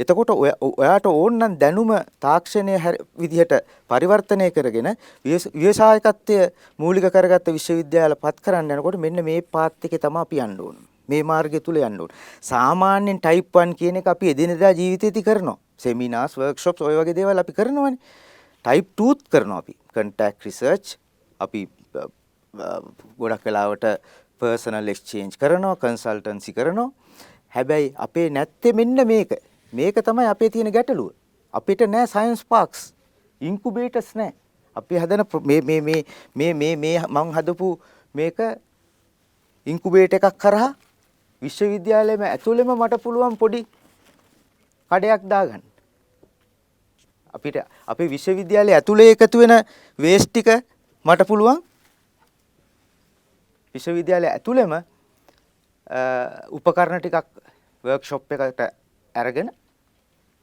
[0.00, 2.76] එතකොට ඔයාට ඕනනම් දැනුම තාක්ෂණය
[3.18, 3.54] විදිහට
[3.90, 4.90] පරිවර්තනය කරගෙන
[5.24, 6.38] ව්‍යවසායකත්වය
[6.78, 10.78] මූලික කරගත්ත විශ්වවිද්‍යාල පත් කරන්න යනකොට මෙන්න මේ පාත් එකේ තමයි අපි යන්න ඕන.
[11.08, 12.14] මේ මාර්ගය තුල යන්න ඕන.
[12.42, 15.58] සාමාන්‍යයෙන් type 1 කියන එක අපි එදිනෙදා ජීවිතේදී කරනවා.
[15.78, 18.00] සෙමිනාර්ස් වර්ක්ෂොප්ස් ඔය වගේ දේවල් අපි කරනවානේ.
[18.64, 19.76] type 2ත් කරනවා අපි.
[19.94, 20.96] contact research
[21.40, 21.66] අපි
[23.18, 23.86] ගොඩක් වෙලාවට
[24.40, 26.88] පර්සනල් එක්ස්චේන්ජ් කරනවා කන්සල්ටන්සි කරනවා
[27.56, 29.34] හැබැයි අපේ නැත්තේ මෙන්න මේක
[29.72, 31.12] මේක තමයි අපේ තියෙන ගැටලුව.
[31.54, 32.92] අපිට නෑ සයන්ස් පාක්ස්
[33.40, 34.32] ඉන්කුබේටර්ස් නෑ.
[34.76, 36.02] අපි හදන මේ මේ මේ
[36.34, 37.68] මේ මේ මේ මං හදපු
[38.14, 38.38] මේක
[39.66, 40.68] ඉන්කුබේටර් එකක් කරා
[41.42, 43.64] විශ්වවිද්‍යාලයේම ඇතුළෙම මට පුළුවන් පොඩි
[44.90, 45.62] කඩයක් දාගන්න.
[47.34, 47.56] අපිට
[47.86, 49.54] අපේ විශ්වවිද්‍යාලයේ ඇතුලේ එකතු වෙන
[49.98, 50.48] වේස්ට් ටික
[51.04, 51.62] මට පුළුවන්.
[53.74, 54.72] විශ්වවිද්‍යාලය ඇතුළෙම
[56.56, 57.26] උපකරණ ටිකක්
[57.84, 58.60] වර්ක්ෂොප් එකකට
[59.22, 59.50] අරගෙන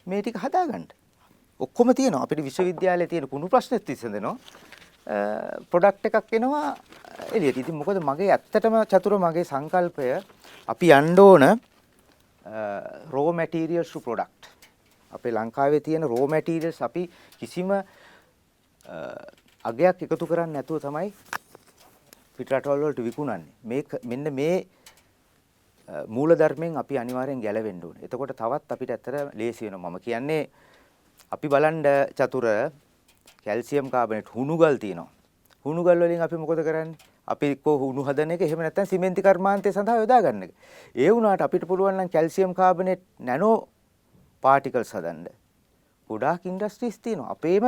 [0.08, 0.88] මේ ටික හදාගන්න.
[1.60, 2.24] ඔක්කොම තියෙනවා.
[2.24, 4.36] අපිට විශ්වවිද්‍යාලයේ තියෙන කුණු ප්‍රශ්නෙත් විසඳෙනවා.
[5.72, 6.76] ප්‍රොඩක්ට් එකක් එනවා
[7.36, 7.58] එළියට.
[7.64, 10.08] ඉතින් මොකද මගේ ඇත්තටම චතුර මගේ සංකල්පය
[10.74, 11.46] අපි යන්න ඕන
[13.16, 14.42] raw materials to product.
[15.12, 17.10] අපේ ලංකාවේ තියෙන raw materials අපි
[17.40, 17.72] කිසිම
[19.70, 21.14] අගයක් එකතු කරන්නේ නැතුව තමයි
[22.38, 23.52] පිටරටවල් වලට විකුණන්නේ.
[23.64, 24.68] මේක මෙන්න මේ
[26.08, 28.06] මූලධර්මයෙන් අපි අනිවාර්යෙන් ගැලවෙන්න ඕනේ.
[28.06, 29.90] එතකොට තවත් අපිට ඇත්තට ලේසි වෙනවා.
[29.90, 30.50] මම කියන්නේ
[31.32, 31.84] අපි බලන්න
[32.16, 32.46] චතුර
[33.46, 35.10] කැල්සියම් කාබනේට් හුණුගල් තියෙනවා.
[35.66, 36.98] හුණුගල් වලින් අපි මොකද කරන්නේ?
[37.28, 40.52] අපි එක්ක හුණු හදන එක එහෙම නැත්නම් සිමෙන්ති කර්මාන්තය සඳහා යොදා ගන්න එක.
[40.96, 43.68] ඒ වුණාට අපිට පුළුවන් නම් කැල්සියම් කාබනේට් නැනෝ
[44.44, 45.28] පාටිකල්ස් හදන්න.
[46.10, 47.32] ගොඩාක් ඉන්ඩස්ට්‍රීස් තියෙනවා.
[47.32, 47.66] අපේම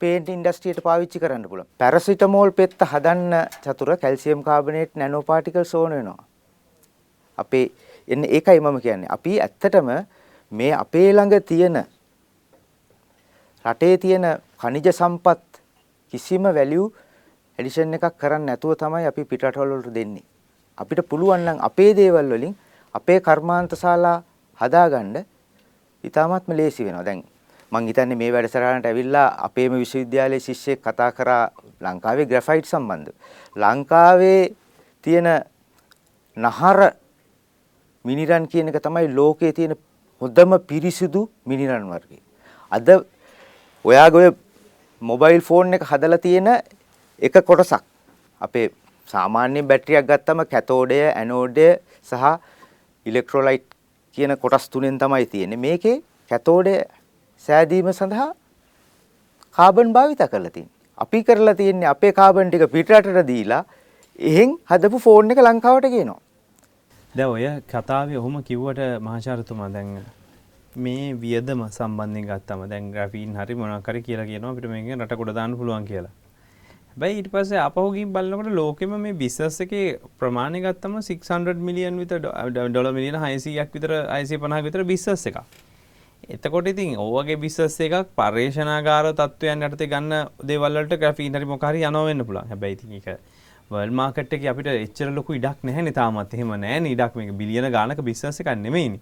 [0.00, 1.68] පේන්ට් ඉන්ඩස්ට්‍රියට පාවිච්චි කරන්න පුළුවන්.
[1.78, 6.22] පැරසිටමෝල් පෙත්ත හදන්න Chathura calcium carbonate nano particles ඕන වෙනවා.
[7.38, 7.70] අපේ
[8.08, 9.08] එන්නේ ඒකයි මම කියන්නේ.
[9.08, 9.88] අපි ඇත්තටම
[10.52, 11.84] මේ අපේ ළඟ තියෙන
[13.64, 14.26] රටේ තියෙන
[14.60, 15.40] ಖನಿජ සම්පත්
[16.12, 16.92] කිසිම වැලියු
[17.58, 20.24] ඇඩිෂන් එකක් කරන්නේ නැතුව තමයි අපි පිටරටවල වලට දෙන්නේ.
[20.78, 22.56] අපිට පුළුවන් නම් අපේ දේවල් වලින්
[22.94, 24.22] අපේ කර්මාන්තශාලා
[24.60, 25.24] හදාගන්න
[26.04, 27.04] ඉතාමත්ම ලේසි වෙනවා.
[27.04, 27.24] දැන්
[27.72, 33.14] මං හිතන්නේ මේ වැඩසටහනට ඇවිල්ලා අපේම විශ්වවිද්‍යාලයේ ශිෂ්‍යෙක් කතා කරා ලංකාවේ ග්‍රැෆයිට් සම්බන්ධව.
[33.56, 34.54] ලංකාවේ
[35.04, 35.28] තියෙන
[36.36, 36.80] නහර
[38.04, 39.74] මිනිරන් කියන එක තමයි ලෝකයේ තියෙන
[40.20, 42.18] හොඳම පිරිසිදු මිනිරන් වර්ගය.
[42.72, 42.88] අද
[43.84, 44.30] ඔයාගේ
[45.02, 46.48] මොබයිල් ෆෝන් එක හදලා තියෙන
[47.22, 47.84] එක කොටසක්
[48.40, 48.66] අපේ
[49.10, 51.68] සාමාන්‍ය බැටරියක් ගත්තම කැතෝඩය ඇනෝඩය
[52.10, 52.24] සහ
[53.06, 53.66] ඉලෙක්ට්‍රෝලයිට්
[54.18, 55.62] කියන කොටස් තුනෙන් තමයි තියෙන්නේ.
[55.66, 55.96] මේකේ
[56.30, 56.74] කැතෝඩය
[57.48, 58.30] සෑදීම සඳහා
[59.58, 60.74] කාබන් භාවිත කරලා තියෙන්නේ.
[60.98, 63.64] අපි කරලා තියෙන්නේ අපේ කාබන් ටික පිටරටට දීලා
[64.18, 66.23] එහෙන් හදපු ෆෝන් එක ලංකාවට ගේනවා.
[67.14, 69.90] දැන් ඔය කතාවේ ඔහොම කිව්වට මහාචාර්යතුමා දැන්
[70.76, 75.30] මේ වියදම සම්බන්ධයෙන් ගත්තම දැන් ග්‍රැෆීන් හරි මොනවාක් හරි කියලා කියනවා අපිට මේකෙන් රට කොට
[75.36, 76.10] දාන්න පුළුවන් කියලා.
[76.88, 79.84] හැබැයි ඊට පස්සේ ආපහු ගිහින් බලනකොට ලෝකෙම මේ බිස්නස් එකේ
[80.18, 82.18] ප්‍රමාණය ගත්තම 600 මිලියන් විතර
[82.50, 85.38] ඩොලර් මිලියන 600ක් විතර 650ක් විතර බිස්නස් එකක්.
[86.36, 91.86] එතකොට ඉතින් ඕවගේ බිස්සස් එකක් පර්යේෂණාගාර තත්ත්වයන් යටතේ ගන්න දේවල් වලට ග්‍රැෆීන් හරි මොකක් හරි
[91.90, 92.50] යනවා වෙන්න පුළුවන්.
[92.52, 93.08] හැබැයි ඉතින් ඒක
[93.70, 96.34] වර්ල්ඩ් මාකට් එකේ අපිට එච්චර ලොකු ඉඩක් නැහැ නේ තාමත්.
[96.34, 99.00] එහෙම නැහැ නේ ඉඩක් මේක බිලියන ගානක බිස්නස් එකක් නෙමෙයිනේ.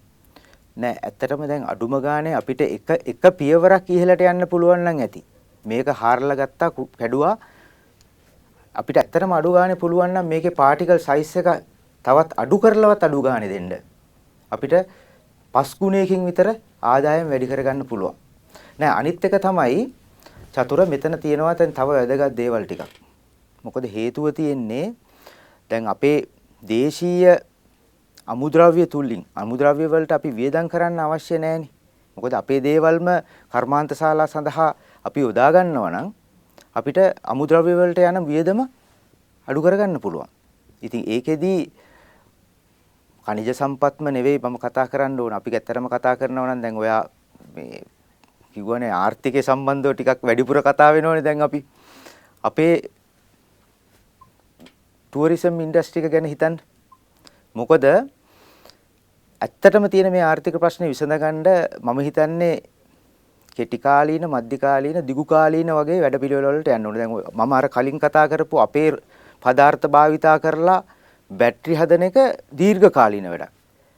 [0.81, 5.23] නෑ ඇත්තටම දැන් අඩුම ගානේ අපිට එක එක පියවරක් ඉහළට යන්න පුළුවන් නම් ඇති.
[5.65, 7.35] මේක හාරලා ගත්තා කැඩුවා
[8.75, 11.51] අපිට ඇත්තටම අඩු ගානේ පුළුවන් නම් මේකේ පාටිකල් සයිස් එක
[12.05, 13.71] තවත් අඩු කරලවත් අඩු ගානේ දෙන්න.
[14.51, 14.79] අපිට
[15.53, 16.55] පස් ගුණයකින් විතර
[16.93, 18.15] ආදායම් වැඩි කරගන්න පුළුවන්.
[18.79, 19.87] නෑ අනිත් එක තමයි
[20.55, 23.02] චතුර මෙතන තියෙනවා දැන් තව වැදගත් දේවල් ටිකක්.
[23.63, 24.93] මොකද හේතුව තියෙන්නේ
[25.69, 26.27] දැන් අපේ
[26.63, 27.39] දේශීය
[28.27, 31.67] අමුද්‍රව්‍ය තුලින් අමුද්‍රව්‍ය වලට අපි වියදම් කරන්න අවශ්‍ය නැහෙනි.
[32.17, 33.07] මොකද අපේ දේවල්ම
[33.51, 36.07] කර්මාන්ත ශාලා සඳහා අපි යොදා ගන්නවා නම්
[36.75, 38.59] අපිට අමුද්‍රව්‍ය වලට යන වියදම
[39.47, 40.27] අඩු කරගන්න පුළුවන්.
[40.81, 41.71] ඉතින් ඒකෙදී
[43.27, 45.33] කනිජ සම්පත්ම නෙවෙයි මම කතා කරන්න ඕන.
[45.33, 47.07] අපි ඇත්තටම කතා කරනවා නම් දැන් ඔයා
[47.55, 47.83] මේ
[48.55, 51.63] කිව්වනේ ආර්ථිකය සම්බන්ධව ටිකක් වැඩිපුර කතා වෙනවනේ දැන් අපි.
[52.43, 52.91] අපේ
[55.13, 56.55] ටුවරිසම් ඉන්ඩස්ට්‍රි එක ගැන හිතන්න.
[57.55, 57.83] මොකද
[59.41, 61.47] ඇත්තටම තියෙන මේ ආර්ථික ප්‍රශ්නේ විසඳගන්න
[61.81, 62.55] මම හිතන්නේ
[63.57, 67.01] කෙටි කාලීන මධ්‍ය කාලීන දිගු කාලීන වගේ වැඩපිළිවෙල වලට යන්න ඕනේ.
[67.01, 68.89] දැන් මම අර කලින් කතා කරපු අපේ
[69.43, 70.79] පදාර්ථ භාවිතා කරලා
[71.31, 72.17] බැටරි හදන එක
[72.57, 73.51] දීර්ඝ කාලීන වැඩක්.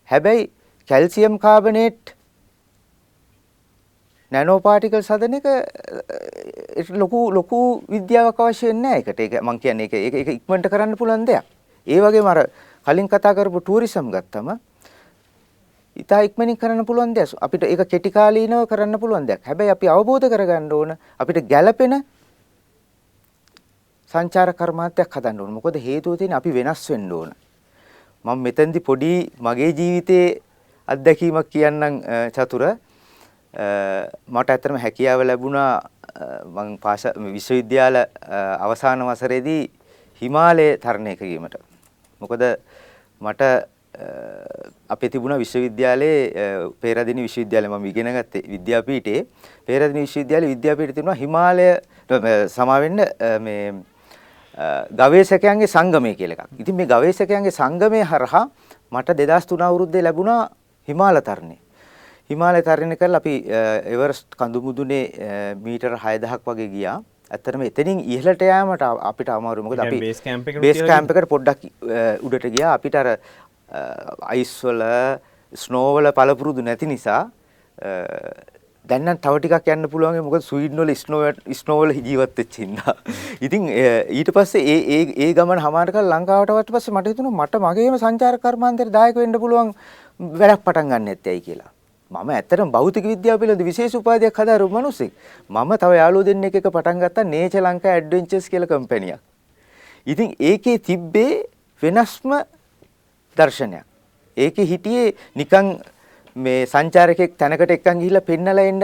[0.10, 0.52] හැබැයි
[0.90, 2.15] කැල්සියම් කාබනේට්
[4.36, 5.48] නැනෝ පාටිකල්ස් හදන එක
[7.02, 7.60] ලොකු ලොකු
[7.96, 9.20] විද්‍යාවක් අවශ්‍ය නැහැ ඒකට.
[9.20, 11.46] ඒක මම කියන්නේ ඒක ඒක ඉක්මනට කරන්න පුළුවන් දෙයක්.
[11.88, 12.40] ඒ වගේම අර
[12.88, 14.50] කලින් කතා කරපු ටූරිසම් ගත්තම
[15.96, 17.38] ඉතා ඉක්මනින් කරන්න පුළුවන් දෙයක්.
[17.46, 19.42] අපිට ඒක කෙටි කාලීනව කරන්න පුළුවන් දෙයක්.
[19.48, 22.04] හැබැයි අපි අවබෝධ කරගන්න ඕන අපිට ගැළපෙන
[24.12, 25.52] සංචාර කර්මාන්තයක් හදන්න ඕන.
[25.58, 27.30] මොකද හේතුව තියෙන්නේ අපි වෙනස් වෙන්න ඕන.
[28.26, 30.42] මම මෙතෙන්දි පොඩි මගේ ජීවිතයේ
[30.88, 32.02] අත්දැකීමක් කියන්නම්
[32.36, 32.64] චතුර.
[33.56, 35.82] මට ඇත්තටම හැකියාව ලැබුණා
[36.46, 37.96] මම පාස විශ්වවිද්‍යාල
[38.60, 39.72] අවසාන වසරේදී
[40.22, 41.56] හිමාලය තරණය කිරීමට.
[42.22, 42.44] මොකද
[43.22, 43.42] මට
[44.90, 46.20] අපේ තිබුණා විශ්වවිද්‍යාලයේ
[46.82, 49.26] පේරාදෙණි විශ්වවිද්‍යාලය මම ඉගෙන ගත්තේ විද්‍යාපීඨයේ
[49.66, 51.68] පේරාදෙණි විශ්වවිද්‍යාලයේ විද්‍යාපීඨය තිබුණා හිමාලය
[52.56, 53.00] සමා වෙන්න
[53.48, 53.74] මේ
[55.02, 56.60] ගවේෂකයන්ගේ සංගමය කියලා එකක්.
[56.60, 58.48] ඉතින් මේ ගවේෂකයන්ගේ සංගමය හරහා
[58.92, 60.50] මට 2003 අවුරුද්දේ ලැබුණා
[60.88, 61.58] හිමාල තරණය.
[62.30, 63.34] හිමාලය තරණය කරලා අපි
[63.96, 65.04] එවරස්ට් කඳු මුදුනේ
[65.66, 66.98] මීටර 6000ක් වගේ ගියා.
[67.36, 70.00] ඇත්තටම එතනින් ඉහළට යෑමට අපිට අමාරු මොකද අපි
[70.66, 71.70] බේස් කැම්ප් එකට පොඩ්ඩක්
[72.28, 73.08] උඩට ගියා අපිට අර
[74.34, 74.84] අයිස් වල
[75.54, 77.22] ස්නෝ වල පළපුරුදු නැති නිසා
[78.86, 81.22] දැන් නම් තව ටිකක් යන්න පුළුවන් මොකද ස්වීඩන් වල ස්නෝ
[81.62, 82.96] ස්නෝ වල ජීවත් වෙච්ච හින්දා.
[83.46, 83.70] ඉතින්
[84.20, 88.02] ඊට පස්සේ ඒ ඒ ඒ ගමන හමාර කරලා ලංකාවට වට පස්සේ මට හිතුණා මට මගේම
[88.04, 89.74] සංචාරක කර්මාන්තයට දායක වෙන්න පුළුවන්
[90.42, 91.75] වැඩක් පටන් ගන්න නැත්තේයි කියලා.
[92.16, 95.12] මම ඇත්තටම භෞතික විද්‍යාව පිළිබඳ විශේෂ උපාධියක් හදාරු මිනිස්සෙක්.
[95.50, 99.20] මම තව යාළුවෝ දෙන්නෙක් එක පටන් ගත්තා නේචර් ලංකා ඇඩ්වෙන්චර්ස් කියලා කම්පැනියක්.
[100.08, 101.44] ඉතින් ඒකේ තිබ්බේ
[101.82, 102.32] වෙනස්ම
[103.38, 103.84] දර්ශනයක්.
[104.38, 105.68] ඒකේ හිටියේ නිකන්
[106.36, 108.82] මේ සංචාරකෙක් තැනකට එක්කන් ගිහිල්ලා පෙන්නලා එන්න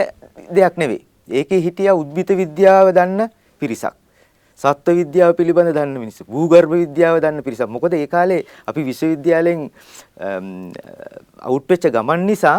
[0.56, 1.02] දෙයක් නෙවෙයි.
[1.28, 3.94] ඒකේ හිටියා උද්භිත විද්‍යාව දන්න පිරිසක්.
[4.60, 6.24] සත්ත්ව විද්‍යාව පිළිබඳ දන්න මිනිස්සු.
[6.24, 7.68] භූගර්භ විද්‍යාව දන්න පිරිසක්.
[7.68, 9.70] මොකද ඒ කාලේ අපි විශ්වවිද්‍යාලෙන්
[11.48, 12.58] අවුට් වෙච්ච ගමන් නිසා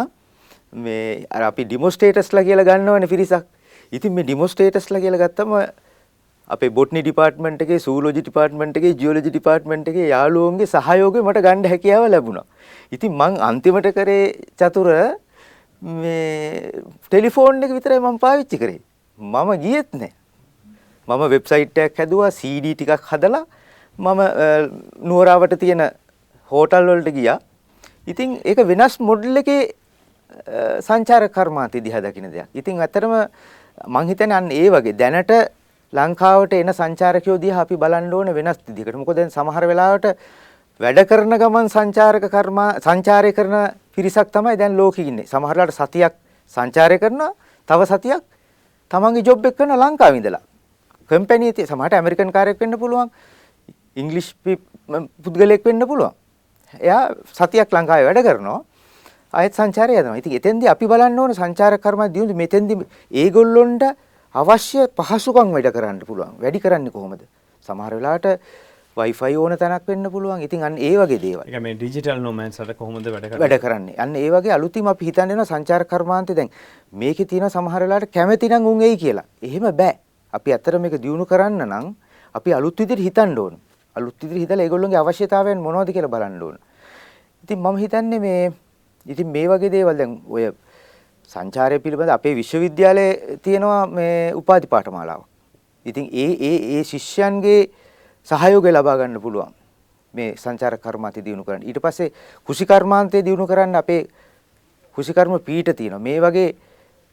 [0.74, 3.44] මේ අර අපි ඩිමොස්ට්‍රේටර්ස්ලා කියලා ගන්නවනේ පිරිසක්.
[3.92, 5.52] ඉතින් මේ ඩිමොස්ට්‍රේටර්ස්ලා කියලා ගත්තම
[6.50, 12.08] අපේ බොට්නි ඩිපාර්ට්මන්ට් එකේ සූලොජි ඩිපාර්ට්මන්ට් එකේ ජියොලොජි ඩිපාර්ට්මන්ට් එකේ යාළුවෝන්ගේ සහයෝගය මට ගන්න හැකියාව
[12.14, 12.46] ලැබුණා.
[12.92, 14.24] ඉතින් මං අන්තිමට කරේ
[14.62, 14.88] චතුර
[16.02, 18.80] මේ ටෙලිෆෝන් එක විතරයි මම පාවිච්චි කරේ.
[19.18, 20.12] මම ගියෙත් නෑ.
[21.08, 23.44] මම වෙබ්සයිට් එකක් හැදුවා CD ටිකක් හදලා
[23.98, 24.20] මම
[25.10, 25.82] නුවරාවට තියෙන
[26.50, 27.38] හෝටල් වලට ගියා.
[28.12, 29.60] ඉතින් ඒක වෙනස් මොඩල් එකේ
[30.80, 32.48] සංචාරක කර්මාන්තය දිහා දකින්න දෙයක්.
[32.54, 33.14] ඉතින් ඇත්තටම
[33.88, 35.32] මං හිතන්නේ අන්න ඒ වගේ දැනට
[35.92, 38.96] ලංකාවට එන සංචාරකයෝ දිහා අපි බලන්න ඕන වෙනස් විදිහකට.
[38.96, 40.16] මොකද දැන් සමහර වෙලාවට
[40.80, 43.54] වැඩ කරන ගමන් සංචාරක කර්මා සංචාරය කරන
[43.94, 45.26] පිරිසක් තමයි දැන් ලෝකෙ ඉන්නේ.
[45.26, 46.14] සමහරලාට සතියක්
[46.56, 47.30] සංචාරය කරනවා,
[47.68, 48.22] තව සතියක්
[48.90, 50.42] තමන්ගේ ජොබ් එක කරන ලංකාවේ ඉඳලා.
[51.10, 53.10] කම්පැනි එකේ සමහරට ඇමරිකන් කාර්යයක් වෙන්න පුළුවන්.
[53.96, 54.58] ඉංග්‍රීසි
[55.22, 56.14] පුද්ගලයෙක් වෙන්න පුළුවන්.
[56.80, 58.60] එයා සතියක් ලංකාවේ වැඩ කරනවා.
[59.34, 60.18] ආයෙත් සංචාරය යනවා.
[60.22, 62.86] ඉතින් එතෙන්දී අපි බලන්න ඕන සංචාරක කර්ම දියුණු මෙතෙන්දී
[63.22, 63.82] ඒගොල්ලොන්ට
[64.34, 66.38] අවශ්‍ය පහසුකම් වැඩ කරන්න පුළුවන්.
[66.42, 67.26] වැඩි කරන්නේ කොහොමද?
[67.68, 68.38] සමහර වෙලාවට
[68.96, 70.42] Wi-Fi ඕන තැනක් වෙන්න පුළුවන්.
[70.46, 71.60] ඉතින් අන්න ඒ වගේ දේවල්.
[71.60, 73.38] මේ ඩිජිටල් නොමෑන්ස්ලට කොහොමද වැඩ?
[73.42, 73.96] වැඩ කරන්නේ.
[73.98, 76.50] අන්න ඒ වගේ අලුතින් අපි හිතන්න සංචාරක කර්මාන්තේ දැන්
[76.92, 79.26] මේකේ තියෙන සමහර වෙලාවට කැමැති නම් උන් එයි කියලා.
[79.42, 79.98] එහෙම බෑ.
[80.32, 81.94] අපි ඇත්තට මේක දියුණු කරන්න නම්
[82.34, 83.58] අපි අලුත් විදිහට හිතන්න ඕන.
[83.96, 86.58] අලුත් විදිහට හිතලා ඒගොල්ලෝගේ අවශ්‍යතාවයන් මොනවද කියලා බලන්න ඕන.
[87.44, 88.52] ඉතින් මම හිතන්නේ මේ
[89.06, 90.50] ඉතින් මේ වගේ දේවල් දැන් ඔය
[91.28, 95.26] සංචාරය පිළිබඳ අපේ විශ්වවිද්‍යාලයේ තියෙනවා මේ උපාධි පාඨමාලාවක්.
[95.86, 97.70] ඉතින් ඒ ඒ ඒ ශිෂ්‍යයන්ගේ
[98.28, 99.52] සහයෝගය ලබා ගන්න පුළුවන්.
[100.14, 101.62] මේ සංචාරක කර්මාන්තය දිනු කරන්න.
[101.62, 102.12] ඊට පස්සේ
[102.48, 104.08] කුසි කර්මාන්තය දිනු කරන්න අපේ
[104.96, 106.00] කුසි කර්ම පීඨ තියෙනවා.
[106.00, 106.54] මේ වගේ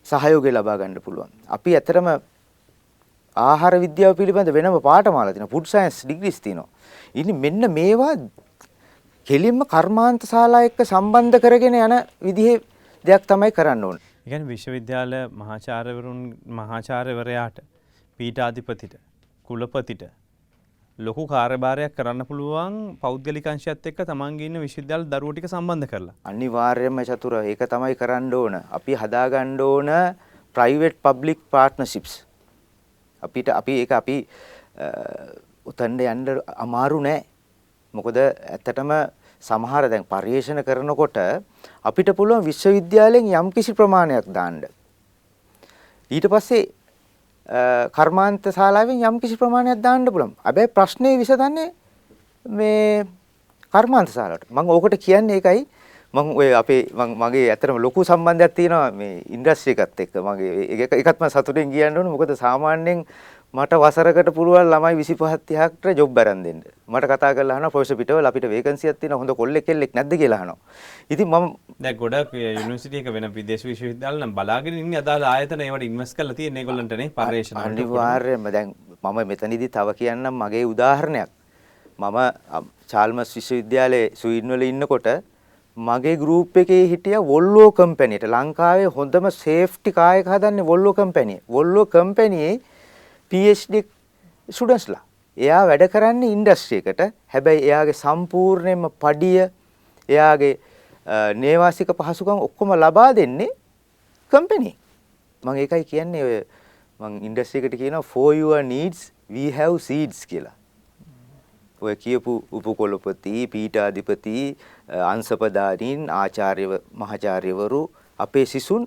[0.05, 1.29] සහයෝගය ලබා ගන්න පුළුවන්.
[1.47, 2.07] අපි ඇත්තටම
[3.37, 5.51] ආහාර විද්‍යාව පිළිබඳ වෙනම පාඨමාලා තියෙනවා.
[5.51, 6.69] ෆුඩ් සයන්ස් ඩිග්‍රීස් තියෙනවා.
[7.13, 8.15] ඉතින් මෙන්න මේවා
[9.31, 11.93] කෙලින්ම කර්මාන්ත ශාලා එක්ක සම්බන්ධ කරගෙන යන
[12.27, 12.55] විදිහේ
[13.05, 14.07] දෙයක් තමයි කරන්න ඕනේ.
[14.25, 16.17] කියන්නේ විශ්වවිද්‍යාල මහාචාර්යවරුන්
[16.57, 17.61] මහාචාර්යවරයාට
[18.19, 18.97] පීඨාධිපතිට
[19.47, 20.03] කුලපතිට
[20.99, 26.17] ලොකු කාර්යභාරයක් කරන්න පුළුවන් පෞද්ගලික අංශයත් එක්ක තමන්ගේ ඉන්න විශ්වවිද්‍යාල දරුවෝ ටික සම්බන්ධ කරලා.
[26.31, 28.59] අනිවාර්යයෙන්ම චතුර ඒක තමයි කරන්න ඕන.
[28.77, 29.89] අපි හදාගන්න ඕන
[30.55, 32.13] private public partnerships.
[33.23, 34.17] අපිට අපි ඒක අපි
[35.69, 37.23] උතන්ඩ යන්න අමාරු නෑ.
[37.93, 38.91] මොකද ඇත්තටම
[39.41, 41.17] සමහර දැන් පර්යේෂණ කරනකොට
[41.83, 44.61] අපිට පුළුවන් විශ්වවිද්‍යාලයෙන් යම්කිසි ප්‍රමාණයක් දාන්න.
[46.11, 46.69] ඊට පස්සේ
[47.91, 50.35] කර්මාන්ත ශාලාවෙන් යම්කිසි ප්‍රමාණයක් දාන්න පුළුවන්.
[50.45, 51.73] හැබැයි ප්‍රශ්නේ විසඳන්නේ
[52.45, 53.05] මේ
[53.73, 54.49] කර්මාන්ත ශාලාවට.
[54.49, 55.67] මම ඕකට කියන්නේ ඒකයි
[56.13, 60.15] මම ඔය අපේ මගේ ඇත්තටම ලොකු සම්බන්ධයක් තියෙනවා මේ ඉන්ඩස්ට්‍රි එකත් එක්ක.
[60.19, 62.11] මගේ ඒකත් මම සතුටින් කියන්න ඕනේ.
[62.11, 63.05] මොකද සාමාන්‍යයෙන්
[63.53, 66.59] මට වසරකට පුළුවන් ළමයි 25 30කට ජොබ් අරන් දෙන්න.
[66.87, 70.55] මට කතා කරලා අහනවා ප්‍රොෆෙසර් පිටවල අපිට වේකන්සියක් තියෙනවා හොඳ කොල්ලෙක් කෙල්ලෙක් නැද්ද කියලා අහනවා.
[71.13, 71.47] ඉතින් මම
[71.83, 76.37] දැන් ගොඩක් යුනිවර්සිටි එක වෙන විදේශ විශ්වවිද්‍යාල නම් බලාගෙන ඉන්නේ අදාළ ආයතන ඒවට ඉන්වෙස්ට් කරලා
[76.39, 78.73] තියෙන ඒගොල්ලන්ටනේ පර්යේෂණ අනිවාර්යයෙන්ම දැන්
[79.03, 81.29] මම මෙතනදී තව කියන්නම් මගේ උදාහරණයක්.
[81.99, 82.17] මම
[82.91, 85.13] චාල්මස් විශ්වවිද්‍යාලයේ ස්වීඩන් වල ඉන්නකොට
[85.77, 91.41] මගේ ගෲප් එකේ හිටිය වොල්වෝ කම්පැනිට ලංකාවේ හොඳම සේෆ්ටි කායක හදන්නේ වොල්වෝ කම්පැනි.
[91.55, 92.61] වොල්වෝ කම්පැනියේ
[93.31, 93.83] PhD
[94.49, 95.03] ස්ටුඩන්ට්ස්ලා.
[95.37, 97.01] එයා වැඩ කරන්නේ ඉන්ඩස්ට්‍රි එකට.
[97.33, 99.49] හැබැයි එයාගේ සම්පූර්ණයෙන්ම පඩිය
[100.09, 100.53] එයාගේ
[101.43, 103.51] නේවාසික පහසුකම් ඔක්කොම ලබා දෙන්නේ
[104.33, 104.71] කම්පැනි.
[105.43, 106.39] මම ඒකයි කියන්නේ ඔය
[106.99, 110.53] මම ඉන්ඩස්ට්‍රි එකට කියනවා for your needs we have seeds කියලා.
[111.81, 114.35] ඔය කියපු උපකොළපති පීඨාධිපති
[115.13, 116.67] අංශපදාරීන් ආචාර්ය
[117.03, 117.81] මහාචාර්යවරු
[118.19, 118.85] අපේ සිසුන්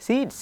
[0.00, 0.40] seeds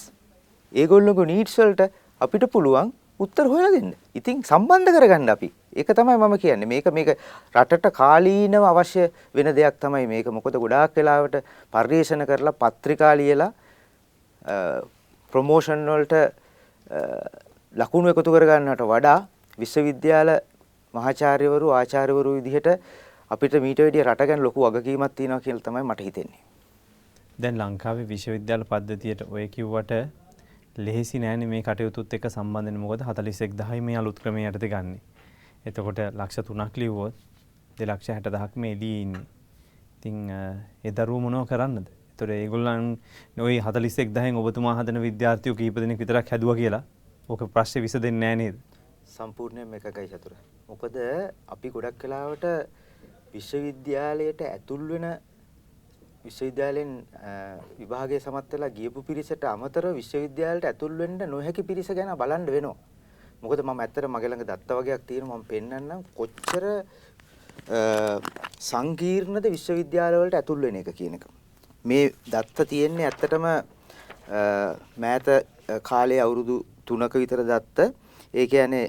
[0.73, 1.91] ඒගොල්ලෝගේ needs වලට
[2.27, 2.93] අපිට පුළුවන්
[3.25, 3.91] උත්තර හොයලා දෙන්න.
[4.19, 5.49] ඉතින් සම්බන්ධ කරගන්න අපි.
[5.77, 6.71] ඒක තමයි මම කියන්නේ.
[6.73, 7.11] මේක මේක
[7.55, 10.27] රටට කාලීනව අවශ්‍ය වෙන දෙයක් තමයි මේක.
[10.37, 11.37] මොකද ගොඩාක් වෙලාවට
[11.75, 13.53] පරිශන කරලා පත්‍රිකා ලියලා
[15.33, 16.15] ප්‍රොමෝෂන් වලට
[17.77, 19.19] ලකුණු එකතු කරගන්නට වඩා
[19.59, 20.31] විශ්වවිද්‍යාල
[20.95, 22.69] මහාචාර්යවරු ආචාර්යවරු විදිහට
[23.31, 26.43] අපිට මීට වැඩිය රට ගැන ලොකු වගකීමක් තියෙනවා කියලා තමයි මට හිතෙන්නේ.
[27.43, 29.93] දැන් ලංකාවේ විශ්වවිද්‍යාල පද්ධතියට ඔය කිව්වට
[30.77, 34.99] ලෙහෙසි නෑනේ මේ කටයුතුත් එක්ක සම්බන්ධ වෙන්නේ මොකද 41000යි මේ අලුත් ක්‍රමයේ යටතේ ගන්නෙ.
[35.67, 37.15] එතකොට ලක්ෂ 3ක් ලිව්වොත්
[37.79, 39.27] 260000ක් මේ එළියේ ඉන්නේ.
[39.99, 41.87] ඉතින් ඒ දරුවෝ මොනව කරන්නද?
[42.15, 42.89] එතකොට ඒගොල්ලන්
[43.47, 46.83] ওই 41000න් ඔබතුමා හදන විද්‍යාර්ථියෝ කීප දෙනෙක් විතරක් හැදුවා කියලා
[47.29, 48.57] ඕක ප්‍රශ්නේ විසඳෙන්නේ නෑ නේද?
[49.07, 50.35] සම්පූර්ණයෙන්ම එකයි චතුර.
[50.69, 50.99] මොකද
[51.55, 52.45] අපි ගොඩක් වෙලාවට
[53.35, 55.07] විශ්වවිද්‍යාලයට ඇතුල් වෙන
[56.25, 56.93] විශ්වවිද්‍යාලයෙන්
[57.79, 62.77] විභාගයේ සමත් වෙලා ගියපු පිරිසට අමතරව විශ්වවිද්‍යාලයට ඇතුල් වෙන්න නොහැකි පිරිස ගැන බලන්න වෙනවා.
[63.43, 66.65] මොකද මම ඇත්තට මගේ ළඟ දත්ත වගේක් තියෙනවා මම පෙන්නන්නම් කොච්චර
[68.69, 71.27] සංකීර්ණද විශ්වවිද්‍යාල වලට ඇතුල් වෙන එක කියන එක.
[71.85, 73.45] මේ දත්ත තියෙන්නේ ඇත්තටම
[75.05, 75.29] මෑත
[75.91, 76.57] කාලේ අවුරුදු
[76.89, 77.93] 3ක විතර දත්ත.
[78.35, 78.87] ඒ කියන්නේ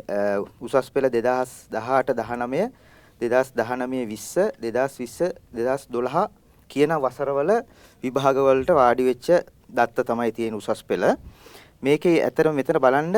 [0.66, 2.72] උසස් පෙළ 2018 19
[3.20, 7.52] 2019 20 2020 2012 කියන වසරවල
[8.04, 9.28] විභාගවලට වාඩි වෙච්ච
[9.70, 11.06] දත්ත තමයි තියෙන උසස් පෙළ.
[11.82, 13.16] මේකේ ඇතර මෙතන බලන්න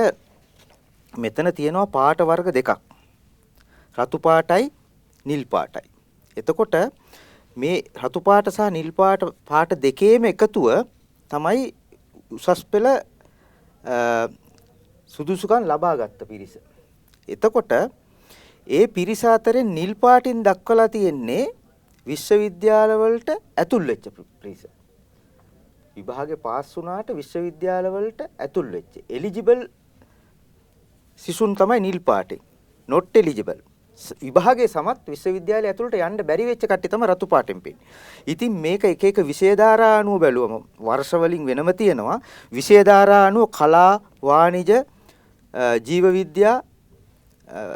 [1.14, 2.72] මෙතන තියෙනවා පාට වර්ග දෙකක්.
[3.98, 4.72] රතු පාටයි
[5.26, 5.88] නිල් පාටයි.
[6.38, 6.76] එතකොට
[7.58, 10.68] මේ රතු පාට සහ නිල් පාට පාට දෙකේම එකතුව
[11.32, 11.74] තමයි
[12.32, 12.88] උසස් පෙළ
[15.12, 16.58] සුදුසුකම් ලබාගත් පිරිස.
[17.28, 17.72] එතකොට
[18.68, 21.46] ඒ පිරිස අතරින් නිල් පාටින් දක්වලා තියෙන්නේ
[22.10, 23.30] විශ්වවිද්‍යාලවලට
[23.64, 24.06] ඇතුල් වෙච්ච
[24.42, 24.64] පිරිස.
[25.98, 28.94] විභාගේ පාස් වුණාට විශ්වවිද්‍යාලවලට ඇතුල් වෙච්ච.
[29.18, 29.64] එලිජිබල්
[31.26, 32.40] සිසුන් තමයි නිල් පාටේ.
[32.90, 33.62] not eligible.
[34.26, 37.86] විභාගයේ සමත් විශ්වවිද්‍යාලය ඇතුළට යන්න බැරි වෙච්ච කට්ටිය තමයි රතු පාටෙන් පෙන්නේ.
[38.34, 40.54] ඉතින් මේක එක එක විෂයධාරා අනුව බැලුවම
[40.88, 42.20] වර්ෂ වලින් වෙනම තියෙනවා.
[42.58, 44.72] විෂයධාරා අනුව කලා, වාණිජ,
[45.88, 46.62] ජීව විද්‍යා,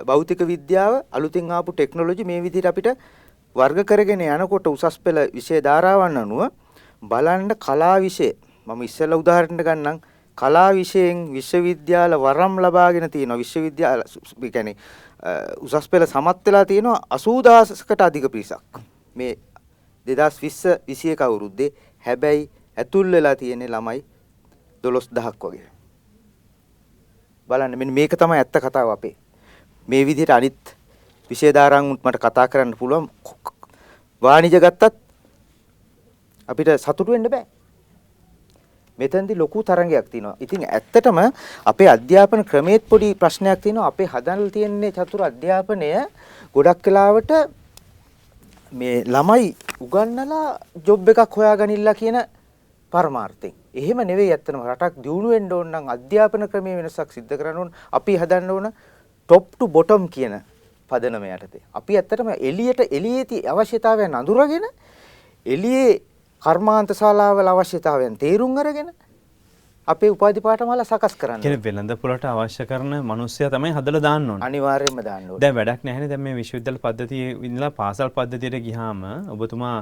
[0.05, 2.89] භෞතික විද්‍යාව, අලුතින් ආපු ටෙක්නොලොජි මේ විදිහට අපිට
[3.55, 6.49] වර්ග කරගෙන යනකොට උසස් පෙළ විෂය ධාරාවන් අනුව
[7.03, 8.31] බලන්න කලා විෂය
[8.67, 9.99] මම ඉස්සෙල්ලා උදාහරණයක් ගන්නම්
[10.37, 14.03] කලා විෂයෙන් විශ්වවිද්‍යාල වරම් ලබාගෙන තියෙනවා විශ්වවිද්‍යාල
[14.41, 14.75] කියන්නේ
[15.61, 18.81] උසස් පෙළ සමත් වෙලා තියෙනවා 80000කට අධික පිරිසක්
[19.15, 19.35] මේ
[20.07, 21.69] 2020 21 අවුරුද්දේ
[22.05, 24.03] හැබැයි ඇතුල් වෙලා තියෙන ළමයි
[24.83, 25.69] 12000ක් වගේ.
[27.49, 29.15] බලන්න මෙන්න මේක තමයි ඇත්ත කතාව අපේ.
[29.87, 30.77] මේ විදිහට අනිත්
[31.31, 33.07] විශේෂධාරාන් මට කතා කරන්න පුළුවන්
[34.21, 34.93] වාණිජ ගත්තත්
[36.49, 37.45] අපිට සතුටු වෙන්න බෑ.
[38.99, 40.35] මෙතනදී ලොකු තරංගයක් තියෙනවා.
[40.39, 41.19] ඉතින් ඇත්තටම
[41.65, 43.87] අපේ අධ්‍යාපන ක්‍රමේත් පොඩි ප්‍රශ්නයක් තියෙනවා.
[43.87, 45.89] අපේ හදන්න තියෙන්නේ චතුර අධ්‍යාපනය
[46.55, 47.31] ගොඩක් වෙලාවට
[48.71, 49.47] මේ ළමයි
[49.81, 52.17] උගන්නලා ජොබ් එකක් හොයාගනින්න කියන
[52.93, 53.53] පරමාර්ථයෙන්.
[53.73, 57.69] එහෙම නෙවෙයි ඇත්තටම රටක් දියුණු වෙන්න ඕන නම් අධ්‍යාපන ක්‍රමයේ වෙනසක් සිද්ධ කරන්න ඕන.
[57.97, 58.67] අපි හදන්න ඕන
[59.29, 60.41] টොප් ටු බොටම් කියන
[60.91, 61.61] පදනම යටතේ.
[61.79, 64.65] අපි ඇත්තටම එළියට එළියේ අවශ්‍යතාවයන් අඳුරගෙන
[65.45, 66.01] එළියේ
[66.41, 68.89] කර්මාන්ත ශාලාවල අවශ්‍යතාවයන් තේරුම් අරගෙන
[69.87, 71.41] අපේ උපාධි පාඨමාලා සකස් කරන්න.
[71.43, 74.45] කියන්නේ වෙළඳ පොළට අවශ්‍ය කරන මිනිස්සයා තමයි හදලා දාන්න ඕනේ.
[74.47, 75.41] අනිවාර්යයෙන්ම දාන්න ඕනේ.
[75.43, 79.01] දැන් වැඩක් නැහැනේ දැන් මේ විශ්වවිද්‍යාල පද්ධතියේ ඉඳලා පාසල් පද්ධතියට ගියාම
[79.35, 79.77] ඔබතුමා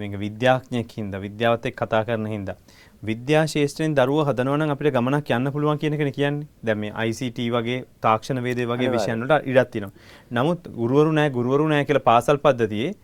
[0.00, 2.56] මේක විද්‍යාඥයෙක් හින්දා විද්‍යාවත් එක්ක කතා කරන හින්දා
[3.02, 6.46] විද්‍යා ශේෂ්ත්‍රයෙන් දරුවෝ හදනවා නම් අපිට ගමනක් යන්න පුළුවන් කියන එකනේ කියන්නේ.
[6.66, 9.96] දැන් මේ ICT වගේ තාක්ෂණ වේදේ වගේ විෂයන් වලට ඉඩක් තියෙනවා.
[10.36, 12.94] නමුත් ගුරුවරු නැහැ ගුරුවරු නැහැ කියලා පාසල් පද්ධතියේ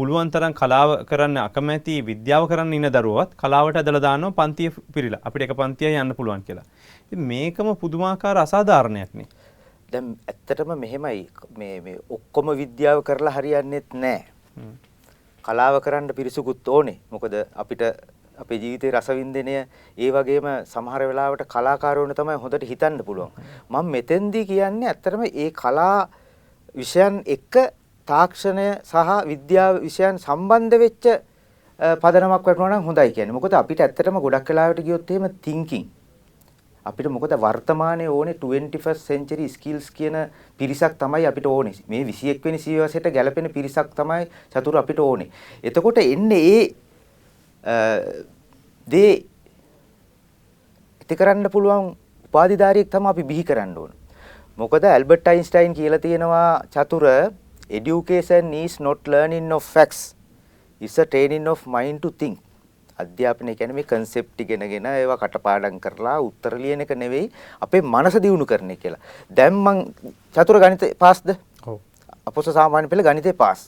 [0.00, 5.44] පුළුවන් තරම් කලාව කරන්න අකමැති විද්‍යාව කරන්න ඉන්න දරුවවත් කලාවට ඇදලා දානවා පන්තිය පිරීලා අපිට
[5.46, 6.64] එක පන්තියයි යන්න පුළුවන් කියලා.
[7.06, 9.28] ඉතින් මේකම පුදුමාකාර අසාධාරණයක් නේ.
[9.92, 11.26] දැන් ඇත්තටම මෙහෙමයි
[11.58, 14.24] මේ මේ ඔක්කොම විද්‍යාව කරලා හරියන්නේත් නැහැ.
[15.44, 16.96] කලාව කරන්න පිරිසුකුත් ඕනේ.
[17.10, 17.84] මොකද අපිට
[18.38, 19.56] අපේ ජීවිතේ රසවින්දනය
[19.98, 23.36] ඒ වගේම සමහර වෙලාවට කලාකාරවුන් තමයි හොඳට හිතන්න පුළුවන්.
[23.68, 26.08] මම මෙතෙන්දී කියන්නේ ඇත්තටම ඒ කලා
[26.74, 27.60] විෂයන් එක්ක
[28.08, 31.04] තාක්ෂණය සහ විද්‍යාව විෂයන් සම්බන්ධ වෙච්ච
[31.80, 33.32] පදනමක් වටනවා නම් හොඳයි කියන්නේ.
[33.32, 35.86] මොකද අපිට ඇත්තටම ගොඩක් වෙලාවට ගියොත් එහෙම thinking
[36.86, 40.16] අපිට මොකද වර්තමානයේ ඕනේ 21st century skills කියන
[40.58, 41.74] පිරිසක් තමයි අපිට ඕනේ.
[41.88, 45.30] මේ 21 වෙනි සියවසට ගැලපෙන පිරිසක් තමයි චතුර අපිට ඕනේ.
[45.64, 46.72] එතකොට එන්නේ
[47.64, 48.24] ඒ
[48.88, 49.12] දේ
[51.02, 51.96] ඉති කරන්න පුළුවන්
[52.28, 53.92] උපාධිධාරියෙක් තමයි අපි බිහි කරන්න ඕන.
[54.58, 57.04] මොකද ඇල්බර්ට් අයින්ස්ටයින් කියලා තියෙනවා චතුර
[57.78, 60.02] education is not learning of facts
[60.80, 62.38] it's a training of mind to think
[63.02, 67.26] අධ්‍යාපනය කියන්නේ මේ concept ඉගෙනගෙන ඒවා කටපාඩම් කරලා උත්තර ලියන එක නෙවෙයි
[67.66, 69.00] අපේ මනස දියුණු කරන එක කියලා.
[69.38, 69.78] දැන් මං
[70.36, 71.28] චතුර ගණිත පාස්ද?
[71.66, 71.78] ඔව්.
[72.26, 73.60] අපොස සාමාන්‍ය පෙළ ගණිතේ පාස්.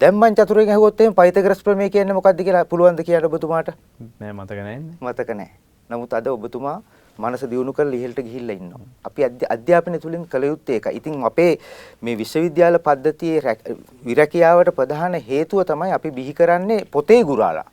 [0.00, 3.74] දැන් මං චතුරෙන් අහුවොත් එහෙම පයිතගරස් ප්‍රමේය කියන්නේ මොකක්ද කියලා පුළුවන්ද කියන්න ඔබතුමාට?
[4.20, 4.96] නෑ මතක නෑනේ.
[5.00, 5.50] මතක නෑ.
[5.90, 6.78] නමුත් අද ඔබතුමා
[7.18, 8.80] මනස දියුණු කරලා ඉහළට ගිහිල්ලා ඉන්නවා.
[9.04, 10.96] අපි අධ්‍යාපනය තුලින් කළ යුත්තේ ඒකයි.
[10.96, 11.58] ඉතින් අපේ
[12.02, 13.56] මේ විශ්වවිද්‍යාල පද්ධතියේ
[14.04, 17.68] විරකියාවට ප්‍රධාන හේතුව තමයි අපි බිහි කරන්නේ පොතේ ගුරාලා.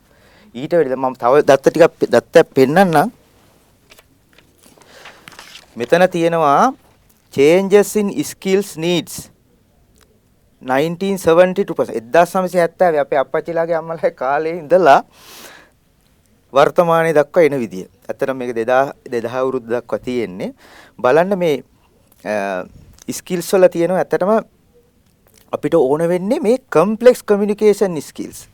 [0.54, 3.10] ඊට වැඩිද මම තව දත්ත ටිකක් දත්තක් පෙන්නන්නම්.
[5.76, 6.72] මෙතන තියෙනවා
[7.34, 9.30] changes in skills needs
[10.62, 15.00] 1972 1970 අපේ අප්පච්චිලාගේ අම්මලාගේ කාලේ ඉඳලා
[16.52, 17.86] වර්තමානයේ දක්වා එන විදිය.
[18.08, 20.54] ඇත්තටම මේක 2000 2000 අවුරුදු දක්වා තියෙන්නේ.
[21.00, 21.64] බලන්න මේ
[23.18, 24.32] ස්කිල්ස් වල තියෙනවා ඇත්තටම
[25.52, 28.48] අපිට ඕන වෙන්නේ මේ කම්ප්ලෙක්ස් කමියුනිකේෂන් ස්කිල්ස්.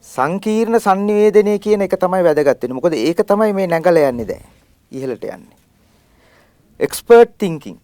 [0.00, 2.78] සංකීර්ණ sannivedanaya කියන එක තමයි වැදගත් වෙන්නේ.
[2.80, 4.44] මොකද ඒක තමයි මේ නැගලා යන්නේ දැන්.
[4.90, 5.56] ඉහළට යන්නේ.
[6.80, 7.78] expert thinking.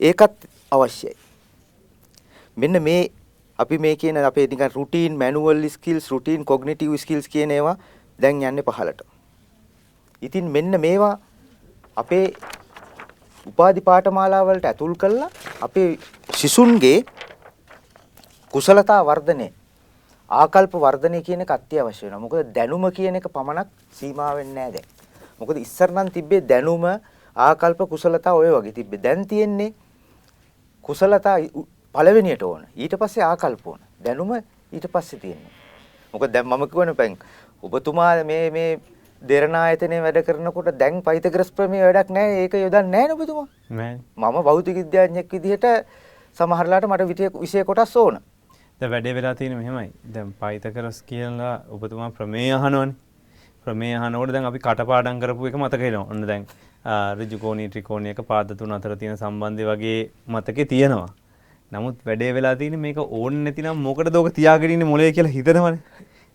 [0.00, 1.16] ඒකත් අවශ්‍යයි.
[2.56, 3.10] මෙන්න මේ
[3.58, 7.76] අපි මේ කියන අපේ නිකන් routine manual skills routine cognitive skills කියන ඒවා
[8.18, 9.02] දැන් යන්නේ පහළට.
[10.22, 11.18] ඉතින් මෙන්න මේවා
[11.96, 12.32] අපේ
[13.46, 15.30] උපාධි පාඨමාලා වලට ඇතුල් කරලා
[15.60, 15.98] අපේ
[16.34, 17.04] සිසුන්ගේ
[18.52, 19.52] කුසලතා වර්ධනය
[20.30, 22.20] ආකල්ප වර්ධනය කියන එක අත්‍යවශ්‍ය වෙනවා.
[22.20, 24.86] මොකද දැනුම කියන එක පමණක් සීමා වෙන්නේ නැහැ දැන්.
[25.38, 26.84] මොකද ඉස්සර නම් තිබ්බේ දැනුම
[27.36, 29.02] ආකල්ප කුසලතා ඔය වගේ තිබ්බේ.
[29.02, 29.74] දැන් තියෙන්නේ
[30.84, 31.38] කුසලතා
[31.94, 32.62] පළවෙනියට ඕන.
[32.76, 33.80] ඊට පස්සේ ආකල්ප ඕන.
[34.04, 34.32] දැනුම
[34.72, 35.52] ඊට පස්සේ තියෙන්නේ.
[36.14, 37.16] මොකද දැන් මම කියවනේ පැන්
[37.62, 38.70] ඔබතුමා මේ මේ
[39.22, 42.42] දෙරණ ආයතනයේ වැඩ කරනකොට දැන් පයිතග්‍රස් ප්‍රමේය වැඩක් නැහැ.
[42.44, 43.46] ඒක යොදන්නේ නැහැ නේ ඔබතුමා.
[43.70, 45.66] මම භෞතික විද්‍යාඥයෙක් විදිහට
[46.36, 48.20] සමහරලාට මට විෂය කොටස් ඕන.
[48.80, 49.90] දැන් වැඩේ වෙලා තියෙන්නේ මෙහෙමයි.
[50.14, 52.94] දැන් පයිතග්‍රස් කියලා ඔබතුමා ප්‍රමේය අහනවනේ.
[53.64, 56.06] ප්‍රමේය අහනකොට දැන් අපි කටපාඩම් කරපු එක මතක එනවා.
[56.10, 56.46] ඔන්න දැන්
[57.18, 61.08] ඍජු කෝණී ත්‍රිකෝණයක පාද තුන අතර තියෙන සම්බන්ධය වගේ මතකේ තියෙනවා.
[61.72, 65.78] නමුත් වැඩේ වෙලා තියෙන්නේ මේක ඕනේ නැතිනම් මොකටද ඔක තියාගෙන ඉන්නේ මොලේ කියලා හිතනවනේ.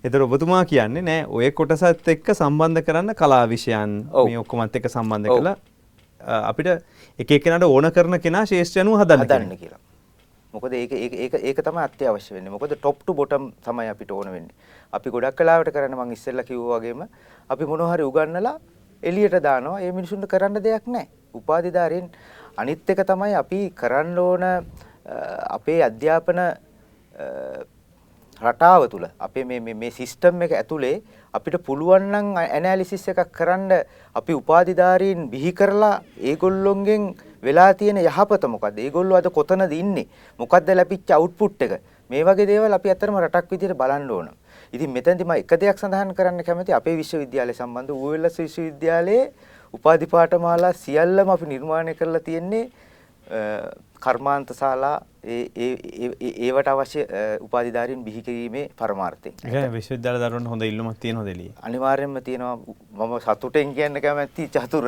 [0.03, 5.29] ඒතර ඔබතුමා කියන්නේ නෑ ඔය කොටසත් එක්ක සම්බන්ධ කරන්න කලා විෂයන් මේ ඔක්කොමත් එක්ක සම්බන්ධ
[5.35, 5.55] කළා
[6.49, 6.67] අපිට
[7.19, 9.79] එක එක්කෙනාට ඕන කරන කෙනා ශේෂ්ත්‍ර අනුව හදන්න කියලා.
[10.53, 12.51] මොකද ඒක ඒක ඒක ඒක තමයි අත්‍යවශ්‍ය වෙන්නේ.
[12.55, 14.55] මොකද টොප් ටු බොටම් තමයි අපිට ඕන වෙන්නේ.
[14.93, 17.05] අපි ගොඩක් කලාවට කරන්නේ මම ඉස්සෙල්ලා කිව්වා වගේම
[17.49, 18.57] අපි මොනවා හරි උගන්නලා
[19.03, 19.79] එළියට දානවා.
[19.81, 21.07] ඒ මිනිසුන්ට කරන්න දෙයක් නැහැ.
[21.33, 22.11] උපාධිධාරීන්
[22.57, 24.43] අනිත් එක තමයි අපි කරන්න ඕන
[25.57, 26.39] අපේ අධ්‍යාපන
[28.41, 31.01] රටාව තුළ අපේ මේ මේ සිස්ටම් එක ඇතුලේ
[31.33, 33.71] අපිට පුළුවන් නම් ඇනලිසිස් එකක් කරන්න
[34.15, 36.01] අපි උපාධිධාරීන් බිහි කරලා
[36.31, 38.77] ඒගොල්ලොන්ගෙන් වෙලා තියෙන යහපත මොකද්ද?
[38.79, 40.07] ඒගොල්ලෝ අද කොතනද ඉන්නේ?
[40.39, 41.81] මොකද්ද ලැබිච්ච අවුට්පුට් එක?
[42.09, 44.29] මේ වගේ දේවල් අපි ඇත්තටම රටක් විදිහට බලන්න ඕන.
[44.73, 49.31] ඉතින් මෙතනදි මම එක දෙයක් සඳහන් කරන්න කැමති අපේ විශ්වවිද්‍යාලය සම්බන්ධ ඌවෙල්ලස් විශ්වවිද්‍යාලයේ
[49.73, 52.65] උපාධි පාඨමාලා සියල්ලම අපි නිර්මාණය කරලා තියෙන්නේ
[54.05, 57.05] කර්මාන්ත ශාලා ඒවට අවශ්‍ය
[57.45, 59.33] උපාධිධාරීන් බිහි කිරීමේ පරමාර්ථයෙන්.
[59.45, 61.53] ඒ කියන්නේ විශ්වවිද්‍යාල දරුවන්ට හොඳ ඉල්ලුමක් තියෙනවද එළියේ?
[61.69, 62.55] අනිවාර්යයෙන්ම තියෙනවා.
[62.99, 64.87] මම සතුටෙන් කියන්න කැමැති චතුර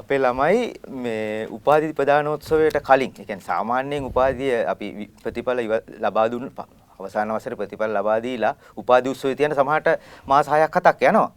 [0.00, 0.58] අපේ ළමයි
[1.04, 5.60] මේ උපාධි ප්‍රදානෝත්සවයට කලින්, ඒ කියන්නේ සාමාන්‍යයෙන් උපාධිය අපි ප්‍රතිඵල
[6.04, 6.50] ලබා දුන්න
[6.98, 9.88] අවසාන වසරේ ප්‍රතිඵල ලබා දීලා උපාධි උත්සවයේ තියෙන සමහරට
[10.26, 11.30] මාස 6ක් 7ක් යනවා.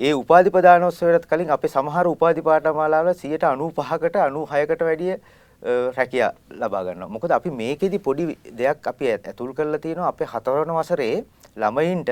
[0.00, 5.16] ඒ උපාධි ප්‍රදානෝත්සවයට කලින් අපේ සමහර උපාධි පාඨමාලාවල 95කට 96කට වැඩිය
[5.64, 7.08] රැකියා ලබා ගන්නවා.
[7.08, 11.24] මොකද අපි මේකෙදි පොඩි දෙයක් අපි ඇතුල් කරලා තියෙනවා අපේ හතරවන වසරේ
[11.56, 12.10] ළමයින්ට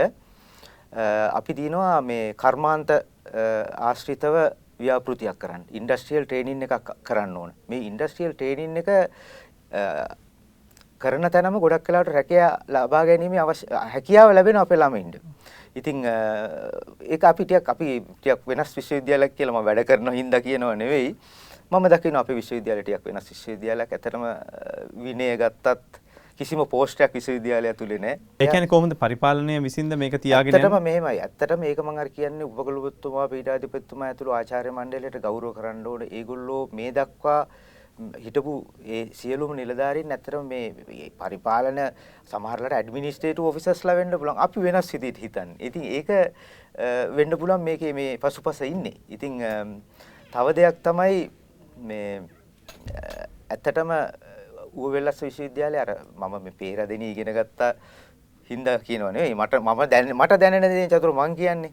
[1.38, 2.90] අපි දිනවා මේ කර්මාන්ත
[3.78, 4.34] ආශ්‍රිතව
[4.80, 5.62] ව්‍යාපෘතියක් කරන්න.
[5.70, 7.52] ඉන්ඩස්ට්‍රියල් ට්‍රේනින් එකක් කරන්න ඕන.
[7.68, 8.88] මේ ඉන්ඩස්ට්‍රියල් ට්‍රේනින් එක
[10.98, 15.20] කරන තැනම ගොඩක් වෙලාවට රැකියා ලබා ගැනීම අවශ්‍ය හැකියාව ලැබෙන අපේ ළමයින්ට.
[15.76, 21.16] ඉතින් ඒක අපි ටිකක් අපි ටිකක් වෙනස් විශ්වවිද්‍යාලයක් කියලා මම වැඩ කරන හින්දා කියනව නෙවෙයි.
[21.72, 23.92] මම දකිනවා අපේ විශ්වවිද්‍යාලය ටිකක් වෙනස් විශ්වවිද්‍යාලයක්.
[23.96, 24.24] ඇත්තටම
[25.04, 26.00] විනය ගත්තත්
[26.40, 28.18] කිසිම පෝස්ටයක් විශ්වවිද්‍යාලය ඇතුලේ නැහැ.
[28.40, 30.60] ඒ කියන්නේ කොහොමද පරිපාලනය විසින්ද මේක තියාගෙන යන්නේ?
[30.60, 31.20] ඇත්තටම මෙහෙමයි.
[31.26, 36.12] ඇත්තටම මේක මම අර කියන්නේ උපකුලපතිතුමා පීඩාධිපතිතුමා ඇතුළු ආචාර්ය මණ්ඩලයට ගෞරව කරන්න ඕනේ.
[36.20, 37.40] ඒගොල්ලෝ මේ දක්වා
[38.26, 38.54] හිටපු
[38.84, 41.84] ඒ සියලුම නිලධාරීන් ඇත්තටම මේ පරිපාලන
[42.30, 44.44] සමහරලාට ඇඩ්මිනිස්ට්‍රේටිව් ඔෆිසර්ස්ලා වෙන්න පුළුවන්.
[44.46, 45.60] අපි වෙනස් විදිහට හිතන්නේ.
[45.68, 46.16] ඉතින් ඒක
[47.16, 48.98] වෙන්න පුළුවන් මේකේ මේ පසුපස ඉන්නේ.
[49.08, 49.44] ඉතින්
[50.32, 51.30] තව දෙයක් තමයි
[51.90, 52.22] මේ
[53.50, 53.92] ඇත්තටම
[54.74, 55.90] ඌවෙල්ලස් විශ්වවිද්‍යාලය අර
[56.22, 57.74] මම මේ පේරදෙනී ඉගෙන ගත්ත
[58.50, 61.72] හින්දා කියනවා නෙවෙයි මට මම දැන මට දැනෙන දේ චතුර මං කියන්නේ.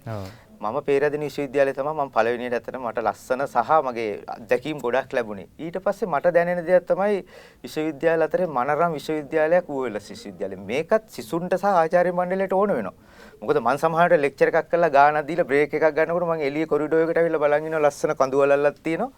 [0.60, 5.48] මම පේරදෙනී විශ්වවිද්‍යාලේ තමයි මම පළවෙනියට ඇත්තටම මට ලස්සන සහ මගේ අත්දැකීම් ගොඩක් ලැබුණේ.
[5.66, 7.22] ඊට පස්සේ මට දැනෙන දෙයක් තමයි
[7.64, 10.58] විශ්වවිද්‍යාල අතරේ මනරම් විශ්වවිද්‍යාලයක් ඌවෙල්ලස් විශ්වවිද්‍යාලය.
[10.72, 12.96] මේකත් සිසුන්ට සහ ආචාර්ය මණ්ඩලයට ඕන වෙනවා.
[13.42, 17.22] මොකද මං සමහරට ලෙක්චර් එකක් කරලා ගානක් දීලා බ්‍රේක් එකක් ගන්නකොට මං එළිය කොරිඩෝ එකට
[17.22, 19.12] ඇවිල්ලා බලන් ඉන්නවා ලස්සන කඳු වලල්ලක් තියෙනවා.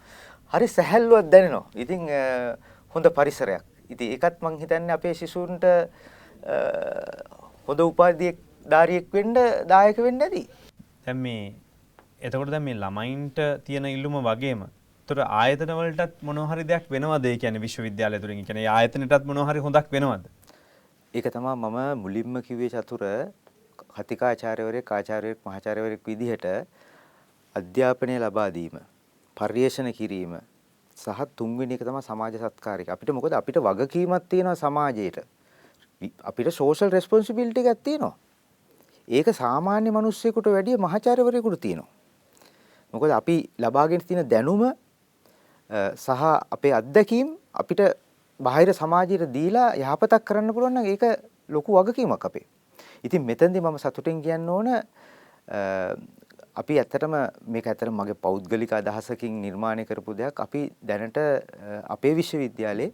[0.54, 1.66] හරි සැහැල්ලුවක් දැනෙනවා.
[1.84, 2.02] ඉතින්
[2.96, 3.64] හොඳ පරිසරයක්.
[3.90, 5.64] ඉතින් ඒකත් මං හිතන්නේ අපේ ශිෂ්‍යුන්ට
[7.68, 8.38] හොඳ උපාධියක්
[8.74, 9.34] ධාරියෙක් වෙන්න
[9.72, 10.44] දායක වෙන්න ඇති.
[11.06, 11.56] දැන් මේ
[12.20, 17.38] එතකොට දැන් මේ ළමයින්ට තියෙන ඉල්ලුම වගේම ඒතර ආයතන වලටත් මොනවා හරි දෙයක් වෙනවද ඒ
[17.44, 20.26] කියන්නේ විශ්වවිද්‍යාලය තුලින් කියන්නේ ආයතනයටත් මොනවා හරි හොඳක් වෙනවද?
[21.14, 23.04] ඒක තමයි මම මුලින්ම කිව්වේ චතුර
[23.98, 26.46] කතිකාචාර්යවරයෙක් ආචාර්යවරයෙක් මහාචාර්යවරයෙක් විදිහට
[27.56, 28.76] අධ්‍යාපනය ලබා දීම
[29.42, 30.34] පර්යේෂණ කිරීම
[30.98, 32.90] සහ තුන්වෙනි එක තමයි සමාජ සත්කාරික.
[32.90, 35.18] අපිට මොකද අපිට වගකීමක් තියෙනවා සමාජයට.
[36.30, 38.14] අපිට සෝෂල් රෙස්පොන්සිබිලිටි එකක් තියෙනවා.
[39.08, 41.90] ඒක සාමාන්‍ය මිනිස්සෙකුට වැඩිය මහාචාර්යවරයෙකුට තියෙනවා.
[42.94, 44.64] මොකද අපි ලබාගෙන තියෙන දැනුම
[45.96, 46.22] සහ
[46.52, 47.82] අපේ අත්දැකීම් අපිට
[48.40, 51.04] බාහිර සමාජයට දීලා යහපතක් කරන්න පුළුවන් නම් ඒක
[51.50, 52.46] ලොකු වගකීමක් අපේ.
[53.04, 54.68] ඉතින් මෙතෙන්දී මම සතුටින් කියන්න ඕන
[56.56, 57.14] අපි ඇත්තටම
[57.48, 60.40] මේක ඇත්තටම මගේ පෞද්ගලික අදහසකින් නිර්මාණය කරපු දෙයක්.
[60.40, 61.18] අපි දැනට
[61.96, 62.92] අපේ විශ්වවිද්‍යාලේ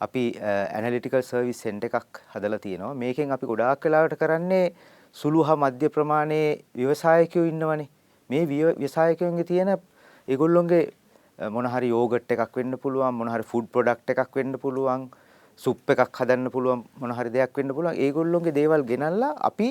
[0.00, 2.94] අපි ඇනලිටිකල් සර්විස් සෙන්ටර් එකක් හදලා තියෙනවා.
[2.94, 4.74] මේකෙන් අපි ගොඩාක් වෙලාවට කරන්නේ
[5.16, 7.88] සුළු හා මධ්‍ය ප්‍රමාණයේ ව්‍යවසායකයෝ ඉන්නවනේ.
[8.30, 9.70] මේ ව්‍යවසායකයන්ගේ තියෙන
[10.28, 10.84] ඒගොල්ලොන්ගේ
[11.50, 15.10] මොන හරි යෝගට් එකක් වෙන්න පුළුවන්, මොන හරි ෆුඩ් ප්‍රොඩක්ට් එකක් වෙන්න පුළුවන්,
[15.58, 17.98] සුප් එකක් හදන්න පුළුවන්, මොන හරි දෙයක් වෙන්න පුළුවන්.
[18.04, 19.68] ඒගොල්ලොන්ගේ දේවල් ගෙනල්ලා අපි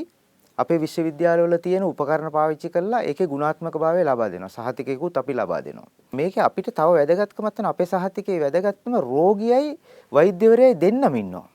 [0.57, 4.49] අපේ විශ්වවිද්‍යාලවල තියෙන උපකරණ පාවිච්චි කරලා ඒකේ ගුණාත්මක භාවය ලබා දෙනවා.
[4.49, 5.87] සහතිකයකුත් අපි ලබා දෙනවා.
[6.13, 9.77] මේකේ අපිට තව වැදගත්කමක් තියෙන අපේ සහතිකයේ වැදගත්කම රෝගියයි
[10.11, 11.47] වෛද්‍යවරයයි දෙන්නම ඉන්නවා.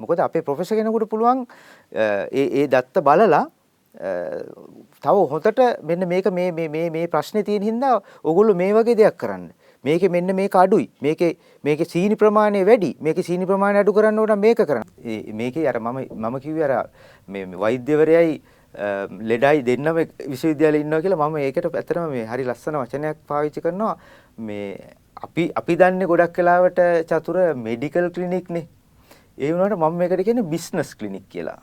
[0.00, 1.46] මොකද අපේ ප්‍රොෆෙසර් කෙනෙකුට පුළුවන්
[1.92, 3.46] ඒ ඒ දත්ත බලලා
[5.02, 9.48] තව හොතට මෙන්න මේක මේ මේ මේ ප්‍රශ්නේ තියෙන හින්දා ඕගොල්ලෝ මේ වගේ දෙයක් කරන්න.
[9.86, 10.88] මේකේ මෙන්න මේක අඩුයි.
[11.06, 11.30] මේකේ
[11.64, 12.90] මේකේ සීනි ප්‍රමාණය වැඩි.
[13.06, 14.84] මේකේ සීනි ප්‍රමාණය අඩු කරන්න ඕන මේක කරන්න.
[15.40, 16.90] මේකේ අර මම මම කිව්වේ අර
[17.28, 18.36] මේ වෛද්‍යවරයයි
[19.30, 19.98] ලෙඩයි දෙන්නම
[20.32, 23.96] විශ්වවිද්‍යාලේ ඉන්නවා කියලා මම ඒකට ඇත්තටම මේ හරි ලස්සන වචනයක් පාවිච්චි කරනවා.
[24.38, 24.94] මේ
[25.26, 26.80] අපි අපි දන්නේ ගොඩක් වෙලාවට
[27.10, 28.66] චතුර මෙඩිකල් ක්ලිනික් නේ.
[29.38, 31.60] ඒ වුණාට මම මේකට කියන්නේ බිස්නස් ක්ලිනික් කියලා.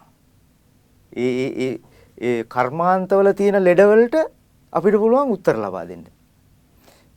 [1.25, 1.71] ඒ ඒ
[2.27, 4.15] ඒ කර්මාන්තවල තියෙන ලෙඩවලට
[4.73, 6.05] අපිට පුළුවන් උත්තර ලබා දෙන්න.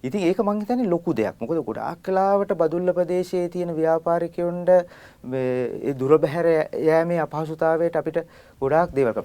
[0.06, 1.34] ඉතින් ඒක මං හිතන්නේ ලොකු දෙයක්.
[1.40, 6.46] මොකද ගොඩාක් කලාවට බදුල්ල ප්‍රදේශයේ තියෙන ව්‍යාපාරිකයොන්ට ඒ දුර බැහැර
[6.88, 8.18] යෑමේ අපහසුතාවයට අපිට
[8.60, 9.22] ගොඩාක් දේවල්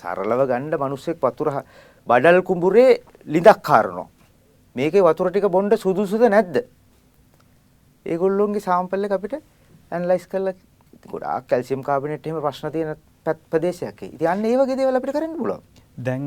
[0.00, 1.50] සරලව ගන්න මිනිස්සෙක් වතුර
[2.08, 4.08] බඩල් කුඹුරේ ලිඳක් කාරනවා.
[4.76, 6.64] මේකේ වතුර ටික බොන්න සුදුසුද නැද්ද?
[8.06, 9.36] ඒගොල්ලොන්ගේ සාම්පල් එක අපිට
[9.90, 10.54] ඇනලයිස් කරලා
[11.12, 12.96] ගොඩාක් කැල්සියම් කාබනේට් එහෙම ප්‍රශ්න තියෙන
[13.50, 14.02] ප්‍රදේශයක්.
[14.08, 15.62] ඉතින් අන්න ඒ වගේ දේවල් අපිට කරන්න පුළුවන්.
[15.98, 16.24] දැන්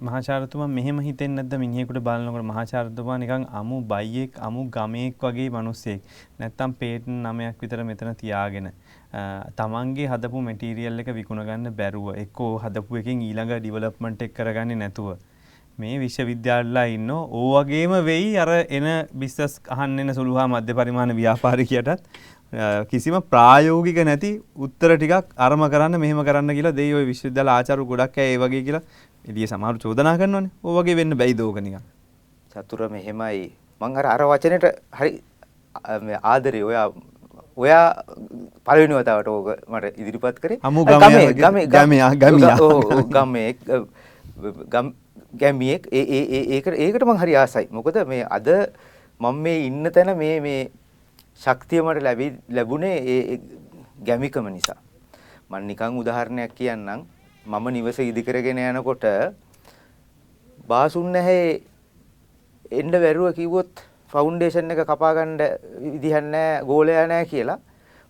[0.00, 6.74] මහාචාරතුමා මෙහෙම හිතෙන්නේ නැද්ද මිනිහෙකුට බලනකොට මහාචාරතුමා නිකන් අමු බයියෙක් අමු ගමේක් වගේ මිනිස්සෙක් නැත්තම්
[6.74, 8.70] පේටන් නමයක් විතර මෙතන තියාගෙන
[9.56, 15.10] තමන්ගේ හදපු මැටීරියල් එක විකුණ ගන්න බැරුව එක්කෝ හදපු එකෙන් ඊළඟ ඩිවලොප්මන්ට් එක කරගන්නේ නැතුව
[15.78, 22.08] මේ විශ්වවිද්‍යාලලා ඉන්න ඕ වගේම වෙයි අර එන බිස්නස් අහන්න එන සුළුහා මධ්‍ය පරිමාණ ව්‍යාපාරිකයටත්
[22.90, 28.18] කිසිම ප්‍රායෝගික නැති උත්තර ටිකක් අරම කරන්න මෙහෙම කරන්න කියලා දෙයි ඔය විශ්වවිද්‍යාල ආචාර්ය ගොඩක්
[28.18, 28.82] අය ඒ වගේ කියලා
[29.24, 30.50] එළිය සමහර චෝදනා කරනවනේ.
[30.64, 31.78] ඔය වගේ වෙන්න බැයිද ඕක නිකන්.
[32.50, 33.52] චතුර මෙහෙමයි.
[33.80, 34.66] මං අර අර වචනෙට
[34.98, 35.22] හරි
[36.22, 36.90] ආදරේ ඔයා
[37.56, 37.84] ඔයා
[38.66, 40.58] පළවෙනි වතාවට ඕක මට ඉදිරිපත් කරේ.
[40.62, 43.54] අමු ගමේ ගමේ ගමේ ගමේ
[44.74, 44.92] ගමේ
[45.38, 47.70] ගැමියෙක් ඒ ඒ ඒකට ඒකට මං හරි ආසයි.
[47.70, 48.48] මොකද මේ අද
[49.20, 50.70] මම මේ ඉන්න තැන මේ මේ
[51.40, 53.40] ශක්තිය මට ලැබි ලැබුණේ ඒ
[54.00, 54.78] ගැමිකම නිසා.
[55.48, 57.06] මම නිකන් උදාහරණයක් කියන්නම්.
[57.44, 59.04] මම නිවස ඉදි කරගෙන යනකොට
[60.68, 61.62] බාසුන් නැහැ
[62.72, 63.72] එන්න බැරුව කිව්වොත්
[64.08, 65.40] ෆවුන්ඩේෂන් එක කපා ගන්න
[65.86, 67.58] විදිහක් නැහැ ගෝලයා නැහැ කියලා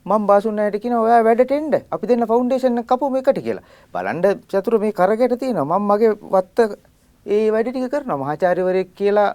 [0.06, 3.64] මම බාසුන් නැහැට කියනවා ඔයා වැඩට එන්න අපි දෙන්න ෆවුන්ඩේෂන් එක කපමු එකට කියලා.
[3.94, 6.58] බලන්න චතුර මේ කරකට තියෙනවා මම මගේ වත්ත
[7.26, 9.30] ඒ වැඩ ටික කරනවා මහාචාර්යවරයෙක් කියලා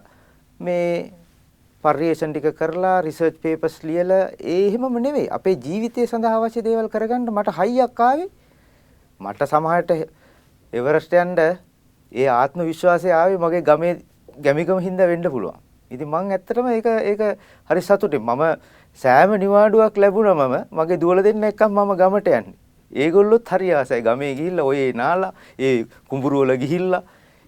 [0.59, 1.11] මේ
[1.85, 7.29] පර්යේෂන් ටික කරලා රිසර්ච් පේපර්ස් ලියලා ඒ එහෙමම නෙවෙයි අපේ ජීවිතය සඳහා අවශ්‍ය දේවල් කරගන්න
[7.31, 8.27] මට හයියක් ආවේ
[9.21, 9.91] මට සමහරට
[10.73, 13.93] එවරස්ට් යන්න ඒ ආත්ම විශ්වාසය ආවේ මගේ ගමේ
[14.37, 15.57] ගැමිකම හින්දා වෙන්න පුළුවන්.
[15.91, 17.21] ඉතින් මං ඇත්තටම ඒක ඒක
[17.69, 18.43] හරි සතුටින් මම
[18.99, 22.55] සෑම නිවාඩුවක් ලැබුණා මම මගේ දුවල දෙන්න එක්කම මම ගමට යන්නේ.
[22.93, 27.03] ඒගොල්ලොත් හරි ආසයි ගමේ ගිහිල්ලා ඔය නාලා ඒ කුඹුරු වල ගිහිල්ලා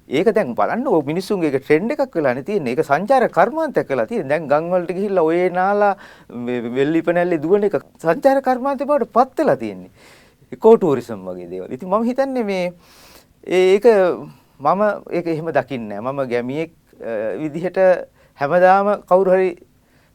[0.08, 2.74] ඒක දැන් බලන්න ඔය මිනිස්සුන්ගේ ඒක ට්‍රෙන්ඩ් එකක් වෙලානේ තියෙන්නේ.
[2.74, 4.30] ඒක සංචාර කර්මාන්තයක් වෙලා තියෙන්නේ.
[4.30, 5.94] දැන් ගම් වලට ගිහිල්ලා ඔය නාලා
[6.78, 9.92] වෙල්ලිපනැල්ලේ දුවන එක සංචාර කර්මාන්තේ බවට පත් වෙලා තියෙන්නේ.
[10.52, 11.74] ඉකෝ ටූරිසම් වගේ දේවල්.
[11.76, 12.74] ඉතින් මම හිතන්නේ මේ
[13.44, 13.86] ඒක
[14.60, 14.82] මම
[15.12, 16.72] ඒක එහෙම දකින්නේ මම ගැමියෙක්
[17.44, 17.78] විදිහට
[18.40, 19.52] හැමදාම කවුරු හරි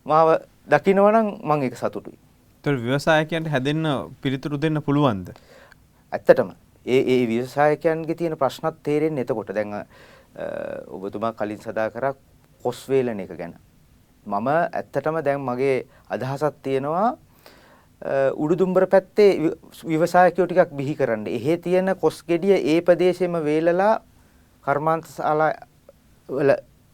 [0.06, 2.16] මාව දකිනවනම් මම ඒක සතුටුයි.
[2.64, 3.86] ඒතර ව්‍යවසායකයන්ට හැදෙන්න
[4.22, 5.36] පිළිතුරු දෙන්න පුළුවන්ද?
[6.12, 9.74] ඇත්තටම ඒ ඒ ව්‍යවසායකයන්ගේ තියෙන ප්‍රශ්නත් තේරෙන්නේ එතකොට දැන්
[10.88, 12.14] ඔබතුමා කලින් සදා කරා
[12.64, 13.54] කොස් වේලන එක ගැන
[14.26, 17.16] මම ඇත්තටම දැන් මගේ අදහසක් තියෙනවා
[18.34, 19.52] උඩුදුම්බර පැත්තේ
[19.84, 21.26] ව්‍යවසායකයෝ ටිකක් බිහි කරන්න.
[21.28, 24.02] එහෙ තියෙන කොස් ගෙඩිය ඒ ප්‍රදේශෙම වේලලා
[24.64, 25.52] කර්මාන්ත ශාලා
[26.28, 26.50] වල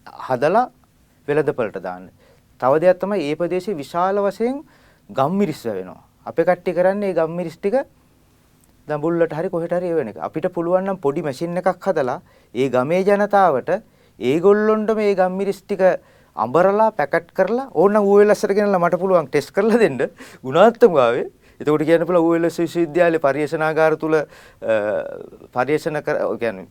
[0.06, 0.70] හදලා
[1.28, 2.10] වෙළඳපළට දාන්න.
[2.60, 4.64] තව දෙයක් තමයි ඒ ප්‍රදේශයේ විශාල වශයෙන්
[5.10, 6.04] ගම්මිරිස් වෙනවා.
[6.26, 7.76] අපේ කට්ටිය කරන්නේ ඒ ගම්මිරිස් ටික
[8.90, 10.18] දඹුල්ලට හරි කොහෙට හරි එවන එක.
[10.26, 12.20] අපිට පුළුවන් නම් පොඩි මැෂින් එකක් හදලා
[12.54, 13.70] ඒ ගමේ ජනතාවට
[14.18, 15.82] ඒගොල්ලොන්ට මේ ගම්මිරිස් ටික
[16.36, 19.98] අඹරලා පැකට් කරලා ඕනනම් ඌවෙලස්සට ගෙනලා මට පුළුවන් ටෙස්ට් කරලා දෙන්න
[20.44, 21.24] ගුණාත්මකභාවය.
[21.60, 24.14] එතකොට කියන්න පුළුවන් ඌවෙලස් විශ්වවිද්‍යාලයේ පරිශනාගාර තුල
[25.54, 26.66] පරිශන කර කියන්නේ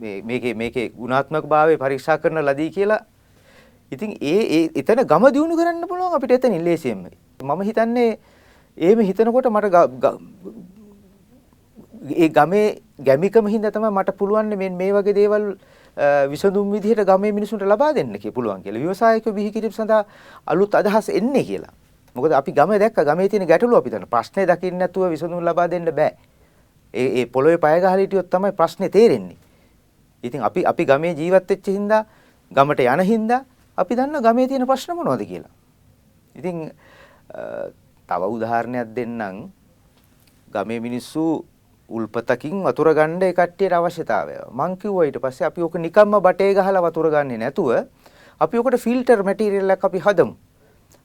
[0.00, 3.02] මේ මේකේ මේකේ ගුණාත්මකභාවය පරීක්ෂා කරන ලදී කියලා
[3.92, 7.10] ඉතින් ඒ ඒ එතන ගම දියුණු කරන්න පුළුවන් අපිට එතනින් ලේසියෙන්ම.
[7.42, 8.18] මම හිතන්නේ
[8.78, 9.70] එහෙම හිතනකොට මට
[12.04, 15.56] ඒ ගමේ ගැමිකම හින්දා තමයි මට පුළුවන් මේ මේ වගේ දේවල්
[16.30, 18.80] විසඳුම් විදිහට ගමේ මිනිසුන්ට ලබා දෙන්න කිය පුළුවන් කියලා.
[18.80, 20.04] ව්‍යවසායකයෝ බිහි කිරීම සඳහා
[20.46, 21.72] අලුත් අදහස් එන්නේ කියලා.
[22.16, 24.06] මොකද අපි ගම දැක්ක ගමේ තියෙන ගැටලුව අපි දන්න.
[24.06, 26.12] ප්‍රශ්නේ දකින්න නැතුව විසඳුම් ලබා දෙන්න බෑ.
[26.94, 29.36] ඒ ඒ පොළොවේ පය ගහලා හිටියොත් තමයි ප්‍රශ්නේ තේරෙන්නේ.
[30.24, 32.04] ඉතින් අපි අපි ගමේ ජීවත් වෙච්ච හින්දා
[32.50, 33.44] ගමට යන හින්දා
[33.78, 35.52] අපි දන්න ගමේ තියෙන ප්‍රශ්න මොනවද කියලා.
[36.34, 36.70] ඉතින්
[38.08, 39.48] තව උදාහරණයක් දෙන්නම්.
[40.52, 41.44] ගමේ මිනිස්සු
[41.88, 44.34] උල්පතකින් වතුර ගන්න ඒ කට්ටියට අවශ්‍යතාවය.
[44.50, 47.86] මං කිව්වා ඊට පස්සේ අපි ඔක නිකම්ම බටේ ගහලා වතුර ගන්නේ නැතුව
[48.40, 50.34] අපි ඔකට ෆිල්ටර් මැටීරියල් එකක් අපි හදමු.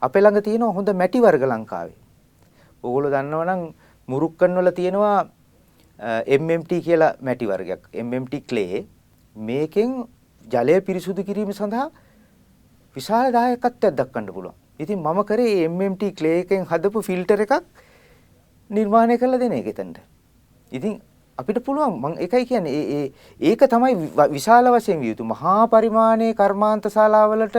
[0.01, 1.97] අපේ ළඟ තියෙන හොඳ මැටි වර්ග ලංකාවේ.
[2.83, 3.61] ඕගොල්ලෝ දන්නවනම්
[4.07, 5.27] මුරුක්කන් වල තියෙනවා
[6.39, 7.81] MMT කියලා මැටි වර්ගයක්.
[7.93, 8.87] MMT clay
[9.35, 10.07] මේකෙන්
[10.47, 11.91] ජලය පිරිසුදු කිරීම සඳහා
[12.95, 14.55] විශාල දායකත්වයක් දක්වන්න පුළුවන්.
[14.79, 17.67] ඉතින් මම කරේ MMT clay එකෙන් හදපු ෆිල්ටර් එකක්
[18.69, 19.99] නිර්මාණය කරලා දෙන එක එතනට.
[20.71, 21.01] ඉතින්
[21.37, 23.05] අපිට පුළුවන් මම එකයි කියන්නේ ඒ
[23.41, 23.95] ඒක තමයි
[24.31, 27.57] විශාල වශයෙන් විය යුතු මහා පරිමාණයේ කර්මාන්ත ශාලාවලට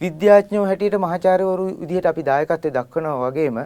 [0.00, 3.58] විද්‍යාඥයෝ හැටියට මහාචාර්යවරු විදිහට අපි දායකත්වයේ දක්වනවා වගේම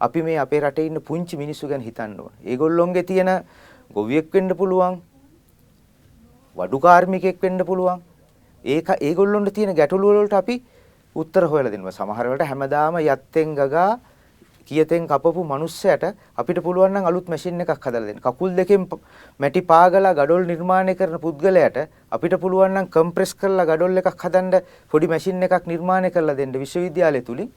[0.00, 2.32] අපි මේ අපේ රටේ ඉන්න පුංචි මිනිස්සු ගැන හිතන්න ඕන.
[2.44, 3.30] ඒගොල්ලොන්ගේ තියෙන
[3.90, 5.00] ගොවියෙක් වෙන්න පුළුවන්.
[6.56, 8.02] වඩු කාර්මිකයෙක් වෙන්න පුළුවන්.
[8.64, 10.62] ඒක ඒගොල්ලොන්ට තියෙන ගැටලු වලට අපි
[11.16, 11.92] උත්තර හොයලා දෙනවා.
[11.92, 13.98] සමහර වෙලට හැමදාම යත්තෙන් ගගා
[14.68, 16.04] කියතෙන් කපපු මිනිස්සයට
[16.36, 18.20] අපිට පුළුවන් නම් අලුත් මැෂින් එකක් හදලා දෙන්න.
[18.20, 18.88] කකුල් දෙකෙන්
[19.40, 21.78] මැටි පාගලා gadol නිර්මාණය කරන පුද්ගලයාට
[22.10, 27.22] අපිට පුළුවන් නම් කම්ප්‍රෙස් කරලා gadol එකක් හදන්න පොඩි මැෂින් එකක් නිර්මාණය කරලා දෙන්න විශ්වවිද්‍යාලය
[27.28, 27.52] තුලින්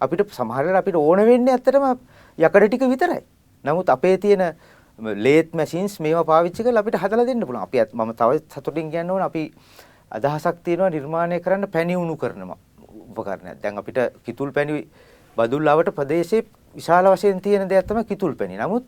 [0.00, 1.86] අපිට සමහර වෙලාවට අපිට ඕන වෙන්නේ ඇත්තටම
[2.38, 3.22] යකඩ ටික විතරයි.
[3.64, 4.42] නමුත් අපේ තියෙන
[4.98, 7.62] ලේත් මැෂින්ස් මේවා පාවිච්චි කරලා අපිට හදලා දෙන්න පුළුවන්.
[7.62, 9.52] අපි මම තව සතුටින් කියන්න ඕන අපි
[10.10, 13.60] අදහසක් තියෙනවා නිර්මාණය කරන්න පැණි උණු කරන උපකරණයක්.
[13.62, 14.86] දැන් අපිට කිතුල් පැණි
[15.36, 18.56] බදුල්ලාවට ප්‍රදේශයේ විශාල වශයෙන් තියෙන දෙයක් තමයි කිතුල් පැණි.
[18.56, 18.84] නමුත්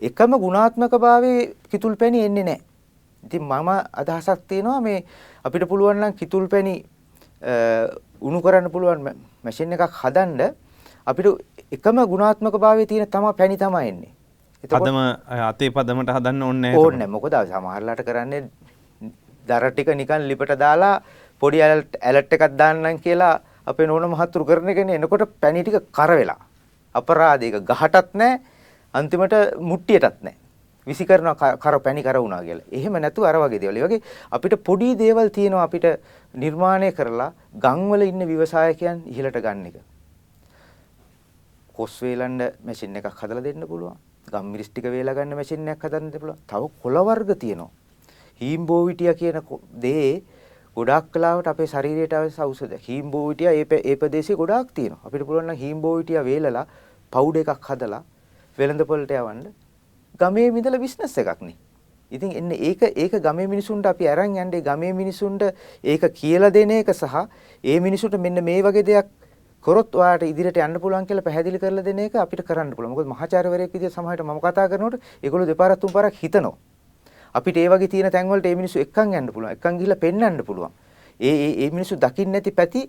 [0.00, 2.60] එකම ගුණාත්මකභාවයේ කිතුල් පැණි එන්නේ නැහැ.
[3.22, 5.04] ඉතින් මම අදහසක් තියෙනවා මේ
[5.44, 6.84] අපිට පුළුවන් නම් කිතුල් පැණි
[8.22, 9.02] උණු කරන්න පුළුවන්
[9.44, 10.54] මැෂින් එකක් හදන්න
[11.06, 11.26] අපිට
[11.72, 14.12] එකම ගුණාත්මකභාවයේ තියෙන තමයි පැණි තමයි එන්නේ.
[14.64, 14.98] පදම
[15.50, 18.42] අතේ පදමට හදන්න ඕනේ ඕනේ මොකද සමහරලාට කරන්නේ
[19.46, 21.02] දර ටික නිකන් ලිපට දාලා
[21.42, 23.34] පොඩි ඇලට් එකක් දාන්නම් කියලා
[23.70, 26.40] අපේ නෝන මහතුරු කරන එකනේ එනකොට පැණි ටික කර වෙලා
[26.94, 28.40] අපරාධයක ගහටත් නැහැ
[28.94, 30.46] අන්තිමට මුට්ටියටත් නැහැ
[30.86, 32.64] විසි කරන කර පැණි කර වුණා කියලා.
[32.72, 33.76] එහෙම නැතුව අර වගේ දේවල්.
[33.76, 35.86] ඒ වගේ අපිට පොඩි දේවල් තියෙනවා අපිට
[36.34, 39.76] නිර්මාණය කරලා ගම්වල ඉන්න ව්‍යවසායකයන් ඉහළට ගන්න එක.
[41.72, 43.98] කොස් වේලන්න මැෂින් එකක් හදලා දෙන්න පුළුවන්.
[44.26, 46.40] ගම්මිරිස් ටික වේලා ගන්න මැෂින් එකක් හදන්න පුළුවන්.
[46.46, 47.70] තව කොළ වර්ග තියෙනවා.
[48.40, 49.42] හීම්බෝවිටියා කියන
[49.76, 50.22] දේ
[50.78, 52.74] ගොඩාක් කලාවට අපේ ශරීරයට අවශ්‍ය ඖෂධ.
[52.86, 55.00] හීම්බෝවිටියා ඒ ඒ ප්‍රදේශේ ගොඩාක් තියෙනවා.
[55.06, 56.66] අපිට පුළුවන් නම් හීම්බෝවිටියා වේලලා
[57.12, 58.02] පවුඩර් එකක් හදලා
[58.58, 59.48] වෙළඳ පොළට යවන්න
[60.20, 61.56] ගමේ මිදලා බිස්නස් එකක් නේ.
[62.12, 65.42] ඉතින් එන්න ඒක ඒක ගමේ මිනිසුන්ට අපි අරන් යන්නේ ගමේ මිනිසුන්ට
[65.84, 67.16] ඒක කියලා දෙන එක සහ
[67.64, 69.10] ඒ මිනිසුන්ට මෙන්න මේ වගේ දෙයක්
[69.64, 72.94] කරොත් ඔයාට ඉදිරියට යන්න පුළුවන් කියලා පැහැදිලි කරලා දෙන එක අපිට කරන්න පුළුවන්.
[72.94, 76.56] මොකද මහාචාර්යවරයෙක් විදිහට සමහරට මම කතා කරනකොට ඒගොල්ලෝ දෙපාරක් තුන් පාරක් හිතනවා.
[77.38, 79.56] අපිට ඒ වගේ තියෙන තැන් වලට ඒ මිනිස්සු එක්කන් යන්න පුළුවන්.
[79.56, 80.72] එක්කන් ගිහිල්ලා පෙන්වන්න පුළුවන්.
[81.20, 82.84] ඒ ඒ ඒ මිනිස්සු දකින්න නැති පැති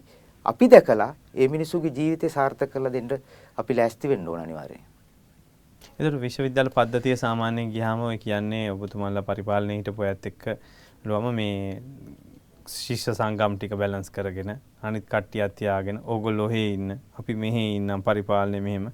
[0.45, 3.10] අපි දැකලා ඒ මිනිස්සුගේ ජීවිතේ සාර්ථක කරලා දෙන්න
[3.58, 4.86] අපි ලෑස්ති වෙන්න ඕන අනිවාර්යයෙන්.
[6.00, 10.45] එතකොට විශ්වවිද්‍යාල පද්ධතිය සාමාන්‍යයෙන් ගියාම ඔය කියන්නේ ඔබතුමාලා පරිපාලනයේ හිටපු අයත් එක්ක
[11.06, 11.56] ලුවම මේ
[12.68, 14.52] ශිෂ්‍ය සංගම් ටික බැලන්ස් කරගෙන
[14.84, 18.86] අනිත් කට්ටියත් තියාගෙන ඕගොල්ලෝ ඔහේ ඉන්න අපි මෙහි ඉන්නම් පරිපාලනේ මෙහෙම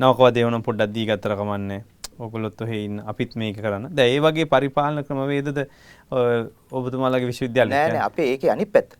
[0.00, 1.80] නවකවදේ වුණා පොඩ්ඩක් දී ගත්තර කමන්නේ
[2.18, 3.00] ඕගොල්ලොත් ඔහේ ඉන්න.
[3.06, 3.90] අපිත් මේක කරන්න.
[3.96, 5.58] දැන් ඒ වගේ පරිපාලන ක්‍රමවේදද
[6.72, 8.06] ඔබතුමාලාගේ විශ්වවිද්‍යාලේ නෑ නෑ.
[8.10, 8.96] අපේ ඒකේ අනිත් පැත්ත.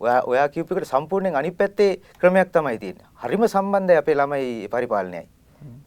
[0.00, 3.06] ඔයා ඔයා කියපු එකට සම්පූර්ණයෙන් අනිත් පැත්තේ ක්‍රමයක් තමයි තියෙන්නේ.
[3.22, 5.24] හරිම සම්බන්ධයි අපේ ළමයි පරිපාලනයයි.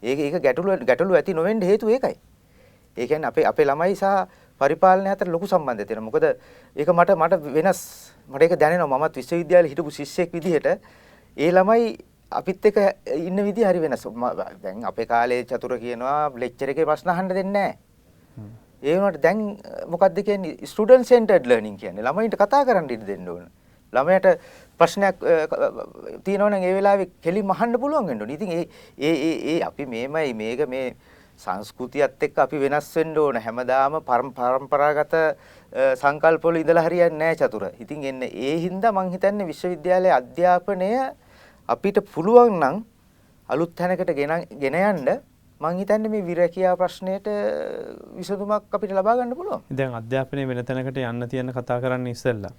[0.02, 2.16] ඒක ඒක ගැටලු ගැටලු ඇති නොවෙන්න හේතුව ඒකයි.
[2.96, 4.26] ඒ කියන්නේ අපේ අපේ ළමයි සහ
[4.60, 6.10] පරිපාලනය අතර ලොකු සම්බන්ධයක් තියෙනවා.
[6.10, 6.24] මොකද
[6.76, 7.80] ඒක මට මට වෙනස්
[8.28, 8.98] මට ඒක දැනෙනවා.
[8.98, 10.66] මමත් විශ්වවිද්‍යාලේ හිටපු ශිෂ්‍යෙක් විදිහට
[11.36, 11.98] ඒ ළමයි
[12.30, 12.78] අපිත් එක්ක
[13.16, 14.06] ඉන්න විදිහ හරි වෙනස්.
[14.62, 17.76] දැන් අපේ කාලේ චතුර කියනවා ලෙක්චර් එකේ ප්‍රශ්න අහන්න දෙන්නේ නැහැ.
[18.82, 19.58] ඒ වුණාට දැන්
[19.88, 23.46] මොකද්ද කියන්නේ ස්ටුඩන්ට් සෙන්ටර්ඩ් ලර්නින් කියන්නේ ළමයින්ට කතා කරන්න ඉඩ දෙන්න ඕන.
[23.92, 24.26] ළමයට
[24.80, 25.22] ප්‍රශ්නයක්
[26.24, 28.36] තියෙනවා නම් ඒ වෙලාවේ කෙලින්ම අහන්න පුළුවන් වෙන්න ඕනේ.
[28.36, 28.66] ඉතින් ඒ
[28.98, 30.94] ඒ ඒ අපි මේමයි මේක මේ
[31.38, 35.14] සංස්කෘතියත් එක්ක අපි වෙනස් වෙන්න ඕන හැමදාම පරම්පරාගත
[36.02, 37.64] සංකල්පවල ඉඳලා හරියන්නේ නැහැ චතුර.
[37.80, 40.92] ඉතින් එන්න ඒ හින්දා මං හිතන්නේ විශ්වවිද්‍යාලයේ අධ්‍යාපනය
[41.68, 42.76] අපිට පුළුවන් නම්
[43.48, 44.32] අලුත් තැනකට ගෙන
[44.78, 45.08] යන්න
[45.60, 47.28] මං හිතන්නේ මේ විරකියා ප්‍රශ්නයට
[48.16, 49.64] විසඳුමක් අපිට ලබා ගන්න පුළුවන්.
[49.70, 52.52] දැන් අධ්‍යාපනය වෙන තැනකට යන්න තියෙන කතා කරන්න ඉස්සෙල්ලා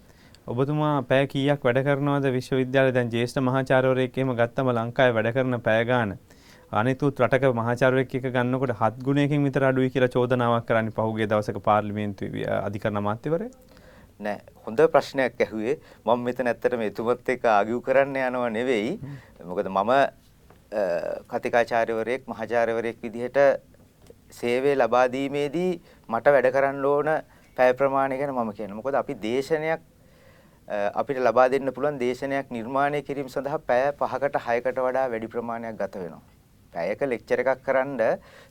[0.47, 5.85] ඔබතුමා පැය කීයක් වැඩ කරනවද විශ්වවිද්‍යාලේ දැන් ජ්‍යෙෂ්ඨ මහාචාර්යවරයෙක් එහෙම ගත්තම ලංකාවේ වැඩ කරන පැය
[5.85, 6.13] ගාන
[6.71, 12.29] අනිතුත් රටක මහාචාර්යෙක් එක ගන්නකොට හත් ගුණයකින් විතර අඩුයි කියලා චෝදනාවක් කරන්නේ පහුගිය දවසක පාර්ලිමේන්තු
[12.61, 13.49] අධිකරණ අමාත්‍යවරයා.
[14.19, 18.91] නෑ හොඳ ප්‍රශ්නයක් ඇහුවේ මම මෙතන ඇත්තටම එතුමත් එක්ක ආගිව් කරන්න යනව නෙවෙයි.
[19.49, 19.91] මොකද මම
[21.31, 23.39] කතිකාචාර්යවරයෙක් මහාචාර්යවරයෙක් විදිහට
[24.39, 25.71] සේවය ලබා දීමේදී
[26.09, 27.09] මට වැඩ කරන්න ඕන
[27.57, 28.79] පැය ප්‍රමාණය ගැන මම කියනවා.
[28.81, 29.81] මොකද අපි දේශනයක්
[31.01, 35.95] අපිට ලබා දෙන්න පුළුවන් දේශනයක් නිර්මාණය කිරීම සඳහා පැය 5කට 6කට වඩා වැඩි ප්‍රමාණයක් ගත
[36.03, 36.23] වෙනවා.
[36.73, 38.01] පැයක ලෙක්චර් එකක් කරන්න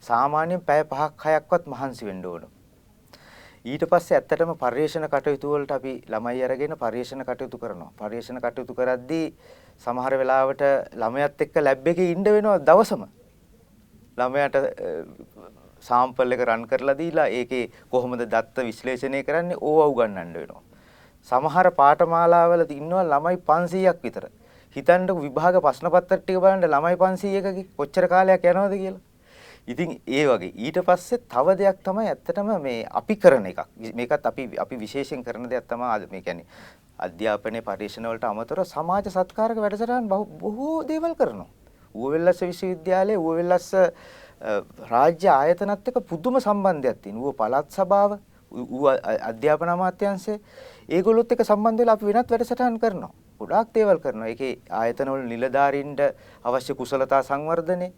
[0.01, 2.55] සාමාන්‍යයෙන් පැය 5ක් 6ක්වත් මහන්සි වෙන්න ඕන.
[3.69, 7.91] ඊට පස්සේ ඇත්තටම පරිේශන කටයුතු වලට අපි ළමයි අරගෙන පරිේශන කටයුතු කරනවා.
[8.01, 9.27] පරිේශන කටයුතු කරද්දී
[9.85, 10.63] සමහර වෙලාවට
[11.03, 13.03] ළමයාත් එක්ක ලැබ් එකේ ඉන්න වෙනවා දවසම.
[14.19, 14.57] ළමයාට
[15.89, 20.63] සාම්පල් එක රන් කරලා දීලා ඒකේ කොහොමද දත්ත විශ්ලේෂණය කරන්නේ ඕවා උගන්වන්න වෙනවා.
[21.29, 24.25] සමහර පාඨමාලාවල ඉන්නවා ළමයි 500ක් විතර.
[24.77, 29.05] හිතන්නකො විභාග ප්‍රශ්න පත්‍ර ටික බලන්න ළමයි 500කගේ කොච්චර කාලයක් යනවද කියලා.
[29.69, 33.61] ඉතින් ඒ වගේ ඊට පස්සේ තව දෙයක් තමයි ඇත්තටම මේ අපි කරන එකක්.
[33.95, 36.47] මේකත් අපි අපි විශේෂයෙන් කරන දෙයක් තමයි මේ කියන්නේ
[37.07, 41.51] අධ්‍යාපනයේ පරිශන වලට අමතරව සමාජ සත්කාරක වැඩසටහන් බොහෝ දේවල් කරනවා.
[41.95, 43.69] ඌවෙල්ලස්ස විශ්වවිද්‍යාලයේ ඌවෙල්ලස්ස
[44.93, 47.29] රාජ්‍ය ආයතනත් එක්ක පුදුම සම්බන්ධයක් තියෙනවා.
[47.29, 48.19] ඌව පළාත් සභාව,
[48.53, 48.87] ඌ
[49.31, 50.41] අධ්‍යාපන අමාත්‍යාංශය
[50.89, 53.13] ඒගොල්ලොත් එක්ක සම්බන්ධ වෙලා අපි වෙනත් වැඩසටහන් කරනවා.
[53.41, 54.29] ගොඩාක් දේවල් කරනවා.
[54.33, 56.01] ඒකේ ආයතනවල නිලධාරීන්ට
[56.45, 57.93] අවශ්‍ය කුසලතා සංවර්ධනය.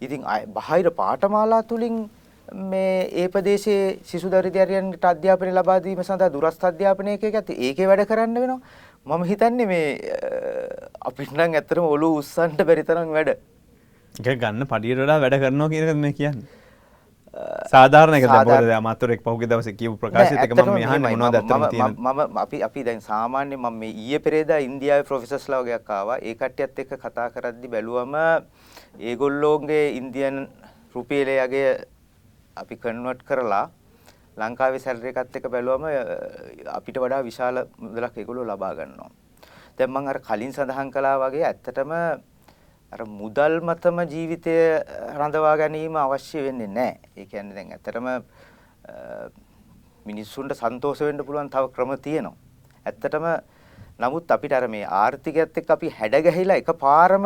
[0.00, 0.22] ඉතින්
[0.54, 1.96] බාහිර පාඨමාලා තුලින්
[2.72, 8.36] මේ ඒ ප්‍රදේශයේ සිසු දරිද්‍රයන්ට අධ්‍යාපනය ලබා දීම සඳහා දුරස්ථ අධ්‍යාපනයක එකත් ඒකේ වැඩ කරන්න
[8.36, 8.60] වෙනවා.
[9.06, 9.86] මම හිතන්නේ මේ
[11.00, 13.34] අපිට නම් ඇත්තටම ඔළුව උස්සන්න බැරි තරම් වැඩ.
[14.14, 16.46] එක ගන්න පඩියටඩා වැඩ කරනවා කියනක මේ කියන්න.
[17.72, 22.62] සාධාරනක සාධාරණ- දබොද අමතුරෙක් පහුග දවස කියව ප්‍රකාශතක ම යහන්න මොනවද ඇත්තම තියෙන මම අපි
[22.68, 26.18] අපි දැන් සාමාන්‍ය මම මේ ඊයේ පෙරේදා ඉන්දියාවේ ප්‍රොෆෙසර්ස්ලා වගේක් ආවා.
[26.22, 28.14] ඒ කට්ටියත් එක්ක කතා කරද්දි බැලුවම
[28.98, 30.48] ඒගොල්ලෝගේ ඉන්දියන්
[30.94, 31.70] රුපියලේ යගේ
[32.56, 33.70] අපි කන්වර්ට් කරලා
[34.36, 35.92] ලංකාවේ සැලරි එකත් එක්ක බැලුවම අ,
[36.76, 39.10] අපිට වඩා විශාල මුදලක් ඒගොල්ලෝ ලබා ගන්නවා.
[39.78, 41.92] දැන් මම අර කලින් සඳහන් කළා වගේ ඇත්තටම
[42.92, 44.54] අර මුදල් මතම ජීවිතය
[45.18, 47.00] රඳවා ගැනීම අවශ්‍ය වෙන්නේ නැහැ.
[47.16, 48.14] ඒ කියන්නේ දැන් ඇත්තටම අ,
[50.06, 52.36] මිනිස්සුන්ට සන්තෝෂ වෙන්න පුළුවන් තව ක්‍රම තියෙනවා.
[52.86, 53.26] ඇත්තටම
[53.98, 57.24] නමුත් අපිට අර මේ ආර්ථිකයත් එක්ක අපි හැඩ ගැහිලා එකපාරම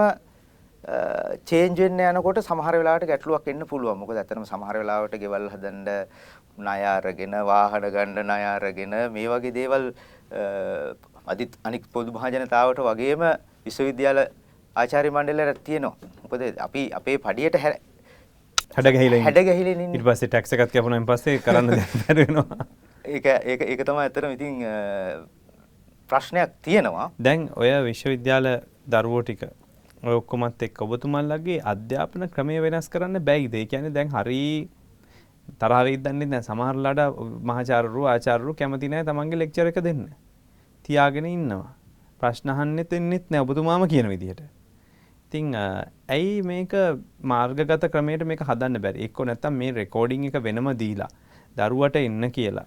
[1.49, 3.99] චේන්ජ් වෙන්න යනකොට සමහර වෙලාවට ගැටලුවක් එන්න පුළුවන්.
[4.03, 5.89] මොකද ඇත්තටම සමහර වෙලාවට ගෙවල් හදන්න
[6.59, 9.93] ණය අරගෙන වාහන ගන්න ණය අරගෙන මේ වගේ දේවල්
[11.27, 13.23] අදිත් අනික් පොදු මහ ජනතාවට වගේම
[13.67, 14.25] විශ්වවිද්‍යාල
[14.77, 15.97] ආචාර්ය මණ්ඩලයට තියෙනවා.
[16.25, 19.95] මොකද අපි අපේ පඩියට හැඩ ගැහිල හැඩ ගැහිලා ඉන්නේ.
[19.99, 22.67] ඉට පස්සේ ටක්ස එකත් කැපුණෙන් පස්සේ කරන්න දැරෙනවා
[23.05, 24.55] ඒක ඒක ඒක තමයි ඇත්තටම ඉතින්
[26.11, 27.11] ප්‍රශ්නයක් තියෙනවා.
[27.27, 28.47] දැන් ඔය විශ්වවිද්‍යාල
[28.95, 29.43] දරුවෝ ටික
[30.03, 34.69] ඔක්කොමත් එක් ඔබතුමල්ලගේ අධ්‍යාපන ක්‍රමය වෙනස් කරන්න බැයිද ඒ කියන්නේ දැන් හරි
[35.61, 40.07] තරහවෙක් දන්නේ දැන් සමහරලාට මහාචාර්යරු ආචාර්යරු කැමති නැහැ තමන්ගේ ලෙක්චර් එක දෙන්න.
[40.85, 41.75] තියාගෙන ඉන්නවා.
[42.21, 44.41] ප්‍රශ්න අහන්නෙත් එන්නෙත් නැහැ ඔබතුමාම කියන විදිහට.
[45.27, 46.73] ඉතින් අ, ඇයි මේක
[47.23, 49.05] මාර්ගගත ක්‍රමයට මේක හදන්න බැරි?
[49.05, 51.09] එක්කෝ නැත්තම් මේ රෙකෝඩින් එක වෙනම දීලා
[51.57, 52.67] දරුවට එන්න කියලා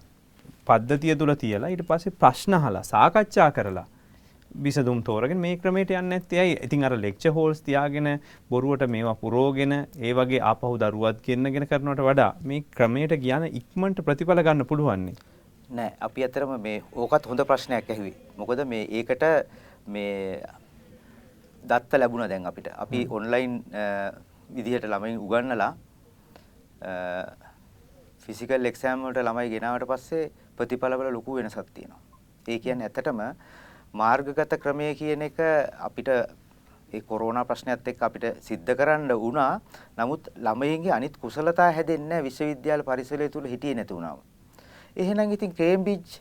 [0.65, 3.85] පද්ධතිය තුල තියලා ඊට පස්සේ ප්‍රශ්න අහලා සාකච්ඡා කරලා
[4.65, 6.57] විසඳුම් තෝරගෙන මේ ක්‍රමයට යන්නේ නැත්තේ ඇයි?
[6.65, 12.31] ඉතින් අර ලෙක්චර් හෝල්ස් තියාගෙන බොරුවට මේවා පුරෝගෙන ඒ වගේ ආපහු දරුවත් ගෙන්නගෙන කරනවට වඩා
[12.41, 15.05] මේ ක්‍රමයට ගියාන ඉක්මනට ප්‍රතිඵල ගන්න පුළුවන්
[15.69, 15.91] නේ.
[15.99, 18.13] අපි ඇතරම මේ ඕකත් හොඳ ප්‍රශ්නයක් ඇහුවේ.
[18.37, 19.23] මොකද මේ ඒකට
[19.87, 20.43] මේ
[21.63, 22.67] දත්ත ලැබුණා දැන් අපිට.
[22.77, 23.63] අපි ඔන්ලයින්
[24.55, 25.73] විදිහට ළමයින් උගන්වලා
[28.25, 32.01] ෆිසිකල් එක්සෑම් වලට ළමයි ගෙනාවට පස්සේ ප්‍රතිඵලවල ලොකු වෙනසක් තියෙනවා.
[32.47, 33.21] ඒ කියන්නේ ඇත්තටම
[33.93, 35.37] මාර්ගගත ක්‍රමය කියන එක
[35.79, 36.09] අපිට
[36.93, 39.61] ඒ කොරෝනා ප්‍රශ්නයත් එක්ක අපිට සිද්ධ කරන්න වුණා.
[39.97, 44.19] නමුත් ළමයින්ගේ අනිත් කුසලතා හැදෙන්නේ නැහැ විශ්වවිද්‍යාල පරිසරය තුල හිටියේ නැති වුණාම.
[44.95, 46.19] එහෙනම් ඉතින් කේම්බ්‍රිජ්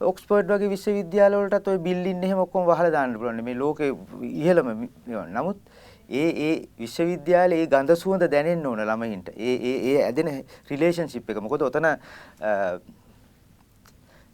[0.00, 3.42] ඔක්ස්ෆර්ඩ් වගේ විශ්වවිද්‍යාල වලටත් ওই බිල්ඩින් එහෙම ඔක්කොම වහලා දාන්න පුළුවන්.
[3.44, 3.92] මේ ලෝකේ
[4.22, 4.66] ඉහළම
[5.06, 5.26] මේවා.
[5.28, 5.58] නමුත්
[6.10, 9.28] ඒ ඒ විශ්වවිද්‍යාලයේ ඒ ගඳ සුවඳ දැනෙන්න ඕන ළමයින්ට.
[9.36, 10.28] ඒ ඒ ඒ ඇදෙන
[10.70, 11.40] රිලේෂන්ෂිප් එක.
[11.40, 11.96] මොකද ඔතන අ,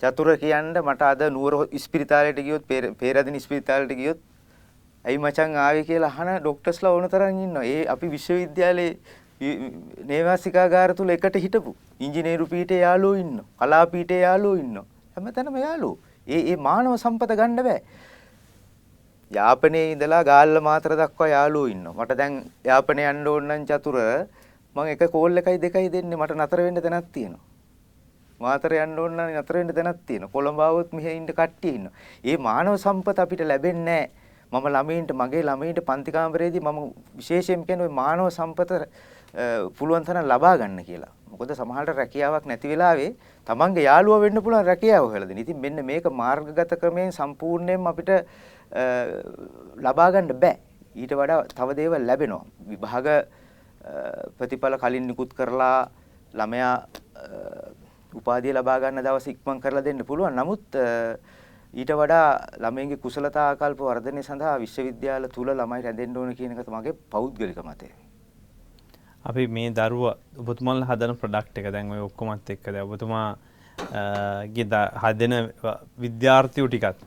[0.03, 4.19] චතුර කියන්න මට අද නුවර ඉස්පිරිතාලයට ගියොත් පේර- පේරාදෙණි ඉස්පිරිතාලයට ගියොත්
[5.05, 7.65] ඇයි මචං ආවේ කියලා අහන ડોක්ටර්ස්ලා ඕන තරම් ඉන්නවා.
[7.65, 8.99] ඒ අපි විශ්වවිද්‍යාලයේ
[9.41, 9.73] වි-
[10.05, 13.45] නේවාසිකාගාර තුල එකට හිටපු ඉංජිනේරු පීඨේ යාළුවෝ ඉන්නවා.
[13.59, 14.85] කලා පීඨේ යාළුවෝ ඉන්නවා.
[15.17, 15.99] හැමතැනම යාළුවෝ.
[16.29, 17.83] ඒ ඒ මානව සම්පත ගන්න බෑ.
[19.31, 22.05] යාපනයේ ඉඳලා ගාල්ල මාතර දක්වා යාළුවෝ ඉන්නවා.
[22.05, 23.95] මට දැන් යාපනයේ යන්න ඕන නම් චතුර
[24.77, 27.52] මම එක කෝල් එකයි දෙකයි දෙන්නේ මට නතර වෙන්න තැනක් තියෙනවා.
[28.45, 30.33] වාතර යන්න ඕන නම් නතර වෙන්න තැනක් තියෙනවා.
[30.35, 31.95] කොළඹ આવොත් මෙහෙ ඉන්න කට්ටිය ඉන්නවා.
[32.25, 34.11] මේ මානව සම්පත අපිට ලැබෙන්නේ නැහැ.
[34.53, 36.79] මම ළමයින්ට මගේ ළමයින්ට පන්ති කාමරේදී මම
[37.19, 38.71] විශේෂයෙන් කියන්නේ ওই මානව සම්පත
[39.79, 41.13] පුළුවන් තරම් ලබා ගන්න කියලා.
[41.33, 43.11] මොකද සමහරට රැකියාවක් නැති වෙලාවේ
[43.47, 45.39] තමන්ගේ යාළුවා වෙන්න පුළුවන් රැකියාව හොයලා දෙන.
[45.45, 48.11] ඉතින් මෙන්න මේක මාර්ගගත ක්‍රමයෙන් සම්පූර්ණයෙන්ම අපිට
[49.87, 50.57] ලබා ගන්න බෑ.
[51.01, 52.45] ඊට වඩා තව දේවල් ලැබෙනවා.
[52.69, 53.09] විභාග
[54.39, 55.89] ප්‍රතිඵල කලින් නිකුත් කරලා
[56.35, 56.75] ළමයා
[58.15, 60.35] උපාධිය ලබා ගන්න දවස් ඉක්මන් කරලා දෙන්න පුළුවන්.
[60.35, 61.17] නමුත් අ,
[61.75, 62.27] ඊට වඩා
[62.61, 67.89] ළමයින්ගේ කුසලතා ආකල්ප වර්ධනය සඳහා විශ්වවිද්‍යාල තුල ළමයි රැඳෙන්න ඕන කියන එක තමයි පෞද්ගලික මතය.
[69.25, 70.05] අපි මේ දරුව
[70.39, 73.27] ඔබතුමල් හදන ප්‍රඩක්් එක දැන් ඔය ඔක්කොමත් එක්කද ඔබතුමා
[74.55, 76.99] ගේ ද- හදන ව- විද්‍යාර්ථයෝ ටිකත්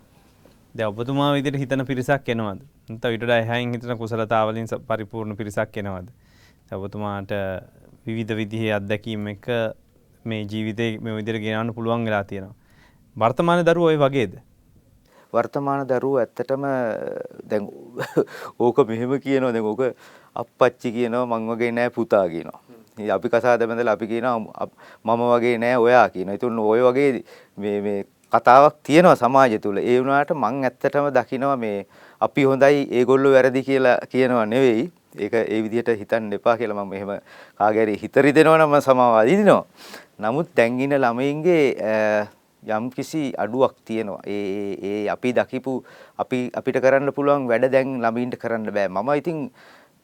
[0.75, 2.61] ද ඔබතුමා විදිට හිතන පිරිසක් එනවද
[3.01, 6.07] ත විට ඇහැයින් හිතන කුසලතාවලින් ස- පරිපූර්ණ පිරිසක් එනවද
[6.71, 7.31] ඔබතුමාට
[8.07, 9.45] විවිධ විදිහේ අත්දැකීම් එක
[10.25, 12.55] මේ ජීවිතය මේ විදිර ගෙනන්න පුළුවන් වෙලා තියෙනවා
[13.15, 14.33] වර්තමාන දරුව ඔය වගේද
[15.33, 16.63] වර්තමාන දරුවෝ ඇත්තටම
[17.49, 17.67] දැන්
[18.59, 19.81] ඕක මෙහෙම කියනවා දැන් ඕක
[20.35, 22.59] අප්පච්චි කියනවා මං වගේ නෑ පුතා කියනවා.
[22.97, 26.33] ඉතින් අපි කසාද බැඳලා අපි කියනවා අප- මම වගේ නෑ ඔයා කියනවා.
[26.35, 27.23] ඒතුන් ඔය වගේ
[27.57, 28.03] මේ මේ
[28.33, 29.77] කතාවක් තියෙනවා සමාජය තුල.
[29.77, 31.85] ඒ වුණාට මං ඇත්තටම දකිනවා මේ
[32.21, 34.91] අපි හොඳයි ඒගොල්ලෝ වැරදි කියලා කියනවා නෙවෙයි.
[35.19, 37.11] ඒක ඒ විදිහට හිතන්න එපා කියලා මම මෙහෙම
[37.57, 39.63] කාගේ හරි හිත රිදෙනවා නම් මම සමාව අදිනවා.
[40.19, 42.27] නමුත් දැන් ඉන්න ළමයින්ගේ අ,
[42.65, 44.21] යම් කිසි අඩුවක් තියෙනවා.
[44.25, 45.83] ඒ ඒ- ඒ අපි දකිපු
[46.17, 48.87] අපි අපිට කරන්න පුළුවන් වැඩ දැන් ළමයින්ට කරන්න බෑ.
[48.89, 49.39] මම ඉතින්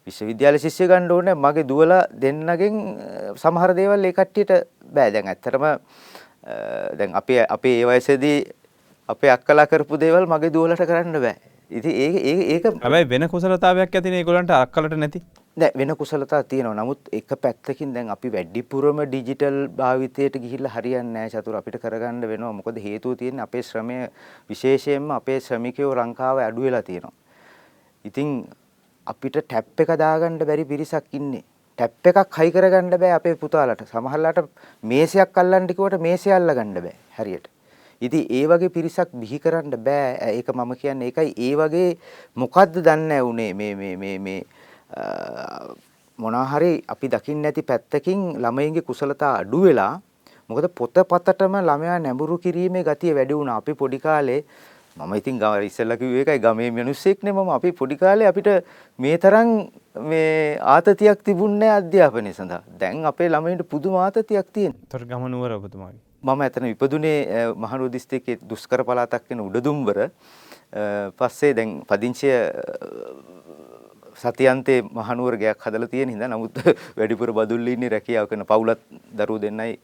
[0.07, 4.53] විශ්වවිද්‍යාල ශිෂ්‍ය ගන්න ඕනේ මගේ දුවලා දෙන්නගෙන් අ, සමහර දේවල් ඒ කට්ටියට
[4.93, 5.11] බෑ.
[5.11, 5.75] දැන් ඇත්තටම අ,
[6.97, 8.37] දැන් අපේ අපේ ඒ වයසේදී
[9.09, 11.35] අපේ අක්කලා කරපු දේවල් මගේ දුවලට කරන්න බෑ.
[11.71, 15.21] ඉතින් ඒක ඒක ඒක හැබැයි වෙන කුසලතාවයක් ඇතින ඒගොලන්ට අක්කලට නැති
[15.57, 16.75] නෑ වෙන කුසලතා තියෙනවා.
[16.75, 22.53] නමුත් එක පැත්තකින් දැන් අපි වැඩිපුරම ඩිජිටල් භාවිතයට ගිහිල්ලා හරියන්නේ නෑ චතුර අපිට කරගන්න වෙනවා.
[22.53, 23.97] මොකද හේතුව තියෙන්නේ අපේ ශ්‍රමය
[24.49, 27.13] විශේෂයෙන්ම අපේ ශ්‍රමිකයෝ ලංකාව අඩු වෙලා තියෙනවා.
[28.05, 28.47] ඉතින්
[29.07, 31.43] අපිට ටැප් එක දාගන්න බැරි පිරිසක් ඉන්නේ.
[31.77, 33.83] ටැප් එකක් හයි කරගන්න බෑ අපේ පුතාලට.
[33.85, 34.47] සමහරලාට
[34.83, 37.51] මේසයක් අල්ලන්න කිව්වට මේසය අල්ලගන්න බෑ හරියට.
[38.01, 40.31] ඉතින් ඒ වගේ පිරිසක් බිහි කරන්න බෑ.
[40.31, 41.97] ඒක මම කියන්නේ ඒකයි ඒ වගේ
[42.37, 44.41] මොකද්ද දන්නේ උනේ මේ මේ මේ මේ
[46.19, 46.59] මොනවා
[46.93, 49.93] අපි දකින්න නැති පැත්තකින් ළමයින්ගේ කුසලතා අඩු වෙලා
[50.49, 53.57] මොකද පොතපතටම ළමයා නැඹුරු කිරීමේ ගතිය වැඩි වුණා.
[53.61, 54.43] අපි පොඩි කාලේ
[54.97, 58.49] මම ඉතින් ගම ඉස්සෙල්ලා කිව්වේ ඒකයි ගමේ මිනිස්සෙක් නේ මම අපි පොඩි කාලේ අපිට
[58.99, 59.49] මේ තරම්
[60.09, 62.63] මේ ආතතියක් තිබුණේ අධ්‍යාපනය සඳහා.
[62.79, 64.89] දැන් අපේ ළමයින්ට පුදුම ආතතියක් තියෙනවා.
[64.89, 66.01] තොර ගම නුවර ඔබතුමාගේ.
[66.23, 70.09] මම එතන ඉපදුනේ මහනුවර දිස්ත්‍රික්කයේ දුෂ්කර පළාතක් වෙන උඩදුම්බර.
[71.17, 72.35] පස්සේ දැන් පදිංචිය
[74.23, 76.57] සතියන්තේ මහනුවර ගයක් හදලා තියෙන හින්දා නමුත්
[76.97, 78.81] වැඩිපුර බදුල්ලේ ඉන්නේ රැකියාව කරන පවුලත්
[79.13, 79.79] දරුවෝ දෙන්නයි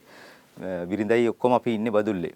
[0.89, 2.33] බිරිඳයි ඔක්කොම අපි ඉන්නේ බදුල්ලේ.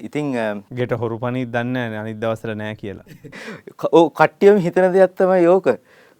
[0.00, 0.32] ඉතින්
[0.72, 3.04] ගෙට හොරු පනි දන්න අනිත් දවසල නෑ කියලා.
[3.92, 5.68] ඕ කට්ටියම හිතන දෙයක් තමයි යෝක.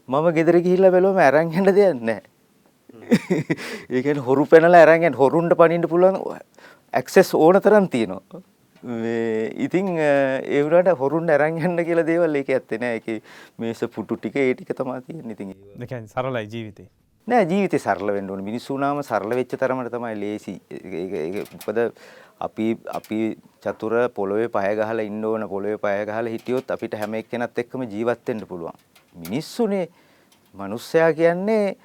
[0.08, 2.22] මම ගෙදර ගිහිල්ලා බැලුවම අරන් යන්න දෙයක් නැහැ.
[3.90, 6.22] ඒ කියන්නේ හොරු පැනලා අරන් යන්න හොරුන්ට පනින්න පුළුවන්
[6.94, 8.42] ඇක්සස් ඕන තරම් තියෙනවා.
[8.82, 13.00] මේ ඉතින් ඒ වුණාට හොරුන් අරන් යන්න කියලා දේවල් ඒක ඇත්තේ නෑ.
[13.00, 13.18] ඒකේ
[13.58, 15.32] මේස පුටු ටික ඒ ටික තමයි තියෙන්නේ.
[15.36, 15.54] ඉතින්
[15.88, 16.88] කියන්නේ සරලයි ජීවිතේ.
[17.26, 18.46] නෑ ජීවිතේ සරල වෙන්න ඕනේ.
[18.50, 20.54] මිනිස්සු වුණාම සරල වෙච්ච තරමට තමයි ලේසි.
[21.52, 21.80] මොකද
[22.46, 22.66] අපි
[22.98, 23.20] අපි
[23.64, 28.28] චතුර පොළොවේ පය ගහලා ඉන්න ඕන පොළොවේ පය ගහලා හිටියොත් අපිට හැම එක්කෙනත් එක්කම ජීවත්
[28.28, 28.78] වෙන්න පුළුවන්.
[29.24, 29.88] මිනිස්සුනේ
[30.54, 31.76] මිනිස්සයා කියන්නේ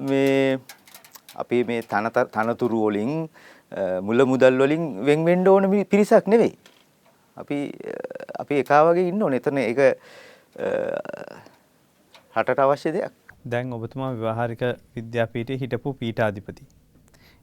[0.00, 0.58] මේ
[1.36, 1.82] අපි මේ
[2.32, 3.28] තනතුරු වලින්
[4.02, 6.56] මුල මුදල් වලින් වෙන් වෙන්න ඕන පිරිසක් නෙවෙයි.
[7.36, 7.58] අපි
[8.42, 9.40] අපි එකා වගේ ඉන්න ඕනේ.
[9.42, 9.80] එතන ඒක
[12.36, 13.12] රටට අවශ්‍ය දෙයක්.
[13.44, 14.62] දැන් ඔබතුමා ව්‍යවහාරික
[14.96, 16.64] විද්‍යාපීඨයේ හිටපු පීඨාධිපති.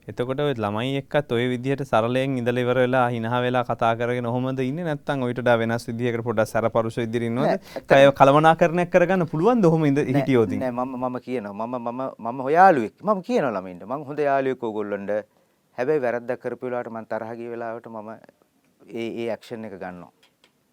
[0.10, 4.86] එතකොට ළමයි එක්කත් ඔය විදිහට සරලයෙන් ඉඳලා ඉවර වෙලා හිනහ වෙලා කතා කරගෙන ඔහොමද ඉන්නේ
[4.88, 7.64] නැත්නම් ඔයිට වඩා වෙනස් විදිහකට පොඩ්ඩක් සැරපරුස විදිහට ඉන්නවද?
[7.90, 10.54] කය කලමනාකරණයක් කරගන්න පුළුවන්ද ඔහොම ඉඳ හිටියොත්?
[10.62, 12.94] නෑ මම මම කියනවා මම මම මම යාළුවෙක්.
[13.02, 15.12] මම කියනවා ළමයින්ට මම හොඳ යාළුවෙක් ඕගොල්ලන්ට
[15.78, 18.10] හැබැයි වැරද්දක් කරපු වෙලාවට මම තරහ ගිය වෙලාවට මම
[18.96, 20.12] ඒ ඒ ඇක්ෂන් එක ගන්නවා.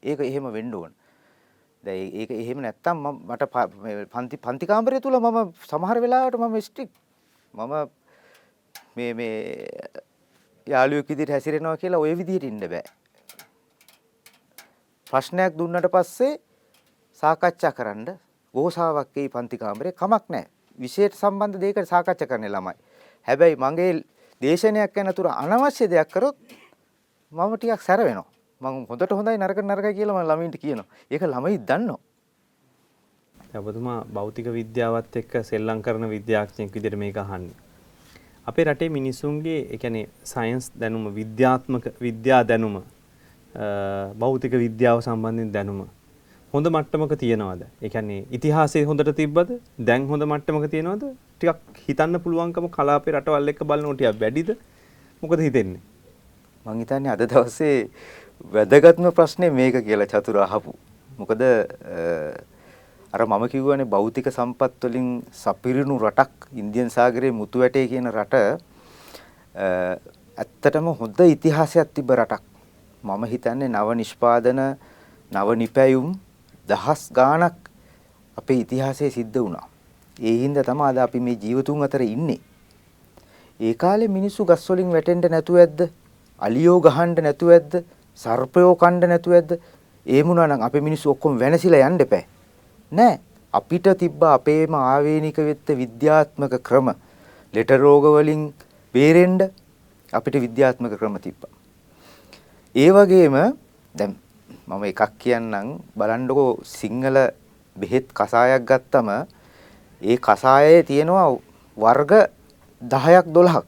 [0.03, 0.93] ඒක එහෙම වෙන්න ඕන.
[1.85, 3.45] දැන් ඒක එහෙම නැත්තම් මම මට
[4.09, 6.91] පන්ති පන්ති කාමරය තුල මම සමහර වෙලාවට මම ස්ට්‍රික්
[7.55, 7.75] මම
[8.97, 9.33] මේ මේ
[10.67, 12.85] යාළුවෙක් විදිහට හැසිරෙනවා කියලා ওই විදිහට ඉන්න බෑ.
[15.07, 16.39] ප්‍රශ්නයක් දුන්නට පස්සේ
[17.23, 18.19] සාකච්ඡා කරන්න
[18.55, 20.47] ගෝසාවක් ඒ පන්ති කාමරේ කමක් නැහැ.
[20.79, 22.77] විශේෂ සම්බන්ධ දෙයකට සාකච්ඡා කරන්න ළමයි.
[23.29, 23.93] හැබැයි මගේ
[24.43, 26.37] දේශනයක් යන තුර අනවශ්‍ය දෙයක් කරොත්
[27.33, 28.29] මම ටිකක් සැර වෙනවා.
[28.61, 30.89] මම හොඳට හොඳයි නරක නරකයි කියලා මම ළමයින්ට කියනවා.
[31.11, 32.01] ඒක ළමයි දන්නවා.
[33.61, 37.57] ඔබතුමා භෞතික විද්‍යාවත් එක්ක සෙල්ලම් කරන විද්‍යාඥයෙක් විදිහට මේක අහන්නේ.
[38.47, 42.77] අපේ රටේ මිනිසුන්ගේ ඒ කියන්නේ සයන්ස් දැනුම විද්‍යාත්මක විද්‍යා දැනුම
[44.23, 45.83] භෞතික විද්‍යාව සම්බන්ධයෙන් දැනුම
[46.55, 47.63] හොඳ මට්ටමක තියනවාද?
[47.83, 49.51] ඒ කියන්නේ ඉතිහාසයේ හොඳට තිබ්බද?
[49.89, 51.05] දැන් හොඳ මට්ටමක තියනවාද?
[51.43, 54.55] ටිකක් හිතන්න පුළුවන්කම කලාපේ රටවල් එක්ක බලනකොට ටිකක් වැඩිද?
[55.23, 55.83] මොකද හිතෙන්නේ?
[56.67, 57.91] මං හිතන්නේ අද දවසේ
[58.55, 60.75] වැදගත්ම ප්‍රශ්නේ මේක කියලා චතුර අහපු.
[61.19, 61.43] මොකද
[63.13, 68.35] අර මම කිව්වනේ භෞතික සම්පත් වලින් සපිරුණු රටක් ඉන්දියන් සාගරයේ මුතු වැටේ කියන රට
[70.39, 72.43] ඇත්තටම හොඳ ඉතිහාසයක් තිබ්බ රටක්.
[73.03, 74.63] මම හිතන්නේ නව නිෂ්පාදන
[75.33, 76.15] නව නිපැයුම්
[76.69, 77.59] දහස් ගාණක්
[78.39, 79.72] අපේ ඉතිහාසයේ සිද්ධ වුණා.
[80.21, 82.41] ඒ හින්දා තමයි අද අපි මේ ජීවතුන් අතර ඉන්නේ.
[83.61, 85.89] ඒ කාලේ මිනිස්සු ගස් වලින් වැටෙන්න නැතුව ඇද්ද?
[86.41, 87.85] අලියෝ ගහන්න නැතුව ඇද්ද?
[88.21, 89.53] සර්පයෝ කන්න නැතුව ඇද්ද?
[90.07, 92.25] ඒ මුණා නම් අපේ මිනිස්සු ඔක්කොම වෙනසිලා යන්න එපා.
[92.93, 93.21] නෑ.
[93.55, 96.87] අපිට තිබ්බ අපේම ආවේනික වෙත්ත විද්‍යාත්මක ක්‍රම
[97.55, 98.49] ලෙට රෝග වලින්
[98.95, 99.51] බේරෙන්න
[100.13, 101.53] අපිට විද්‍යාත්මක ක්‍රම තිබ්බා.
[102.75, 103.37] ඒ වගේම
[103.95, 104.17] දැන්
[104.67, 107.17] මම එකක් කියන්නම් බලන්නකෝ සිංහල
[107.77, 109.09] බෙහෙත් කසායක් ගත්තම
[110.03, 111.27] ඒ කසායේ තියෙනවා
[111.77, 112.13] වර්ග
[112.83, 113.65] 10ක් 12ක්.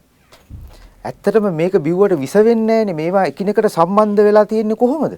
[1.05, 5.15] ඇත්තටම මේක බිව්වට විස වෙන්නේ මේවා එකිනෙකට සම්බන්ධ වෙලා තියෙන්නේ කොහොමද?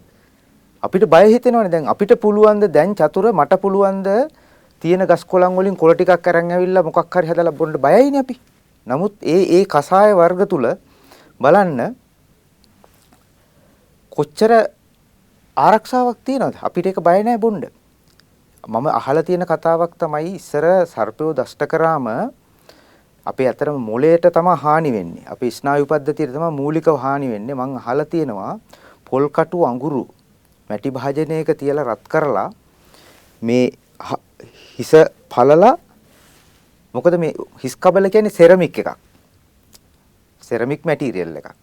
[0.83, 4.03] අපිට බය හිතෙනවනේ දැන් අපිට පුළුවන් දැන් චතුර මට පුළුවන්
[4.81, 8.35] තියෙන ගස් කොළන් වලින් කොළ ටිකක් අරන් ඇවිල්ලා මොකක් හරි හදලා බොන්න බයයිනේ අපි.
[8.87, 10.65] නමුත් ඒ ඒ කසාය වර්ග තුල
[11.41, 11.95] බලන්න
[14.11, 14.51] කොච්චර
[15.57, 16.55] ආරක්ෂාවක් තියනවද?
[16.61, 17.65] අපිට ඒක බය නැහැ බොන්න.
[18.67, 22.07] මම අහලා තියෙන කතාවක් තමයි ඉස්සර සර්පයෝ දෂ්ට කරාම
[23.25, 25.23] අපේ ඇතරම මොළයට තමයි හානි වෙන්නේ.
[25.25, 27.55] අපේ ස්නායු පද්ධතියට තමයි මූලිකව හානි වෙන්නේ.
[27.55, 28.59] මම අහලා තියෙනවා
[29.07, 30.03] පොල් කටු අඟුරු
[30.69, 32.51] මැටි භාජනයක තියලා රත් කරලා
[33.41, 33.71] මේ
[34.79, 34.91] හිස
[35.31, 35.75] පළලා
[36.93, 37.33] මොකද මේ
[37.63, 38.99] හිස් කබල කියන්නේ සෙරමික් එකක්.
[40.41, 41.55] සෙරමික් මැටීරියල් එකක්.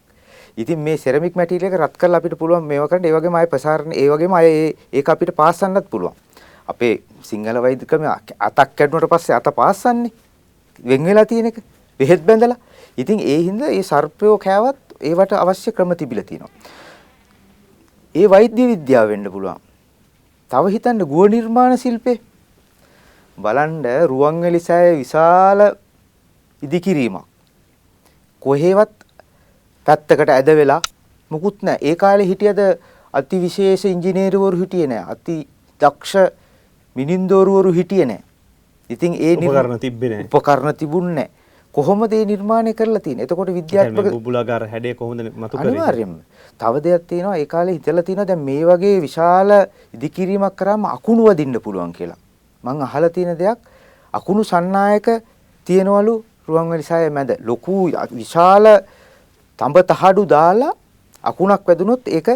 [0.56, 3.92] ඉතින් මේ සෙරමික් මැටීරියල් එක රත් කරලා අපිට පුළුවන් මේවා කරන්න ඒ වගේම ආය ප්‍රසාරණ
[3.92, 6.23] ඒ වගේම ආය ඒක අපිට පාස්සන්නත් පුළුවන්.
[6.68, 8.06] අපේ සිංහල වෛද්‍යකම
[8.48, 10.12] අතක් කැඩුනට පස්සේ අත පාස්සන්නේ.
[10.84, 11.58] වෙන් වෙලා තියෙන එක.
[12.00, 12.56] බෙහෙත් බැඳලා.
[12.98, 16.52] ඉතින් ඒ හින්දා මේ සර්පයෝ කෑවත් ඒවට අවශ්‍ය ක්‍රම තිබිලා තියෙනවා.
[18.14, 19.60] ඒ වෛද්‍ය විද්‍යාව වෙන්න පුළුවන්.
[20.50, 22.18] තව හිතන්න ගුව නිර්මාණ ශිල්පේ
[23.38, 25.60] බලන්න රුවන්වැලි සෑය විශාල
[26.62, 27.26] ඉදිකිරීමක්.
[28.42, 28.94] කොහේවත්
[29.86, 30.80] පැත්තකට ඇද වෙලා
[31.30, 31.78] මුකුත් නැහැ.
[31.82, 32.60] ඒ කාලේ හිටියද
[33.14, 35.12] අති විශේෂ ඉංජිනේරුවරු හිටියේ නැහැ.
[35.12, 35.36] අති
[35.80, 36.32] දක්ෂ
[36.96, 38.24] මිනින්දෝරුවරු හිටියේ නැහැ.
[38.90, 40.28] ඉතින් ඒ උපකරණ තිබ්බේ නැහැ.
[40.32, 41.30] උපකරණ තිබුණේ නැහැ.
[41.74, 43.24] කොහොමද මේ නිර්මාණය කරලා තියෙන්නේ?
[43.26, 45.70] එතකොට විද්‍යාත්මක බුබුලාගාර හැඩය කොහොමද මතු කරන්නේ?
[45.70, 46.12] අනිවාර්යයෙන්ම.
[46.60, 49.50] තව දෙයක් තියෙනවා ඒ කාලේ හිතලා තියෙනවා දැන් මේ වගේ විශාල
[49.94, 52.20] ඉදිකිරීමක් කරාම අකුණු වදින්න පුළුවන් කියලා.
[52.64, 53.58] මං අහලා තියෙන දෙයක්
[54.14, 55.08] අකුණු සන්නායක
[55.66, 56.14] තියෙනවලු
[56.48, 58.64] රුවන්වැලි සාය මැද ලොකු විශාල
[59.58, 60.72] තඹ තහඩු දාලා
[61.24, 62.28] අකුණක් වැදුනොත් ඒක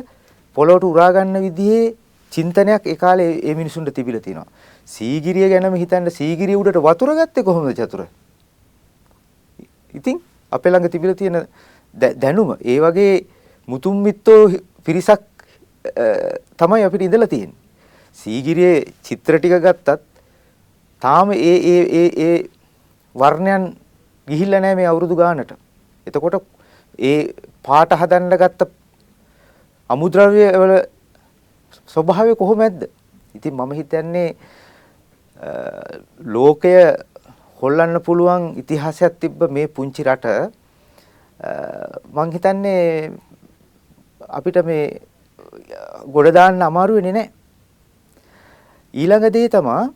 [0.57, 1.95] පොළොවට උරා ගන්න විදිහේ
[2.33, 4.47] චින්තනයක් ඒ කාලේ ඒ මිනිසුන්ට තිබිලා තියෙනවා.
[4.89, 8.07] සීගිරිය ගැනම හිතන්න සීගිරිය උඩට වතුර ගත්තේ කොහොමද චතුර?
[9.95, 10.21] ඉතින්
[10.53, 11.47] අපේ ළඟ තිබිලා තියෙන
[11.95, 13.27] දැනුම ඒ වගේ
[13.69, 14.43] මුතුන් මිත්තෝ
[14.85, 15.23] පිරිසක්
[16.57, 17.57] තමයි අපිට ඉඳලා තියෙන්නේ.
[18.19, 20.01] සීගිරියේ චිත්‍ර ටික ගත්තත්
[21.03, 22.37] තාම ඒ ඒ ඒ ඒ
[23.15, 23.65] වර්ණයන්
[24.29, 25.53] ගිහිල්ලා නැහැ මේ අවුරුදු ගානට.
[26.07, 26.43] එතකොට
[26.99, 27.33] ඒ
[27.63, 28.71] පාට හදන්න ගත්ත
[29.91, 30.75] අමුද්‍රව්‍ය වල
[31.93, 32.81] ස්වභාවය කොහොමද?
[33.37, 34.37] ඉතින් මම හිතන්නේ
[36.35, 36.75] ලෝකය
[37.61, 40.27] හොල්ලන්න පුළුවන් ඉතිහාසයක් තිබ්බ මේ පුංචි රට
[42.15, 43.13] මං හිතන්නේ
[44.29, 45.01] අපිට මේ
[46.15, 47.33] ගොඩ දාන්න අමාරු වෙන්නේ නැහැ.
[48.95, 49.93] ඊළඟ දේ තමයි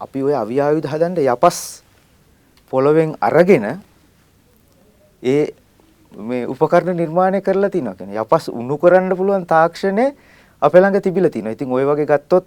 [0.00, 1.58] අපි ওই අවි ආයුධ හදන්න යපස්
[2.72, 3.64] පොළවෙන් අරගෙන
[5.22, 5.42] ඒ
[6.16, 10.06] මේ උපකරණ නිර්මාණය කරලා තිනවා කියන්නේ යපස් උණු කරන්න පුළුවන් තාක්ෂණය
[10.62, 11.52] අපේ ළඟ තිබිලා තිනවා.
[11.52, 12.46] ඉතින් ওই වගේ ගත්තොත්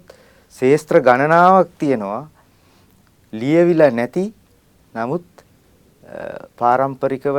[0.50, 2.28] ශේස්ත්‍ර ගණනාවක් තියෙනවා.
[3.32, 4.34] ලියවිලා නැති
[4.94, 5.26] නමුත්
[6.56, 7.36] පාරම්පරිකව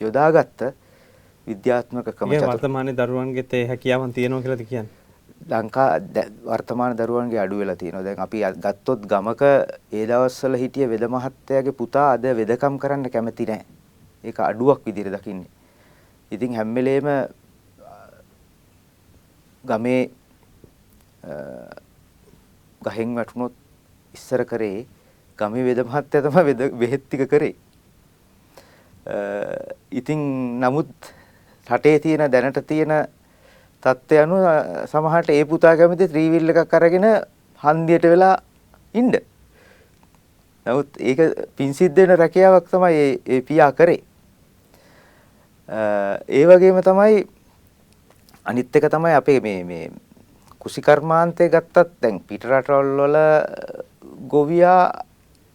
[0.00, 0.74] යොදාගත්ත
[1.46, 4.96] විද්‍යාත්මක ක්‍රම වර්තමානයේ දරුවන්ගෙත් ඒ හැකියාවන් තියෙනවා කියලාද කියන්නේ?
[5.48, 5.88] ලංකා
[6.44, 8.04] වර්තමාන දරුවන්ගේ අඩු වෙලා තියෙනවා.
[8.04, 9.42] දැන් අපි ගත්තොත් ගමක
[9.92, 13.77] ඒ දවස්වල හිටිය වෙද මහත්තයාගේ පුතා අද වෙදකම් කරන්න කැමති නැහැ.
[14.24, 15.50] ඒක අඩුවක් විදිහට දකින්නේ.
[16.30, 17.08] ඉතින් හැම වෙලේම
[19.64, 20.10] ගමේ
[22.82, 23.54] ගහෙන් වැටුනොත්
[24.14, 24.86] ඉස්සර කරේ
[25.38, 27.54] ගමේ වෙද මහත්තයා තමයි වෙද බෙහෙත් ටික කරේ.
[29.90, 30.20] ඉතින්
[30.60, 30.90] නමුත්
[31.66, 32.92] රටේ තියෙන දැනට තියෙන
[33.82, 34.44] තත්ත්වය අනුව
[34.90, 37.06] සමහරට ඒ පුතා කැමති ත්‍රිවිල් එකක් අරගෙන
[37.62, 38.36] හන්දියට වෙලා
[38.94, 39.12] ඉන්න.
[40.66, 41.20] නමුත් ඒක
[41.56, 44.02] පින්සිද්ද වෙන රැකියාවක් තමයි ඒ පියා කරේ.
[45.68, 47.28] ඒ වගේම තමයි
[48.44, 49.90] අනිත් එක තමයි අපේ මේ මේ
[50.58, 53.16] කුසිකර්මාන්තය ගත්තත් දැන් පිට රටවල් වල
[54.28, 55.04] ගොවියා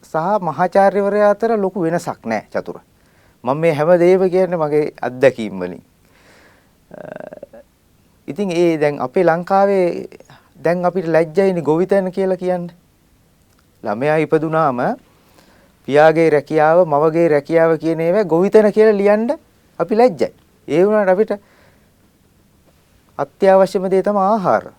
[0.03, 2.77] සහ මහාචාර්යවරයා අතර ලොකු වෙනසක් නැහැ චතුර.
[3.44, 5.81] මම මේ හැම දෙයක්ම කියන්නේ මගේ අත්දැකීම් වලින්.
[8.27, 10.07] ඉතින් ඒ දැන් අපේ ලංකාවේ
[10.64, 12.76] දැන් අපිට ලැජ්ජයිනේ ගොවිතැන කියලා කියන්නේ.
[13.84, 14.77] ළමයා ඉපදුනාම
[15.88, 19.34] පියාගේ රැකියාව, මවගේ රැකියාව කියන ඒවා ගොවිතැන කියලා ලියන්න
[19.80, 20.32] අපි ලැජ්ජයි.
[20.68, 21.32] ඒ වුණාට අපිට
[23.20, 24.74] අත්‍යවශ්‍යම දේ තමයි ආහාර.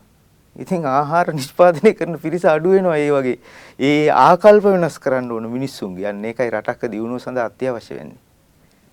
[0.57, 3.39] ඉතින් ආහාර නිෂ්පාදනය කරන පිරිස අඩු වෙනවා ඒ වගේ.
[3.79, 6.07] ඒ ආකල්ප වෙනස් කරන්න ඕන මිනිස්සුන්ගේ.
[6.11, 8.21] අන්න ඒකයි රටක දියුණුව සඳහා අත්‍යවශ්‍ය වෙන්නේ.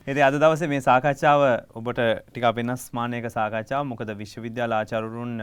[0.07, 1.41] ඉතින් අද දවසේ මේ සාකච්ඡාව
[1.77, 1.99] ඔබට
[2.29, 3.85] ටිකක් වෙනස් මානයක සාකච්ඡාවක්.
[3.85, 5.33] මොකද විශ්වවිද්‍යාල ආචාර්යවරුන්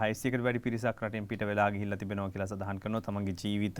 [0.00, 3.04] 600කට වැඩි පිරිසක් රටින් පිට වෙලා ගිහිල්ලා තිබෙනවා කියලා සඳහන් කරනවා.
[3.08, 3.78] තමන්ගේ ජීවිත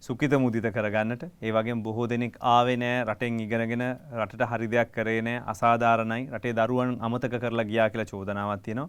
[0.00, 1.22] සුඛිත මුදිත කරගන්නට.
[1.42, 6.28] ඒ වගේම බොහෝ දෙනෙක් ආවේ නෑ රටෙන් ඉගෙනගෙන රටට හරි දෙයක් කරේ නෑ අසාධාරණයි.
[6.30, 8.88] රටේ දරුවන් අමතක කරලා ගියා කියලා චෝදනාවක් තියෙනවා.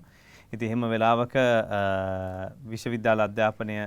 [0.53, 1.35] ඉතින් එහෙම වෙලාවක
[2.71, 3.77] විශ්වවිද්‍යාල අධ්‍යාපනය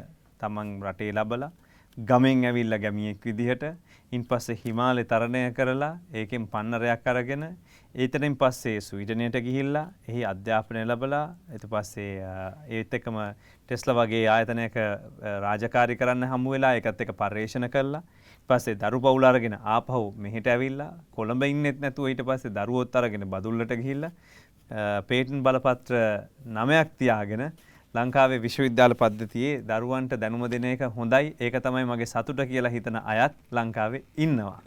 [0.41, 1.51] තමන් රටේ ලබලා
[1.97, 3.65] ගමෙන් ඇවිල්ලා ගැමියෙක් විදිහට
[4.13, 7.45] ඉන් පස්සේ හිමාලය තරණය කරලා ඒකෙන් පන්නරයක් අරගෙන
[7.95, 12.13] ඒතනින් පස්සේ ස්වීඩනයට ගිහිල්ලා එහි අධ්‍යාපනය ලැබලා ඊට පස්සේ
[12.71, 13.17] ඒත් එක්කම
[13.69, 14.77] ටෙස්ලා වගේ ආයතනයක
[15.45, 18.03] රාජකාරී කරන්න හමු වෙලා ඒකත් එක්ක පර්යේෂණ කළා
[18.51, 23.75] පස්සේ දරු පවුල අරගෙන ආපහු මෙහෙට ඇවිල්ලා කොළඹ ඉන්නෙත් නැතුව ඊට පස්සේ දරුවොත් අරගෙන බදුල්ලට
[23.75, 24.13] ගිහිල්ලා
[25.03, 25.99] පේටන් බලපත්‍ර
[26.49, 27.43] නමයක් තියාගෙන
[27.95, 33.35] ලංකාවේ විශ්වවිද්‍යාල පද්ධතියේ දරුවන්ට දැනුම දෙන එක හොඳයි ඒක තමයි මගේ සතුට කියලා හිතන අයත්
[33.51, 34.63] ලංකාවේ ඉන්නවා.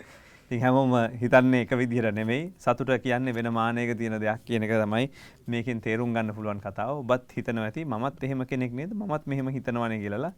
[0.51, 2.53] ඉතින් හැමෝම හිතන්නේ එක විදිහට නෙමෙයි.
[2.59, 5.09] සතුට කියන්නේ වෙන මානයක තියෙන දෙයක් කියන එක තමයි
[5.47, 7.03] මේකෙන් තේරුම් ගන්න පුළුවන් කතාව.
[7.03, 8.91] ඔබත් හිතනවා ඇති මමත් එහෙම කෙනෙක් නේද?
[8.93, 10.33] මමත් මෙහෙම හිතනවානේ කියලා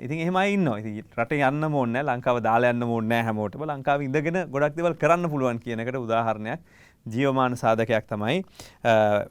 [0.00, 3.64] ඉතින් එහෙම ඉන්න ඉති රට යන්න ඕන්න ලංකාව දාලා යන්න ඕන්නෑ හැමෝටම.
[3.68, 6.60] ලංකාව ඉඳගෙන ගොඩක් දෙවල් කරන්න පුළුවන් කියනකට උදාහරණයක්.
[7.06, 8.38] ජීවමාන සාධකයක් තමයි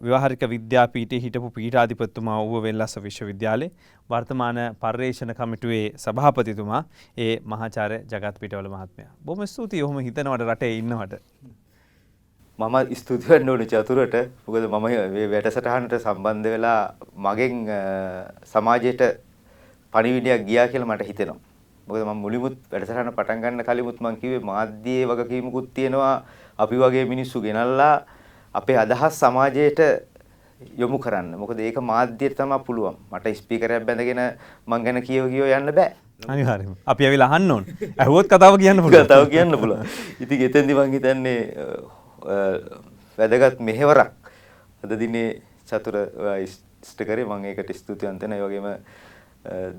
[0.01, 3.71] විවාහරික විද්‍යාපීටේ හිටපු පීටාධිපත්තුමා ඌව වෙල්ලස්ස විශ්වවිද්‍යාලේ
[4.09, 6.83] වර්තමාන පර්යේෂණ කමිටුවේ සභාපතිතුමා
[7.17, 11.13] ඒ මහාචාරය ජගත් පිටවල මහත්මය බොම ස්තුති ඔහොම හිතනවට රටේ ඉන්නවට.
[12.59, 17.65] මම ස්තුතිවන්න ඕන චතුරට මොකද මම මේ වැඩසටහනට සම්බන්ධ වෙලා මගෙන්
[18.45, 19.01] සමාජයට
[19.93, 21.41] පණිවිඩයක් ගියා කියලා මට හිතෙනවා.
[21.87, 26.15] මොකද මම මුලිමුත් වැඩසටහන පටන් ගන්න කලිමුත් මම කිව්වේ මාධ්‍යයේ වගකීමකුත් තියෙනවා
[26.59, 28.05] අපි වගේ මිනිස්සු ගෙනල්ලා
[28.53, 29.79] අපේ අදහස් සමාජයට
[30.77, 31.35] යොමු කරන්න.
[31.37, 32.95] මොකද ඒක මාධ්‍යයට තමයි පුළුවන්.
[33.11, 34.21] මට ස්පීකරයක් බැඳගෙන
[34.67, 35.93] මං ගැන කියව කියව යන්න බෑ.
[36.27, 36.75] අනිවාර්යයෙන්ම.
[36.85, 37.65] අපි ඇවිල්ලා අහන්න ඕන.
[37.97, 39.05] ඇහුවොත් කතාව කියන්න පුළුවන්.
[39.05, 39.87] කතාව කියන්න පුළුවන්.
[40.23, 41.39] ඉතින් එතෙන්දි මං හිතන්නේ
[43.17, 44.13] වැදගත් මෙහෙවරක්
[44.83, 45.95] අද දිනේ චතුර
[46.43, 48.39] ඉෂ්ට කරේ මම ඒකට ස්තුතිවන්ත වෙනවා.
[48.39, 48.67] ඒ වගේම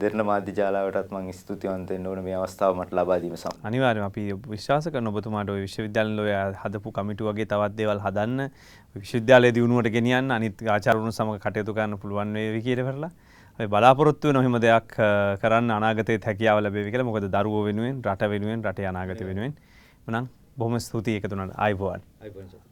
[0.00, 3.66] දෙරණ මාධ්‍ය ජාලාවටත් මම ස්තුතිවන්ත වෙන්න ඕන මේ අවස්ථාව මට ලබා දීම සම්බන්ධ.
[3.68, 4.22] අනිවාර්යයෙන්ම අපි
[4.54, 6.32] විශ්වාස කරන ඔබතුමාට ওই විශ්වවිද්‍යාල ඔය
[6.62, 8.40] හදපු කමිටු වගේ තවත් දේවල් හදන්න
[8.96, 14.56] විශ්වවිද්‍යාලයේ දියුණුවට ගෙනියන්න අනිත් ආචාර්යවරුන් සමග කටයුතු කරන්න පුළුවන් වේවි කියලා කරලා බලාපොරොත්තු වෙන එහෙම
[14.66, 14.88] දෙයක්
[15.42, 17.08] කරන්න අනාගතයේ හැකියාව ලැබෙවි කියලා.
[17.10, 19.54] මොකද දරුවෝ වෙනුවෙන්, රට වෙනුවෙන්, රටේ අනාගත වෙනුවෙන්.
[20.08, 20.26] මනම්
[20.58, 21.56] බොහොම ස්තුතියි එකතු වුණාට.
[21.56, 22.00] ආයිබෝන්.
[22.20, 22.62] ආයිබෝන් සර්.